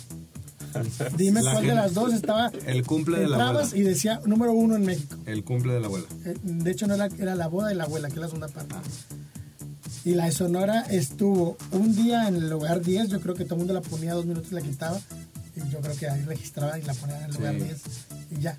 [1.17, 2.51] Dime La cuál de las dos estaba.
[2.65, 3.69] El cumple de la abuela.
[3.75, 5.15] y decía número uno en México.
[5.25, 6.05] El cumple de la abuela.
[6.25, 8.47] Eh, De hecho, no era, era la boda de la abuela, que es la segunda
[8.47, 8.75] parte.
[10.05, 13.09] Y la de Sonora estuvo un día en el lugar 10.
[13.09, 14.99] Yo creo que todo el mundo la ponía dos minutos y la quitaba.
[15.55, 17.59] Y yo creo que ahí registraban y la ponían en el lugar Sí.
[17.63, 17.81] 10.
[18.31, 18.57] Y ya.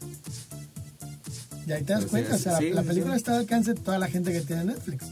[1.66, 2.36] Y ahí te das Pues cuenta.
[2.36, 3.18] sí, o sea, sí, la sí, película sí.
[3.18, 5.04] está al alcance de toda la gente que tiene Netflix.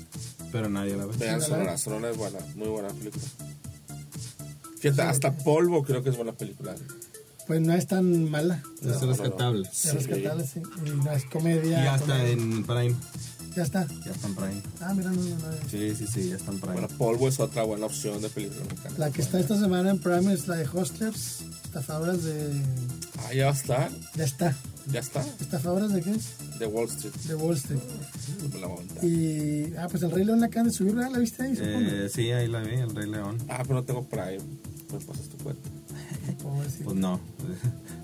[0.53, 1.17] Pero nadie la ve.
[1.19, 1.79] Vean la Sonora.
[1.79, 3.25] Sonora es buena, muy buena película.
[4.83, 6.75] Fíjate, hasta Polvo creo que es buena película.
[7.47, 8.63] Pues no es tan mala.
[8.83, 9.69] Es rescatable.
[9.69, 9.91] Es Sí.
[9.91, 10.61] rescatable, sí.
[10.87, 11.81] Y no es comedia.
[11.81, 12.33] Y ya está comedia.
[12.33, 12.95] en Prime.
[13.57, 13.87] Ya está.
[14.05, 14.63] Ya está en Prime.
[14.81, 15.69] Ah, mira, no, no, no.
[15.71, 16.73] Sí, sí, sí, ya está en Prime.
[16.75, 18.95] Bueno, Polvo es otra buena opción de película mexicana.
[18.99, 21.41] La que está esta semana en Prime es la de Hustlers.
[21.65, 22.51] Estafadoras de.
[23.29, 24.57] Ah, ya va a estar, Ya está.
[24.91, 26.59] ya está, ¿Estafadoras de qué es?
[26.59, 27.15] de Wall Street.
[27.27, 27.81] De Wall Street.
[28.61, 29.07] La.
[29.07, 29.75] Y.
[29.79, 31.11] Ah, pues el Rey León la acaban de subir, ¿verdad?
[31.13, 31.57] ¿La viste ahí?
[31.57, 31.79] Supongo.
[31.81, 33.39] Eh, sí, ahí la vi, el Rey León.
[33.49, 34.39] Ah, pero no tengo Prime.
[34.93, 35.69] Me pasas tu cuenta.
[36.43, 36.85] Pobrecito.
[36.85, 37.21] Pues no.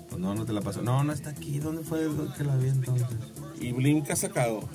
[0.09, 0.81] Pues no, no te la paso.
[0.81, 1.59] No, no está aquí.
[1.59, 3.05] ¿Dónde fue que la vi entonces?
[3.61, 4.67] Y Blink ha sacado.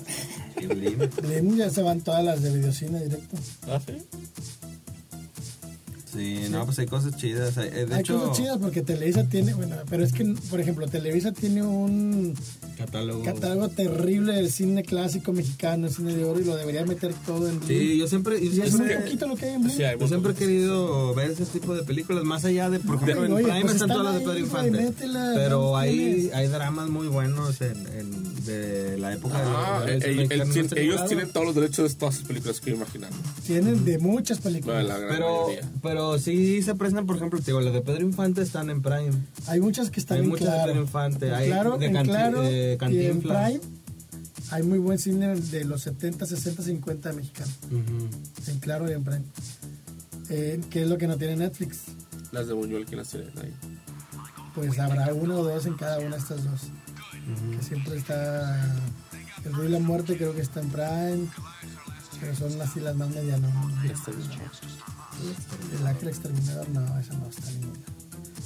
[0.57, 0.97] Sí, Blim.
[1.21, 3.35] Blim ya se van todas las de videocine directo.
[3.67, 3.97] ¿Ah, sí?
[6.15, 7.57] Sí, no, pues hay cosas chidas.
[7.57, 9.53] Eh, De Hay hecho, cosas chidas porque Televisa tiene.
[9.53, 12.33] Bueno, pero es que, por ejemplo, Televisa tiene un
[12.77, 13.23] catálogo.
[13.23, 17.61] catálogo terrible del cine clásico mexicano, cine de oro, y lo debería meter todo en.
[17.67, 19.75] Sí, yo siempre, yo Y es siempre, un poquito lo que hay en Blim.
[19.75, 22.95] Sí, hay yo siempre he querido ver ese tipo de películas, más allá de, por
[22.95, 24.71] ejemplo, en Prime pues están todas las de Pedro Infante.
[24.71, 29.93] métela, pero ¿dónde hay, hay dramas muy buenos en, en- de la época Ah, de,
[29.95, 32.15] eh, de- eh, de- de- tiene- de- ellos de- tienen todos los derechos de todas
[32.15, 33.09] sus películas que yo imaginar.
[33.45, 34.77] Tienen de muchas películas.
[34.77, 35.69] de la gran Pero, mayoría.
[35.81, 39.11] pero sí se prestan, por ejemplo, te digo, las de Pedro Infante están en Prime.
[39.47, 40.71] Hay muchas que están Hay en muchas de claro.
[40.71, 43.21] Pedro Infante, En hay claro, de en Canti- claro de y en.
[43.21, 43.59] Prime
[44.51, 47.51] hay muy buen cine de los 70, 60, 50 mexicano.
[47.71, 48.51] Ujú.
[48.51, 49.23] En claro y en Prime.
[50.29, 51.79] Eh, ¿Qué es lo que no tiene Netflix?
[52.31, 53.53] Las de Buñuel que las tienen ahí.
[54.53, 56.61] Pues habrá uno o dos en cada una de estas dos.
[57.57, 58.75] Que siempre está.
[59.43, 61.27] El Ruido y la Muerte creo que está en Prime.
[62.19, 63.51] Pero son así las más medianas.
[65.79, 67.79] El Ángel Exterminador, no, esa no está ninguna.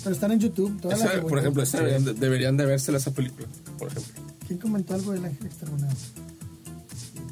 [0.04, 0.80] Pero están en YouTube.
[0.82, 3.48] Todas Esa, las por ejemplo, deberían, de, deberían de vérsela esa película,
[3.78, 4.14] por ejemplo.
[4.48, 5.96] ¿Quién comentó algo del Ángel Exterminador?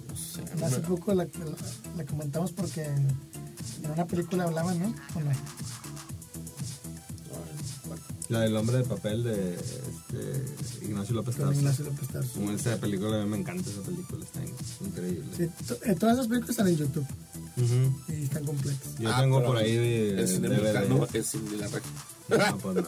[0.10, 1.30] No sé, Hace poco la, la,
[1.96, 3.08] la comentamos porque en
[3.92, 4.88] una película hablaban, ¿no?
[5.16, 5.32] ¿O no?
[8.30, 11.54] La del hombre de papel de este, Ignacio López Tarso.
[11.54, 12.34] Ignacio López Tarso.
[12.34, 14.54] Como esa película, a mí me encanta esa película, está in-
[14.88, 15.26] increíble.
[15.38, 17.06] Sí, to- eh, todas esas películas están en YouTube
[18.10, 18.96] y están completas.
[19.00, 21.94] Yo Ah, tengo pero por ahí de, El cine mexicano es cine de la región.
[22.30, 22.84] No, pues no.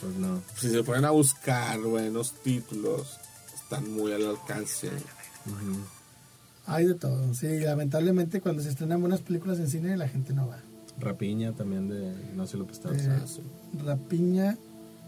[0.00, 0.42] Pues no.
[0.58, 3.18] Si se ponen a buscar buenos títulos,
[3.54, 4.90] están muy al alcance.
[6.66, 7.34] Hay de todo.
[7.34, 10.58] Sí, lamentablemente cuando se estrenan buenas películas en cine la gente no va.
[10.98, 13.40] Rapiña también de Ignacio López Tarso.
[13.40, 13.82] Eh.
[13.84, 14.56] Rapiña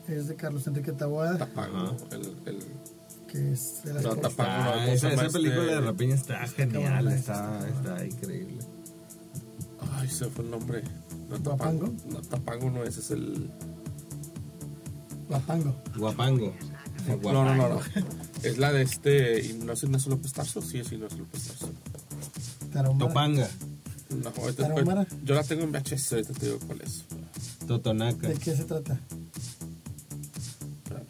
[0.07, 1.97] es de Carlos Enrique Taboada, Tapango.
[2.11, 2.59] El, el,
[3.31, 4.11] que es de las No.
[4.11, 5.75] Ah, no, esa, ¿cómo se esa llama película este?
[5.75, 8.59] de Rapiña está genial, está, está está increíble.
[9.93, 10.83] Ay, se fue el nombre.
[11.29, 11.41] No.
[11.41, 11.93] Tapango.
[12.07, 13.51] No, Tapango no, ese es el.
[15.29, 15.75] Guapango.
[15.97, 16.55] Guapango.
[17.23, 17.81] No, no, no, no.
[18.43, 19.45] Es la de este.
[19.45, 20.63] y ¿No es Ignacio López Tarso?
[20.63, 21.71] Sí, es Ignacio López Tarso.
[22.73, 23.09] Tarahumara.
[23.09, 23.49] Topanga,
[24.11, 25.07] No, ahorita- Tarahumara.
[25.25, 27.05] yo la tengo en VHS, ahorita te digo cuál es.
[27.67, 28.29] Totonaca.
[28.29, 28.99] ¿De qué se trata?
[30.85, 31.07] Espérame,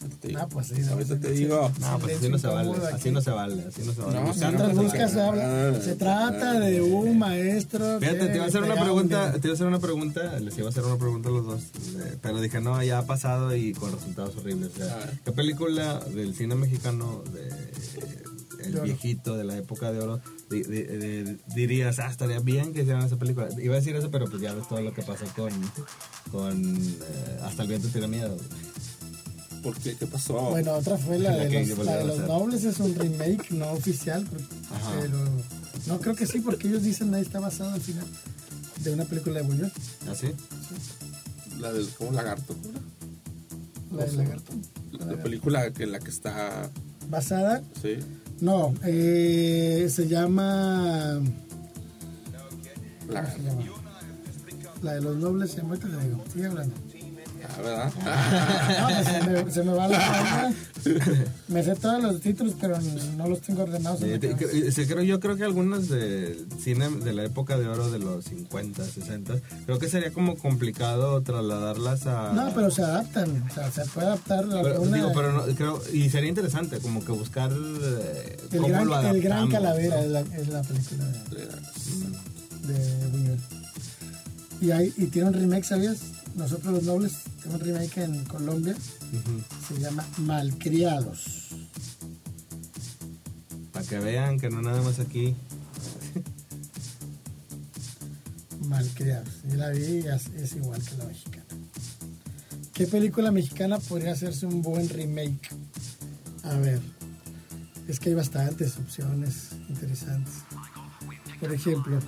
[0.00, 0.40] ahorita te digo.
[0.40, 0.74] Ah, pues sí.
[0.80, 1.72] no, Ahorita te digo.
[1.80, 4.14] No, pues así no se vale, así no se vale, así no se vale.
[4.20, 5.70] No, Buscar- Mientras no, buscas, no, habla.
[5.72, 8.00] no, Se trata de un maestro.
[8.00, 10.56] Fíjate, te iba a hacer una pregunta, un- te iba a hacer una pregunta, les
[10.58, 13.54] iba a hacer una pregunta a los dos, eh, pero dije, no, ya ha pasado
[13.54, 14.70] y con resultados horribles.
[14.74, 15.10] O sea.
[15.24, 20.20] ¿Qué película del cine mexicano, de, el viejito, de la época de oro,
[20.50, 23.48] di- di- de- dirías, ah, estaría bien que hicieran esa película?
[23.60, 25.50] Iba a decir eso, pero pues ya ves todo lo que pasó con,
[26.30, 28.36] con eh, Hasta el viento tiene miedo.
[29.62, 29.96] ¿Por qué?
[29.96, 30.34] ¿Qué pasó?
[30.50, 33.50] Bueno, otra fue la La de que los, la de los nobles, es un remake
[33.50, 34.44] no oficial, pero,
[34.74, 34.90] Ajá.
[35.00, 35.18] pero
[35.86, 38.06] no creo que sí, porque ellos dicen ahí está basado al final
[38.84, 39.72] de una película de Buñuel,
[40.08, 40.28] ¿Así?
[41.58, 42.54] La del como lagarto.
[43.90, 44.52] la del lagarto.
[44.92, 46.70] La, la película que en la que está.
[47.10, 47.96] Basada, Sí.
[48.40, 51.20] No, eh, se llama,
[53.00, 53.62] ¿cómo La, se llama?
[54.82, 56.74] La de los nobles, se ahorita te digo, sigue hablando.
[57.48, 57.92] ah, ¿verdad?
[58.80, 60.52] No, pues se, me, se me va la.
[61.48, 62.78] Me sé todos los títulos, pero
[63.16, 64.02] no los tengo ordenados.
[64.02, 67.66] en Eh, te- sí, creo, yo creo que algunas del cine de la época de
[67.68, 69.34] oro de los 50, 60,
[69.66, 72.32] creo que sería como complicado trasladarlas a...
[72.32, 75.42] No, pero se adaptan, o sea, se puede adaptar a Pero, una- digo, pero no,
[75.54, 79.52] creo, y sería interesante como que buscar eh, el, cómo gran, lo el gran adaptamos,
[79.52, 80.02] calavera ¿no?
[80.02, 83.38] es, la, es la película de, de Buñuel.
[84.60, 85.98] Y, hay, y tiene un remake, ¿sabías?
[86.34, 88.76] Nosotros los nobles tenemos un remake en Colombia,
[89.66, 91.48] Se llama Malcriados.
[93.72, 95.34] Para que vean que no nada más aquí.
[98.66, 99.42] Malcriados.
[99.48, 101.44] Yo la vi y es, es igual que la mexicana.
[102.74, 105.50] ¿Qué película mexicana podría hacerse un buen remake?
[106.44, 106.80] A ver,
[107.88, 110.34] es que hay bastantes opciones interesantes.
[111.40, 111.98] Por ejemplo,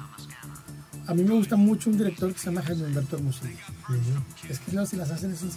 [1.07, 3.70] a mí me gusta mucho un director que se llama Jaime Humberto Hermosillo.
[4.49, 5.51] Es que luego si las hacen es un.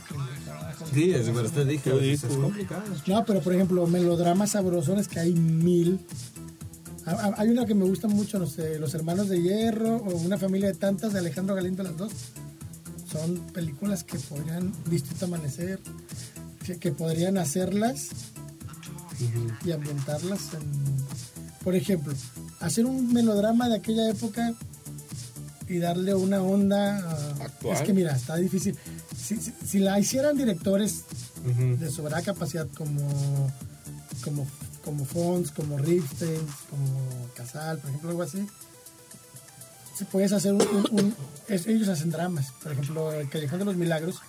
[0.93, 2.84] Sí, es, pero te dije, pues, es complicado.
[3.07, 5.99] No, pero por ejemplo, melodramas sabrosones que hay mil.
[7.05, 10.15] A- a- Hay una que me gusta mucho, no sé, Los Hermanos de Hierro o
[10.18, 12.11] Una familia de tantas de Alejandro Galindo, las dos.
[13.11, 15.80] Son películas que podrían, Distinto Amanecer,
[16.65, 18.10] que, que podrían hacerlas
[19.65, 20.61] y ambientarlas en...
[21.64, 22.14] Por ejemplo,
[22.60, 24.53] hacer un melodrama de aquella época
[25.68, 27.32] y darle una onda...
[27.72, 27.76] Actual.
[27.81, 28.77] Es que mira, está difícil.
[29.15, 31.03] Si, si- si la hicieran directores
[31.80, 33.52] de sobrada capacidad como
[34.23, 34.48] como
[34.85, 38.45] como Fons, como Ripstein, como Casal, por ejemplo, algo así.
[39.98, 41.15] Si puedes hacer un, un- un-
[41.48, 44.19] es- ellos hacen dramas, por ejemplo, El Callejón de los Milagros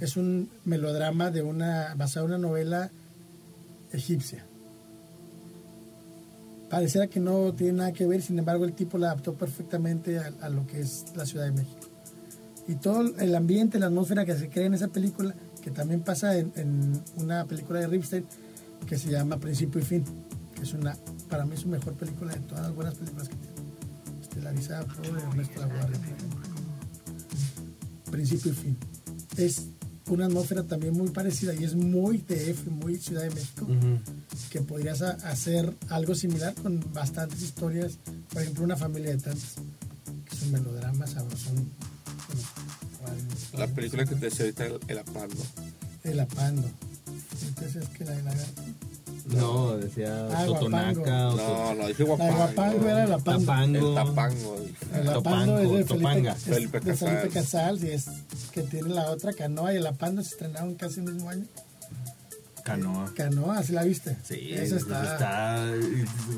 [0.00, 2.90] es un melodrama de una basado en una novela
[3.92, 4.44] egipcia.
[6.70, 10.30] Pareciera que no tiene nada que ver, sin embargo, el tipo la adaptó perfectamente a,
[10.42, 11.87] a lo que es la Ciudad de México.
[12.68, 16.36] Y todo el ambiente, la atmósfera que se crea en esa película, que también pasa
[16.36, 18.24] en, en una película de Ripstein
[18.86, 20.04] que se llama Principio y Fin,
[20.54, 20.96] que es una,
[21.28, 24.22] para mí es su mejor película de todas las buenas películas que tiene.
[24.22, 25.98] Estelarizada por Ernesto Laguardia.
[28.10, 28.76] Principio y Fin.
[29.36, 29.62] Es
[30.08, 33.66] una atmósfera también muy parecida y es muy DF, muy Ciudad de México,
[34.50, 37.98] que podrías hacer algo similar con bastantes historias,
[38.32, 39.54] por ejemplo, una familia de tantas,
[40.24, 41.70] que es un melodrama sabrosón.
[43.52, 45.36] Bueno, ¿cuál- La película que te decía ahorita, El, el Apando.
[46.04, 46.68] El apando.
[47.46, 48.62] Entonces es que la de lagarto.
[49.26, 52.36] No, decía Ah, Totonaca o No, no, dije La de Guapango.
[52.36, 53.44] Guapango era el apando.
[53.46, 53.88] Tapango.
[53.88, 54.56] El Tapango.
[54.94, 56.34] El apando Topango, es de Topanga.
[56.34, 57.74] Felipe, es Felipe de Felipe Casal.
[57.78, 58.06] Casal, y es
[58.52, 61.44] que tiene la otra canoa y el apando se estrenaron casi el mismo año.
[62.68, 63.12] Canoa.
[63.14, 64.16] Canoa, ¿sí la viste?
[64.22, 65.12] Sí, Esa está.
[65.12, 65.72] está.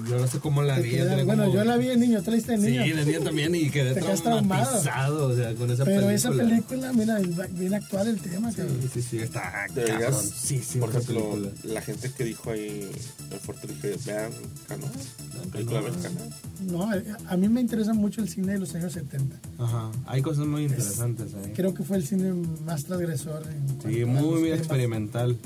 [0.08, 0.90] Yo no sé cómo la vi.
[0.90, 2.82] queda- bueno, como- yo la vi de niño, tú la viste de niño.
[2.84, 6.14] Sí, de niño también y quedé traumatizado, o sea, con esa Pero película.
[6.14, 8.52] esa película, mira, es bien actual el tema.
[8.52, 8.78] cabrón.
[8.82, 11.52] Sí, sí, sí, está Deberías, cabroncísima por esa ejemplo, película.
[11.74, 12.90] la gente que dijo ahí
[13.30, 14.30] en Fuerte dije, vean
[14.68, 14.90] Canoa,
[15.36, 16.26] la película Canoa.
[16.66, 16.90] No,
[17.28, 19.36] a mí me interesa mucho el cine de los años 70.
[19.58, 21.52] Ajá, hay cosas muy interesantes ahí.
[21.54, 22.32] Creo que fue el cine
[22.64, 23.42] más transgresor.
[23.46, 24.58] En Sí, muy, muy temas.
[24.58, 25.38] experimental.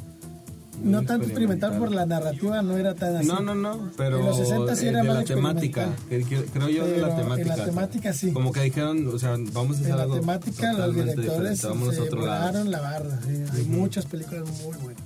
[0.82, 3.26] No tanto experimental por la narrativa, no era tan así.
[3.26, 6.84] No, no, no, pero En los 60 sí era de más la temática, creo yo
[6.86, 7.64] de la Pero en la temática.
[7.64, 8.32] temática sí.
[8.32, 11.66] Como que dijeron, o sea, vamos a hacer En la algo temática los directores se
[11.68, 12.40] otro lado.
[12.48, 13.20] volaron la barra.
[13.26, 13.42] sí.
[13.56, 15.02] Hay muchas películas muy buenas.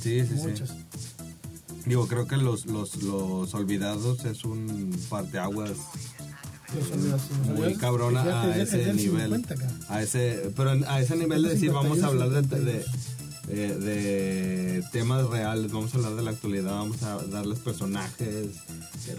[0.00, 0.70] Sí, sí, muchas.
[0.70, 0.74] sí.
[1.86, 5.70] Digo, creo que los, los, los olvidados es un parteaguas
[7.56, 9.30] muy cabrona a es- es ese nivel.
[9.30, 9.68] 50 acá.
[9.88, 12.84] A ese, pero a ese nivel de decir, vamos a 51, hablar de,
[13.50, 13.84] de, 52.
[13.84, 18.46] de- temas reales, vamos a hablar de la actualidad, vamos a darles personajes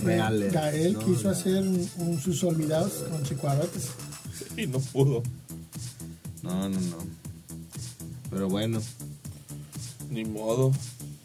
[0.03, 0.51] reales.
[0.53, 0.99] Gael ¿no?
[1.05, 3.89] quiso hacer un, un sus olvidados con chicuarotes.
[4.57, 5.21] Y no pudo.
[6.43, 6.97] No, no, no.
[8.29, 8.81] Pero bueno,
[10.09, 10.71] Ni modo.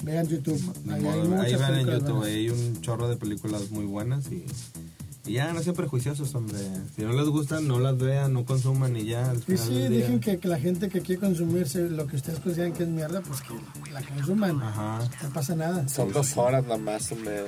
[0.02, 0.60] Vean YouTube.
[0.84, 1.22] ni Ahí, modo.
[1.22, 2.26] hay muchas ahí van en YouTube, buenas.
[2.26, 4.44] hay un chorro de películas muy buenas y,
[5.26, 6.58] y ya, no sean prejuiciosos, hombre.
[6.94, 9.30] Si no les gustan, no las vean, no consuman y ya.
[9.30, 12.16] al Y sí, del día- dejen que, que la gente que quiere consumirse lo que
[12.16, 14.62] ustedes consideran que es mierda, pues que la consuman.
[14.62, 15.00] Ajá.
[15.22, 15.88] No pasa nada.
[15.88, 17.44] Son dos horas nada más, hombre.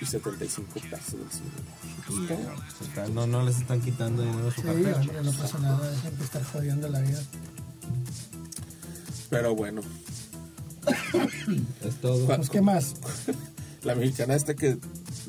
[0.00, 3.08] Y 75 pesos del cine.
[3.14, 5.00] No, no les están quitando dinero de su Sí, cartera.
[5.00, 5.90] hombre, no pasa nada.
[5.90, 7.22] Dejen de estar jodiendo la vida.
[9.30, 9.80] Pero bueno,
[11.82, 12.26] Es todo.
[12.26, 12.94] ¿Cuál- Pues, ¿qué más?
[13.84, 14.76] la mexicana esta que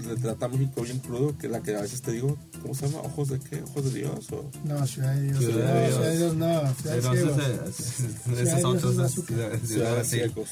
[0.03, 2.87] retrata a México bien crudo, que es la que a veces te digo, ¿cómo se
[2.87, 3.01] llama?
[3.03, 3.61] ¿Ojos de qué?
[3.63, 4.31] ¿Ojos de Dios?
[4.31, 4.49] O...
[4.65, 5.37] No, Ciudad de Dios.
[5.39, 5.95] Ciudad no, de Dios.
[5.95, 6.73] Ciudad de Dios no.
[6.75, 9.09] Ciudad de Dios azúcar.
[9.35, 10.49] Ciudad- Ciudad de Ciegos.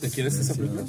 [0.00, 0.84] ¿Te quieres esa película?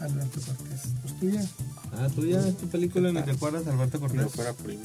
[0.00, 0.80] Alberto Cortés.
[1.02, 1.44] Pues tuya.
[1.92, 4.32] Ah, tú ya, tu película, ¿ni te acuerdas, Alberto Si no Cortés?
[4.34, 4.84] fuera prima.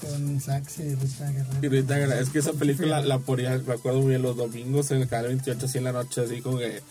[0.00, 1.70] Con Sax y Rita Y Guerrero.
[1.70, 5.02] Rita Guerra, es que esa película la ponía, me acuerdo muy bien, los domingos en
[5.02, 6.82] el canal 28, así en la noche, así como que.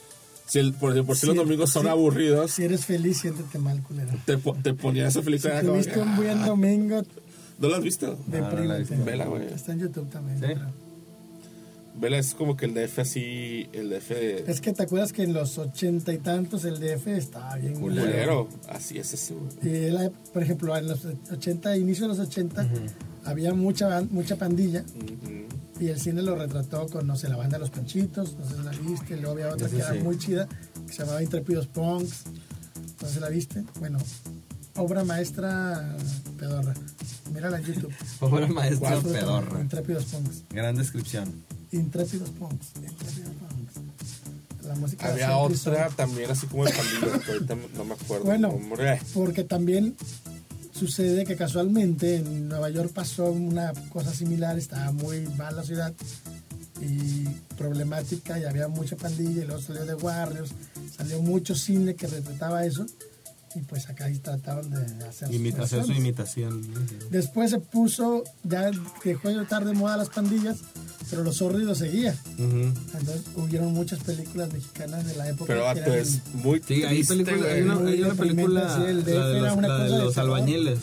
[0.47, 1.89] Si el, por, por si los domingos son sí.
[1.89, 4.11] aburridos, Si eres feliz, siéntete mal, culero.
[4.25, 5.53] te, te ponía esa Si película.
[5.53, 7.01] era como tuviste un buen ah, domingo,
[7.59, 8.17] ¿No la has visto?
[8.31, 8.95] Ah, no la visto.
[9.03, 9.45] Vela, güey.
[9.53, 10.39] Está en YouTube también.
[11.99, 15.23] Vela es como que el DF así, el DF de Es que te acuerdas que
[15.23, 18.47] en los ochenta y tantos el DF estaba bien culero.
[18.69, 19.49] Así es ese, güey.
[19.63, 20.99] Y él, por ejemplo, en los
[21.31, 22.67] 80, inicio de los 80,
[23.25, 25.47] había mucha, mucha pandilla Ujú.
[25.79, 28.55] Y el cine lo retrató con, no sé, la banda de los Panchitos, no sé
[28.55, 30.47] si la viste, luego había otra que era muy chida,
[30.85, 32.23] que se llamaba Intrépidos Punks,
[33.01, 33.63] no sé si la viste.
[33.79, 33.99] Bueno,
[34.75, 35.95] obra maestra
[36.37, 36.73] pedorra.
[37.33, 37.93] Mírala en YouTube.
[38.21, 39.61] Obra maestra pedorra.
[39.61, 40.43] Intrépidos Punks.
[40.49, 41.43] Gran descripción.
[41.71, 42.67] Intrépidos Punks.
[42.77, 44.65] Intrépidos Punks.
[44.65, 48.25] La música Había otra también así como de pandillas, que ahorita no me acuerdo.
[48.25, 48.49] Bueno.
[48.49, 48.99] Hombre.
[49.13, 49.95] Porque también
[50.77, 55.91] sucede que casualmente en Nueva York pasó una cosa similar, estaba muy mal la ciudad
[56.79, 57.25] y
[57.57, 60.51] problemática y había mucha pandilla y luego salió de Warriors,
[60.95, 62.85] salió mucho cine que retrataba eso
[63.57, 66.61] y pues acá ahí trataron de hacer sus Imita, hacer su imitación.
[67.09, 68.69] Después se puso, ya
[69.03, 70.57] dejó de estar de moda las pandillas,
[71.09, 72.15] pero los hórridos seguía.
[72.37, 72.45] Ujú.
[72.97, 75.45] Entonces hubieron muchas películas mexicanas de la época.
[75.53, 78.81] Pero que eran- es muy Sí, hay triste, película, hay una, hay una película, sí,
[78.87, 80.79] el DF la de era los, una la de cosa de los albañiles.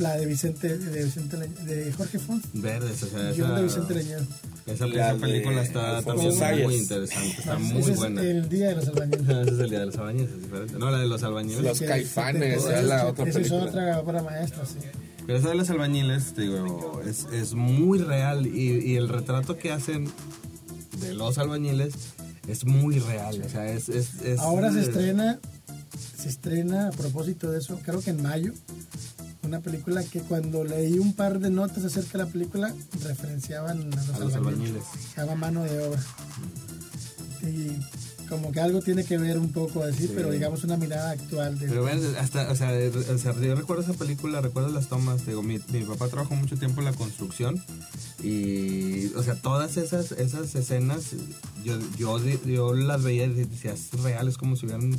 [0.00, 2.42] La de Vicente, de Vicente Le- de Jorge Fons.
[2.54, 4.22] Verdes, o sea, Guión de esa, Vicente Leñero.
[4.66, 8.22] esa, esa película está también muy interesante, está Ese muy es buena.
[8.22, 9.20] El Día de los Albañiles.
[9.28, 10.74] Ese es el día de los albañiles, es diferente.
[10.78, 11.62] No, la de los albañiles.
[11.62, 13.70] Los Caifanes, esa es la otra Esa es película.
[13.70, 14.78] otra obra maestra, sí.
[15.26, 19.58] Pero esa de los albañiles, te digo, es, es muy real y, y el retrato
[19.58, 20.10] que hacen
[21.00, 21.92] de los albañiles
[22.48, 23.40] es muy real.
[23.44, 25.38] O sea, es, es, es- Ahora se estrena,
[26.16, 28.52] se estrena a propósito de eso, creo que en mayo,
[29.50, 32.72] una película que cuando leí un par de notas acerca de la película,
[33.02, 34.84] referenciaban a los, a los albañiles.
[35.16, 36.00] llama Mano de Obra.
[37.42, 37.80] Y
[38.28, 40.12] como que algo tiene que ver un poco así, Sí.
[40.14, 41.66] pero digamos una mirada actual de...
[41.66, 42.70] Pero ven, hasta, o sea,
[43.12, 46.56] o sea, yo recuerdo esa película, recuerdo las tomas, digo, mi, mi papá trabajó mucho
[46.56, 47.60] tiempo en la construcción
[48.22, 51.06] y, o sea, todas esas, esas escenas,
[51.64, 54.96] yo, yo, yo las veía y decía, es real, es como si hubieran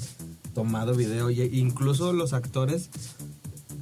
[0.54, 2.90] tomado video, y incluso los actores,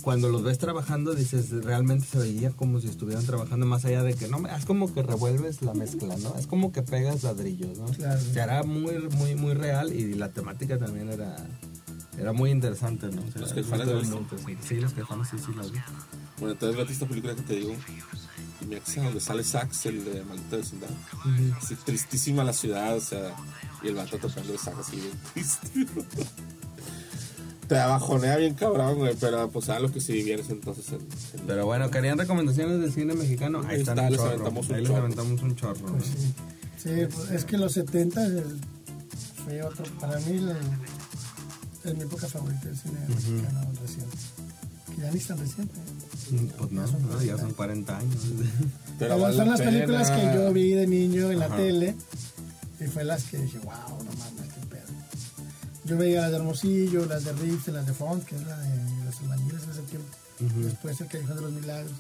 [0.02, 4.14] cuando los ves trabajando, dices, realmente se veía como si estuvieran trabajando más allá de
[4.14, 6.36] que, no, es como que revuelves la mezcla, ¿no?
[6.36, 7.86] Es como que pegas ladrillos, ¿no?
[7.88, 8.20] Claro.
[8.20, 11.36] O sea, era muy, muy, muy real y la temática también era,
[12.18, 13.22] era muy interesante, ¿no?
[13.22, 14.62] O sea, Los Caifanes, muy ¿lo.
[14.62, 15.80] Sí, los caifanes, sí, sí, las vi.
[16.38, 17.76] Bueno, entonces vete esta película que te digo.
[18.62, 20.90] Y mi ex, donde sale Sax, el de Maldita Vecindad.
[21.58, 23.36] Así, tristísima la ciudad, o sea.
[23.82, 25.88] Y el vato tocando el sax así, bien triste.
[27.70, 29.16] Te bajonea bien cabrón, güey.
[29.20, 30.96] Pero pues sabes lo que si vivieras entonces en.
[31.40, 33.60] en- Pero bueno, ¿querían recomendaciones del cine mexicano?
[33.62, 34.32] Ahí, Ahí están está, un les chorro.
[34.32, 35.86] aventamos un Ahí les aventamos un chorro.
[35.86, 36.34] Pues sí,
[36.84, 38.60] Sí, pues, es que los 70 el-
[39.46, 40.46] fue otro, para mí
[41.84, 44.18] es mi época favorita del cine mexicano reciente.
[44.96, 45.74] Que ya ni tan reciente.
[45.80, 46.52] ¿eh?
[46.58, 48.16] Pues no, no, ya son 40 años.
[49.00, 50.32] Pero Pero son la las películas pena.
[50.32, 51.96] que yo vi de niño en la tele
[52.82, 53.74] Y fue las que dije, wow,
[54.04, 54.49] no mames.
[55.90, 58.70] Yo veía las de Hermosillo, las de Riff, las de Font, que es la de
[59.06, 60.08] los albañiles en ese tiempo.
[60.64, 61.92] Después el Callejón de los Milagros,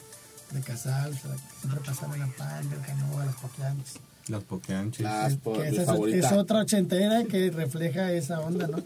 [0.52, 3.86] de Casal, o sea, que siempre pasaban en la Panda, el Canoa, las Poquianos.
[4.28, 5.02] Las pokeanchis.
[5.04, 8.78] Las por Que esa es, otra ochentera que refleja esa onda, ¿no?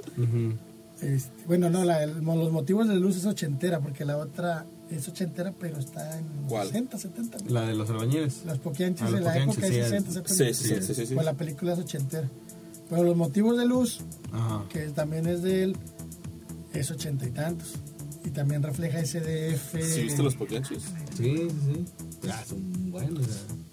[1.01, 5.05] Este, bueno, no, la, el- los motivos de luz es ochentera, porque la otra es
[5.09, 6.67] ochentera, pero está en ¿Cuál?
[6.67, 7.37] 60, 70.
[7.39, 7.49] ¿no?
[7.49, 8.45] La de los albañiles.
[8.45, 10.33] Las poquianches Ah, de los la poquianches, época sí, es es- 60, 70.
[10.33, 11.13] Sí, sí, sí, sí, sí.
[11.13, 12.29] Pues la película es ochentera.
[12.89, 14.01] Pero los motivos de luz,
[14.31, 14.63] Ajá.
[14.69, 15.77] que también es de él,
[16.73, 17.73] es ochenta y tantos.
[18.25, 19.81] Y también refleja SDF.
[19.83, 20.83] ¿Sí viste los Pokémonchis?
[21.17, 21.85] Sí, sí.
[22.23, 23.27] Ya, son buenos.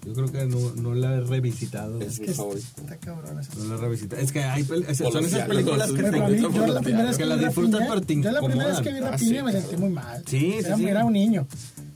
[0.05, 2.01] yo creo que no, no la he revisitado.
[2.01, 2.67] Es que favorito.
[2.81, 3.55] está cabrón esa.
[3.55, 4.21] No la he revisitado.
[4.21, 7.17] Es que hay es- son esas películas que a mí, te, yo la primera vez
[7.17, 9.07] que que la vi disfrutas, pero te Yo la primera vez que vi incomodan.
[9.07, 10.23] Ah, Rapiña sí, me sentí muy mal.
[10.27, 10.85] Sí, sí, era, sí.
[10.85, 11.47] era un niño.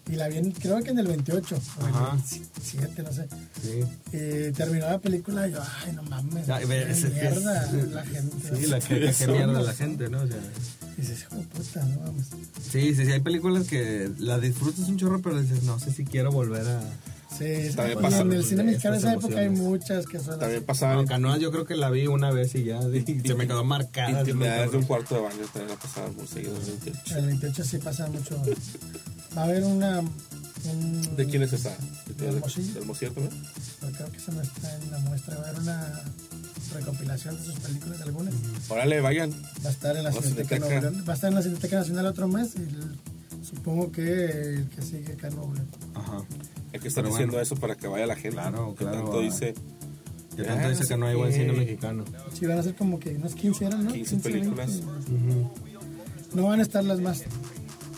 [0.08, 1.56] Y la vi, en- creo que en el 28.
[1.56, 2.24] o en el
[2.62, 3.28] 7, no sé.
[3.62, 4.16] Sí.
[4.16, 6.46] Y terminó la película y yo, ay, no mames.
[6.46, 8.56] Ya, qué ve, es- mierda es- la gente.
[8.56, 9.62] Sí, la que, que mierda ¿no?
[9.64, 10.22] la gente, ¿no?
[10.22, 10.38] O sea,
[10.98, 12.28] Y dices, hijo de puta, no mames.
[12.72, 16.06] sí, sí, sí, hay películas que la disfrutas un chorro, pero dices, no sé si
[16.06, 16.82] quiero volver a...
[17.36, 20.40] Sí, sí, También pasa en el cine mexicano de esa época hay muchas que son
[20.40, 23.36] También pasaban No, Canoas yo creo que la vi una vez y ya y se
[23.36, 24.20] me quedó marcada.
[24.22, 25.40] intimidades de un cuarto de baño.
[25.52, 27.02] También la pasaban muy seguido en el 28.
[27.12, 28.42] En el 28 sí pasa mucho.
[29.38, 30.00] Va a haber una.
[30.00, 31.76] un- ¿De quién es esa?
[32.18, 32.74] ¿De Hermosillo?
[32.74, 33.44] ¿De Hermosillo también?
[33.82, 35.36] pero Creo que esa no está en la muestra.
[35.38, 36.02] Va a haber una
[36.74, 38.34] recopilación de sus películas, algunas.
[38.70, 39.32] Órale, vayan.
[39.64, 40.92] Va a estar en la Cineteca.
[41.08, 42.96] Va a estar en la Cineteca Nacional otro mes y el-
[43.46, 44.02] supongo que
[44.56, 45.68] el que sigue acá en.
[45.94, 46.24] Ajá.
[46.74, 47.44] Hay que diciendo bueno.
[47.44, 48.32] eso para que vaya la gente.
[48.32, 49.54] Claro, que tanto dice
[50.36, 52.04] Que tanto Ah, dice no que no hay buen cine mexicano.
[52.38, 53.94] Sí, van a ser como que unas 15 eran, ¿no?
[53.94, 54.82] 15 películas.
[54.86, 55.14] 20.
[55.14, 55.52] Ujú.
[56.34, 57.24] No van a estar las más.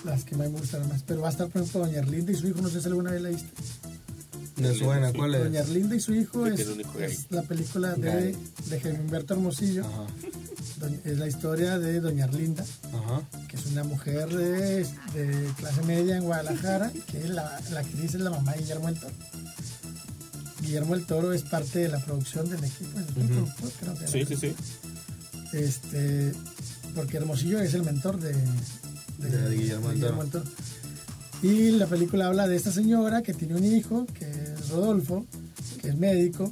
[0.05, 1.03] Las que me gustan más.
[1.03, 2.61] Pero va a estar, por ejemplo, Doña Erlinda y su hijo.
[2.61, 3.49] No sé si alguna vez la viste.
[4.57, 5.67] Me suena, ¿cuál Doña es?
[5.67, 6.59] Erlinda y su hijo es,
[6.99, 8.35] es la película de,
[8.69, 9.85] de Jaime Humberto Hermosillo.
[9.85, 10.07] Ajá,
[10.79, 13.21] Doña- es la historia de Doña Erlinda, ajá.
[13.47, 14.83] que es una mujer de,
[15.13, 18.99] de clase media en Guadalajara, que la, la actriz es la mamá de Guillermo el
[18.99, 19.13] Toro.
[20.61, 24.07] Guillermo el Toro es parte de la producción del equipo, es un productor, creo que
[24.07, 24.55] Sí, sí, sí.
[25.53, 26.31] Este,
[26.95, 28.33] porque Hermosillo es el mentor de,
[29.17, 30.43] De Guillermo del Toro.
[31.41, 35.25] Y la película habla de esta señora que tiene un hijo, que es Rodolfo,
[35.81, 36.51] que es médico,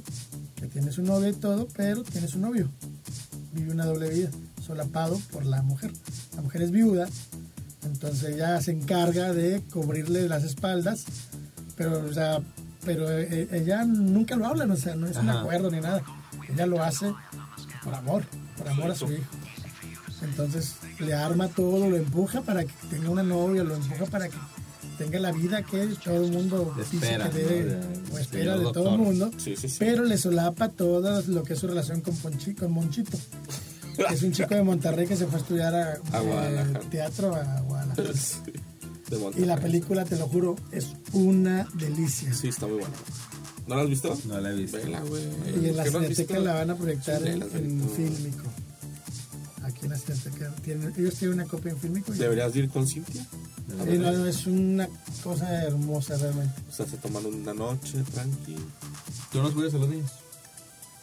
[0.54, 2.68] que tiene su novia y todo, pero tiene su novio.
[3.52, 4.30] Vive una doble vida,
[4.64, 5.90] solapado por la mujer.
[6.36, 7.08] La mujer es viuda,
[7.84, 11.04] entonces ella se encarga de cubrirle las espaldas,
[11.76, 12.40] pero, o sea,
[12.84, 16.02] pero eh, ella nunca lo habla, o sea, no es un acuerdo ni nada.
[16.48, 17.12] Ella lo hace
[17.82, 18.24] por amor,
[18.56, 19.24] por amor a su hijo.
[20.22, 24.36] Entonces le arma todo, lo empuja para que tenga una novia, lo empuja para que
[24.98, 27.80] tenga la vida que todo el mundo dice Espera, que debe, ¿no?
[27.86, 29.76] De- o espera señor de todo el mundo, Sí, sí, sí.
[29.78, 33.18] pero le solapa todo lo que es su relación con, Ponchi, con Monchito,
[33.96, 37.60] que es un chico de Monterrey que se fue a estudiar a, eh, teatro a
[37.60, 38.10] Guadalajara.
[38.14, 38.52] Sí.
[39.34, 42.34] De Y la película, te lo juro, es una delicia.
[42.34, 42.94] Sí, está muy buena.
[43.68, 44.18] ¿No la has visto?
[44.26, 44.78] No la he visto.
[44.78, 45.22] Vela, güey.
[45.62, 47.88] Y en la ¿Qué no has Cineteca la van a proyectar Sí, en, en.
[47.90, 48.42] Fílmico.
[49.82, 50.52] La Cineteca.
[50.62, 52.14] Tienen, ellos tienen una copia en Fílmico.
[52.14, 53.22] y- Deberías de ir con Cintia.
[53.24, 54.88] Sí, no, no, es una
[55.22, 56.54] cosa hermosa realmente.
[56.68, 58.56] O sea, se toman una noche, tranqui.
[59.32, 60.10] ¿Tú nos cuidas a los niños?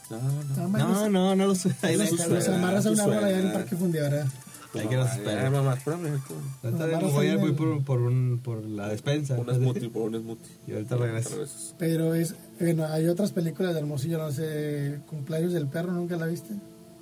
[0.09, 0.19] No,
[0.57, 0.69] no.
[0.69, 1.73] más No, no, no lo sé.
[1.81, 3.53] Ahí los, los suena, amarras a una bola allá en el.
[3.53, 4.27] Parque Fundiara.
[4.75, 5.45] Hay que nos Ay, espera.
[5.45, 6.19] ay, mamá, espérame.
[6.63, 9.35] voy, voy ahí por, por, un, por la despensa.
[9.35, 10.51] Un smoothie por un smoothie.
[10.67, 11.45] Y ahorita regreso.
[11.77, 16.25] Pero es, bueno, hay otras películas de Hermosillo, no sé, Cumpleaños del Perro, ¿nunca la
[16.25, 16.55] viste?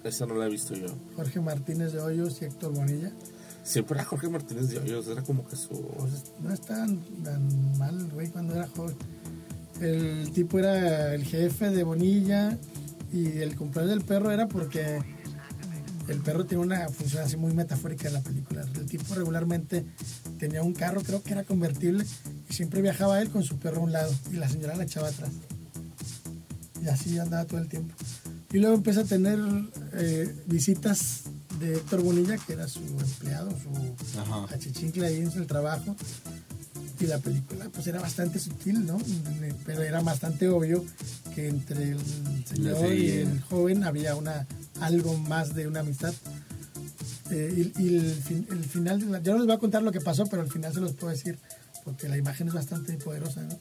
[0.03, 0.87] Esa no la he visto yo.
[1.15, 3.11] Jorge Martínez de Hoyos y Héctor Bonilla.
[3.63, 5.07] Siempre era Jorge Martínez de Hoyos.
[5.07, 5.69] Era como que su...
[5.69, 8.95] Pues no es tan, tan mal el güey cuando era joven.
[9.79, 12.57] El tipo era el jefe de Bonilla
[13.11, 15.01] y el cumpleaños del perro era porque
[16.07, 18.61] el perro tiene una función así muy metafórica en la película.
[18.75, 19.85] El tipo regularmente
[20.37, 22.05] tenía un carro, creo que era convertible,
[22.49, 25.07] y siempre viajaba él con su perro a un lado y la señora la echaba
[25.07, 25.31] atrás.
[26.83, 27.93] Y así andaba todo el tiempo.
[28.53, 29.39] Y luego empieza a tener
[29.93, 31.21] eh, visitas
[31.59, 34.53] de Héctor Bonilla, que era su empleado, su Ajá.
[34.53, 35.95] achichincle ahí en el trabajo.
[36.99, 38.99] Y la película pues era bastante sutil, ¿no?
[39.65, 40.83] Pero era bastante obvio
[41.33, 41.99] que entre el
[42.45, 42.93] señor Sí.
[42.95, 44.45] y el joven había una
[44.81, 46.13] algo más de una amistad.
[47.31, 49.81] Eh, y y el, fin- el final, de la- yo no les voy a contar
[49.81, 51.39] lo que pasó, pero al final se los puedo decir,
[51.85, 53.57] porque la imagen es bastante poderosa, ¿no?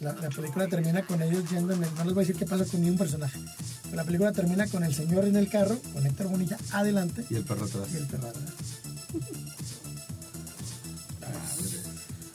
[0.00, 2.46] La, la película termina con ellos yendo en el, no les voy a decir qué
[2.46, 3.38] pasa con ni un personaje,
[3.84, 7.34] pero la película termina con el señor en el carro, con Héctor Bonilla adelante Y
[7.36, 7.86] el perro atrás.
[7.92, 8.44] y el perro atrás.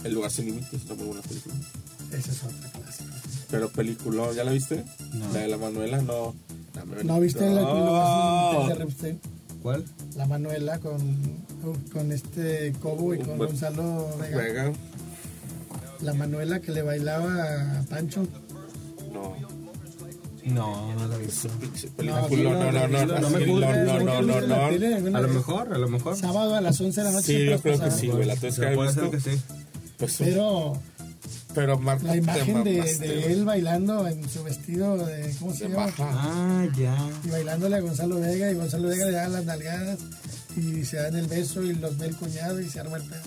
[0.04, 0.74] El lugar sin límites.
[0.74, 1.56] Es una muy buena película.
[2.12, 3.12] Esa es otra clásica.
[3.50, 4.84] Pero película, ¿ya la viste?
[5.14, 5.34] No.
[5.34, 6.36] La de la Manuela, no.
[6.76, 8.68] No me ¿No viste la No.
[9.02, 9.18] de?
[9.64, 9.84] ¿Cuál?
[10.16, 11.00] La Manuela con,
[11.92, 14.38] con este Cobo y con Gonzalo Vega.
[14.38, 14.74] Vega.
[16.06, 18.28] La Manuela que le bailaba a Pancho.
[19.12, 19.36] No.
[20.46, 21.48] No, no la he visto.
[21.48, 21.78] No,
[22.30, 25.28] sí, No, no, no, no, no no, me sí, no, no, ¿Nunca no, A lo
[25.30, 26.16] mejor, a lo mejor.
[26.16, 27.26] Sábado a las 11 de la noche.
[27.26, 28.26] Sí, siempre yo creo que sí, güey.
[28.26, 29.42] La haber puede ser que sí.
[29.98, 30.80] Pues, Pero
[31.56, 35.34] pero Marta, la imagen de, de él bailando en su vestido de.
[35.40, 35.86] ¿Cómo se De llama?
[35.86, 36.10] baja.
[36.12, 36.96] Ah, ya.
[37.24, 38.52] Y bailándole a Gonzalo Vega.
[38.52, 40.00] Y Gonzalo Vega le da las nalgadas.
[40.58, 43.22] Y se dan el beso y los ve el cuñado y se arma el pedo.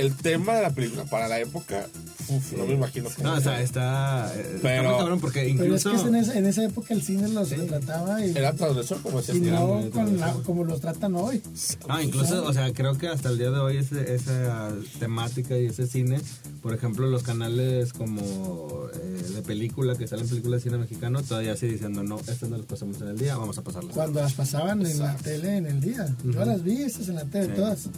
[0.00, 1.86] El tema de la película para la época,
[2.28, 4.32] uf, no me imagino cómo No, o sea, está.
[4.34, 5.90] está Pero- muy cabrón porque Pero es incluso.
[5.90, 9.20] que es en, esa, en esa época el cine los retrataba y, Era transgresor, como
[9.20, 11.42] era no con la- como los tratan hoy.
[11.88, 15.66] Ah, incluso, o sea, creo que hasta el día de hoy ese, esa temática y
[15.66, 16.20] ese cine,
[16.62, 21.56] por ejemplo, los canales como eh, de película, que salen películas de cine mexicano, todavía
[21.56, 23.94] sigue diciendo, no, estas no las pasamos en el día, vamos a pasarlas.
[23.94, 26.06] Cuando las pasaban en la tele en el día.
[26.24, 27.88] Yo las vi, esas en la tele, todas.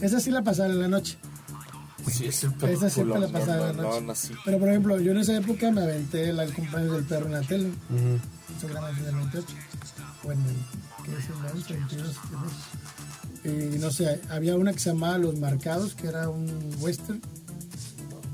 [0.00, 1.16] Esa sí la pasaban en la noche.
[2.10, 4.10] Sí, es el Esa siempre la pasaba noche.
[4.12, 4.32] así.
[4.44, 7.40] Pero por ejemplo, yo en esa época me aventé el cumpleaños del perro en la
[7.42, 7.70] tele.
[8.58, 9.46] Eso era en el 28.
[10.24, 10.56] O en el,
[11.04, 12.16] ¿qué es el 11, 22?
[13.42, 13.74] ¿qué es?
[13.74, 16.48] Y no sé, había una que se llamaba Los Marcados, que era un
[16.80, 17.20] western.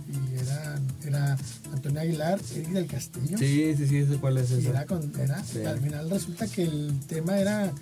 [0.09, 1.37] Y era, era
[1.73, 3.39] Antonio Aguilar, Eric del Castillo.
[3.39, 4.69] Sí, sí, sí, cuál es Y esa.
[4.71, 5.65] era con, era, Sí.
[5.65, 7.73] al final resulta que el tema era,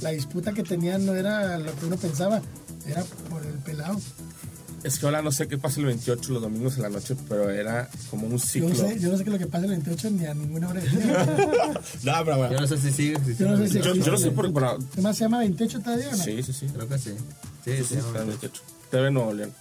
[0.00, 2.40] la disputa que tenían no era lo que uno pensaba,
[2.86, 3.98] era por el pelado.
[4.84, 7.48] Es que ahora no sé qué pasa el 28 los domingos en la noche, pero
[7.50, 8.68] era como un Yo ciclo.
[8.68, 10.80] no, sé, yo no sé qué lo que pasa el 28 ni a ninguna hora.
[12.02, 12.52] No, pero bueno.
[12.52, 13.16] Yo no sé si sigue.
[13.24, 14.52] si Yo no sé si- Yo, yo no sé por qué.
[14.52, 16.16] Bueno, Además se llama 28 todavía, ¿o ¿no?
[16.22, 16.66] sí, sí, sí.
[16.66, 17.10] Creo que sí.
[17.10, 17.16] Sí,
[17.64, 17.94] Sí, sí, sí, sí.
[17.96, 18.62] está en 28.
[18.90, 19.52] TV Nuevo León.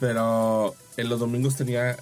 [0.00, 1.96] Pero en los domingos tenía.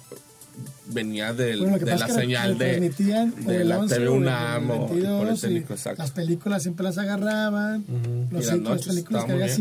[0.87, 5.03] Venía del, Bueno, de la señal de, de la 11 TV UNAM o el 22
[5.03, 6.01] y Politécnico, exacto.
[6.01, 8.27] Las películas siempre las agarraban, Ujú.
[8.31, 9.55] los Y las ciclos, noches películas que había bien.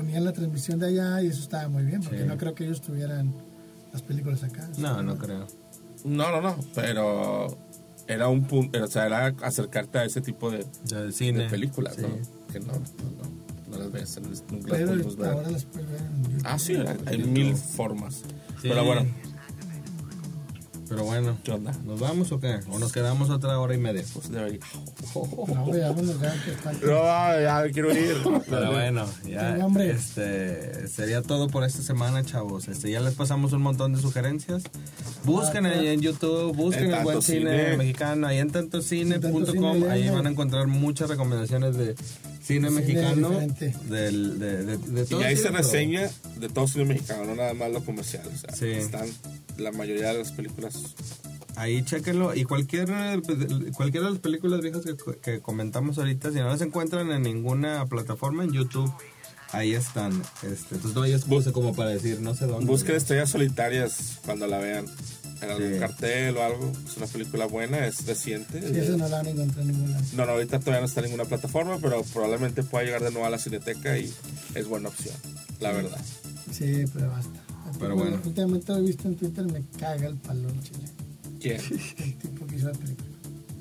[0.00, 2.24] Ponían la transmisión de allá y eso estaba muy bien, porque Sí.
[2.26, 3.32] no creo que ellos tuvieran
[3.92, 4.68] las películas acá.
[4.78, 5.46] No, no creo.
[6.04, 6.56] No, no, no.
[6.74, 7.58] Pero
[8.06, 8.82] era un punto.
[8.82, 11.44] O sea, era acercarte a ese tipo de, Del cine.
[11.44, 12.02] de películas, Sí.
[12.02, 12.08] ¿no?
[12.52, 14.18] Que no, no, no, no las ves,
[14.50, 15.30] nunca las Pero podemos ver.
[15.30, 16.42] ahora las puedes ver en YouTube.
[16.44, 18.14] Ah, sí, hay, hay mil formas.
[18.62, 18.68] Sí.
[18.68, 19.06] Pero bueno,
[20.90, 21.72] Pero bueno, ¿qué onda?
[21.84, 22.58] ¿nos vamos o qué?
[22.68, 24.02] ¿O nos quedamos otra hora y media?
[24.12, 24.58] Pues debería.
[25.14, 26.86] No, ya que.
[26.86, 28.16] No, ya quiero ir.
[28.50, 29.56] Pero bueno, ya
[29.90, 32.66] este sería todo por esta semana, chavos.
[32.68, 34.64] Este ya les pasamos un montón de sugerencias.
[35.24, 37.76] Busquen ahí en YouTube, busquen En el buen cine, Cine.
[37.76, 41.94] mexicano, ahí en tantocine.com, Cine, ahí van a encontrar muchas recomendaciones de
[42.42, 43.30] cine Cine mexicano,
[43.88, 47.26] del, de, de, de todo Y ahí cine, se pero- reseña de todo cine mexicano,
[47.26, 48.24] no nada más lo comercial.
[48.34, 48.66] O sea, Sí.
[48.70, 49.06] están
[49.58, 50.94] la mayoría de las películas.
[51.56, 52.34] Ahí chéquenlo.
[52.34, 52.86] Y cualquier,
[53.76, 57.84] cualquiera de las películas viejas que, que comentamos ahorita, si no las encuentran en ninguna
[57.86, 58.90] plataforma, en YouTube,
[59.52, 60.12] ahí están.
[60.42, 62.66] Este, entonces no hay excusa como para decir no sé dónde.
[62.66, 64.86] Busquen estrellas solitarias cuando la vean
[65.42, 65.78] en algún Sí.
[65.80, 66.72] cartel o algo.
[66.86, 68.60] Es una película buena, es reciente.
[68.60, 70.04] Sí, eso no la van a encontrar en ningún lado.
[70.14, 73.26] No, no, ahorita todavía no está en ninguna plataforma, pero probablemente pueda llegar de nuevo
[73.26, 74.10] a la cineteca y
[74.54, 75.14] es buena opción,
[75.58, 76.00] la verdad.
[76.52, 77.38] Sí, pero basta.
[77.78, 78.18] Pero bueno.
[78.24, 80.88] Últimamente he visto en Twitter, me caga el palón, chile.
[81.40, 81.60] ¿Quién?
[81.98, 83.06] El tipo que hizo la película,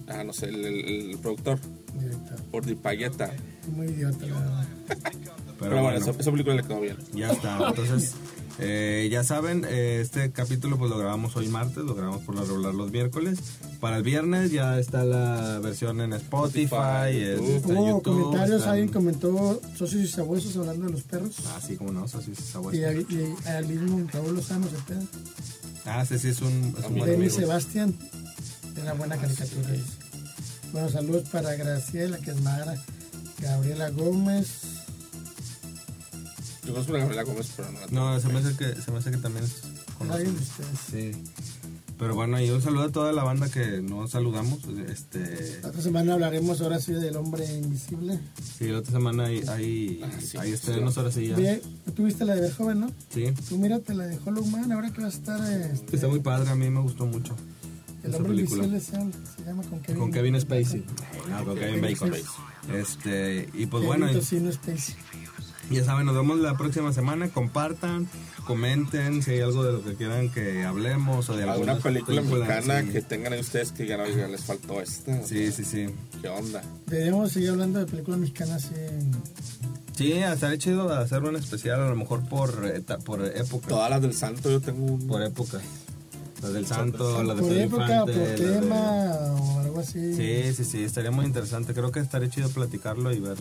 [0.08, 1.60] Ah, no sé, el, el- el productor,
[2.00, 2.40] director.
[2.52, 3.32] Urdipayeta.
[3.76, 4.68] Muy idiota, la verdad.
[5.60, 6.98] Pero, bueno, esa, esa película le quedó bien.
[7.14, 7.60] Ya está.
[7.70, 8.14] Entonces,
[8.60, 12.42] eh, ya saben, eh, este capítulo pues lo grabamos hoy martes, lo grabamos por lo
[12.46, 13.40] regular los miércoles.
[13.80, 17.56] Para el viernes ya está la versión en Spotify, Spotify, eh, YouTube.
[17.56, 21.04] está en Hubo YouTube, comentarios, está en- alguien comentó socios y sabuesos hablando de los
[21.04, 21.36] perros.
[21.48, 22.78] Ah, sí, como no, eso sí, es sabueso.
[22.80, 25.02] Y, al- y al mismo Raúl Lozano se pega.
[25.86, 27.32] Ah, sí, sí, es un, es un buen.
[27.32, 27.96] Sebastián,
[28.76, 29.70] de una buena caricatura.
[30.74, 32.76] Bueno, saludos para Graciela, que es Mara,
[33.42, 34.48] Gabriela Gómez.
[36.74, 39.62] Pero no se me hace que, se me hace que también es
[39.98, 40.32] conocido.
[40.32, 40.80] ustedes.
[41.14, 41.24] Sí.
[41.98, 44.60] Pero bueno, y un saludo a toda la banda que no saludamos.
[44.90, 48.20] Este, La otra semana hablaremos ahora sí del hombre invisible.
[48.58, 50.54] sí, la otra semana hay, hay, Ah, sí, hay sí.
[50.54, 51.36] estrenos ahora sí ya.
[51.36, 51.62] Bien,
[51.96, 52.92] tú viste la de Ver Joven, ¿no?
[53.14, 53.26] Sí.
[53.50, 56.50] Tú mírate la de Hollow Man, ahora que va a estar este, Está muy padre,
[56.50, 57.36] a mí me gustó mucho.
[58.04, 58.64] el hombre película.
[58.64, 60.86] invisible, se, se llama con Kevin, Con Kevin Spacey.
[61.30, 62.08] No, con Kevin Bacon.
[62.16, 62.24] Spacey.
[62.80, 64.96] Este, y pues Kevin bueno, y- Spacey.
[65.76, 67.30] Ya saben, nos vemos la próxima semana.
[67.30, 68.08] Compartan,
[68.46, 72.22] comenten si hay algo de lo que quieran que hablemos o de Alguna alguna película
[72.22, 72.90] mexicana sí.
[72.90, 75.24] que tengan ahí ustedes que digan, oiga, les faltó esta.
[75.24, 75.88] Sí, sí, sí.
[76.22, 76.62] ¿Qué onda?
[76.88, 79.12] Deberíamos seguir hablando de películas mexicanas en-
[79.96, 82.52] Sí, estaría chido hacer un especial a lo mejor por,
[83.04, 83.68] por época.
[83.68, 85.08] Todas las del santo yo tengo un...
[85.08, 85.60] Por época.
[86.42, 90.14] La del Santo, la de Por época, por tema o algo así.
[90.16, 91.74] Sí, sí, sí, estaría muy interesante.
[91.74, 93.38] Creo que estaría chido platicarlo y ver,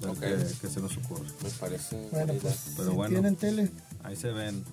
[0.00, 0.18] ver Ok.
[0.20, 1.26] qué, qué se nos ocurre.
[1.42, 2.08] Me parece.
[2.10, 2.54] Bueno, pues.
[2.76, 3.14] Pero si bueno.
[3.14, 3.70] tienen tele,
[4.02, 4.64] Ahí se ven.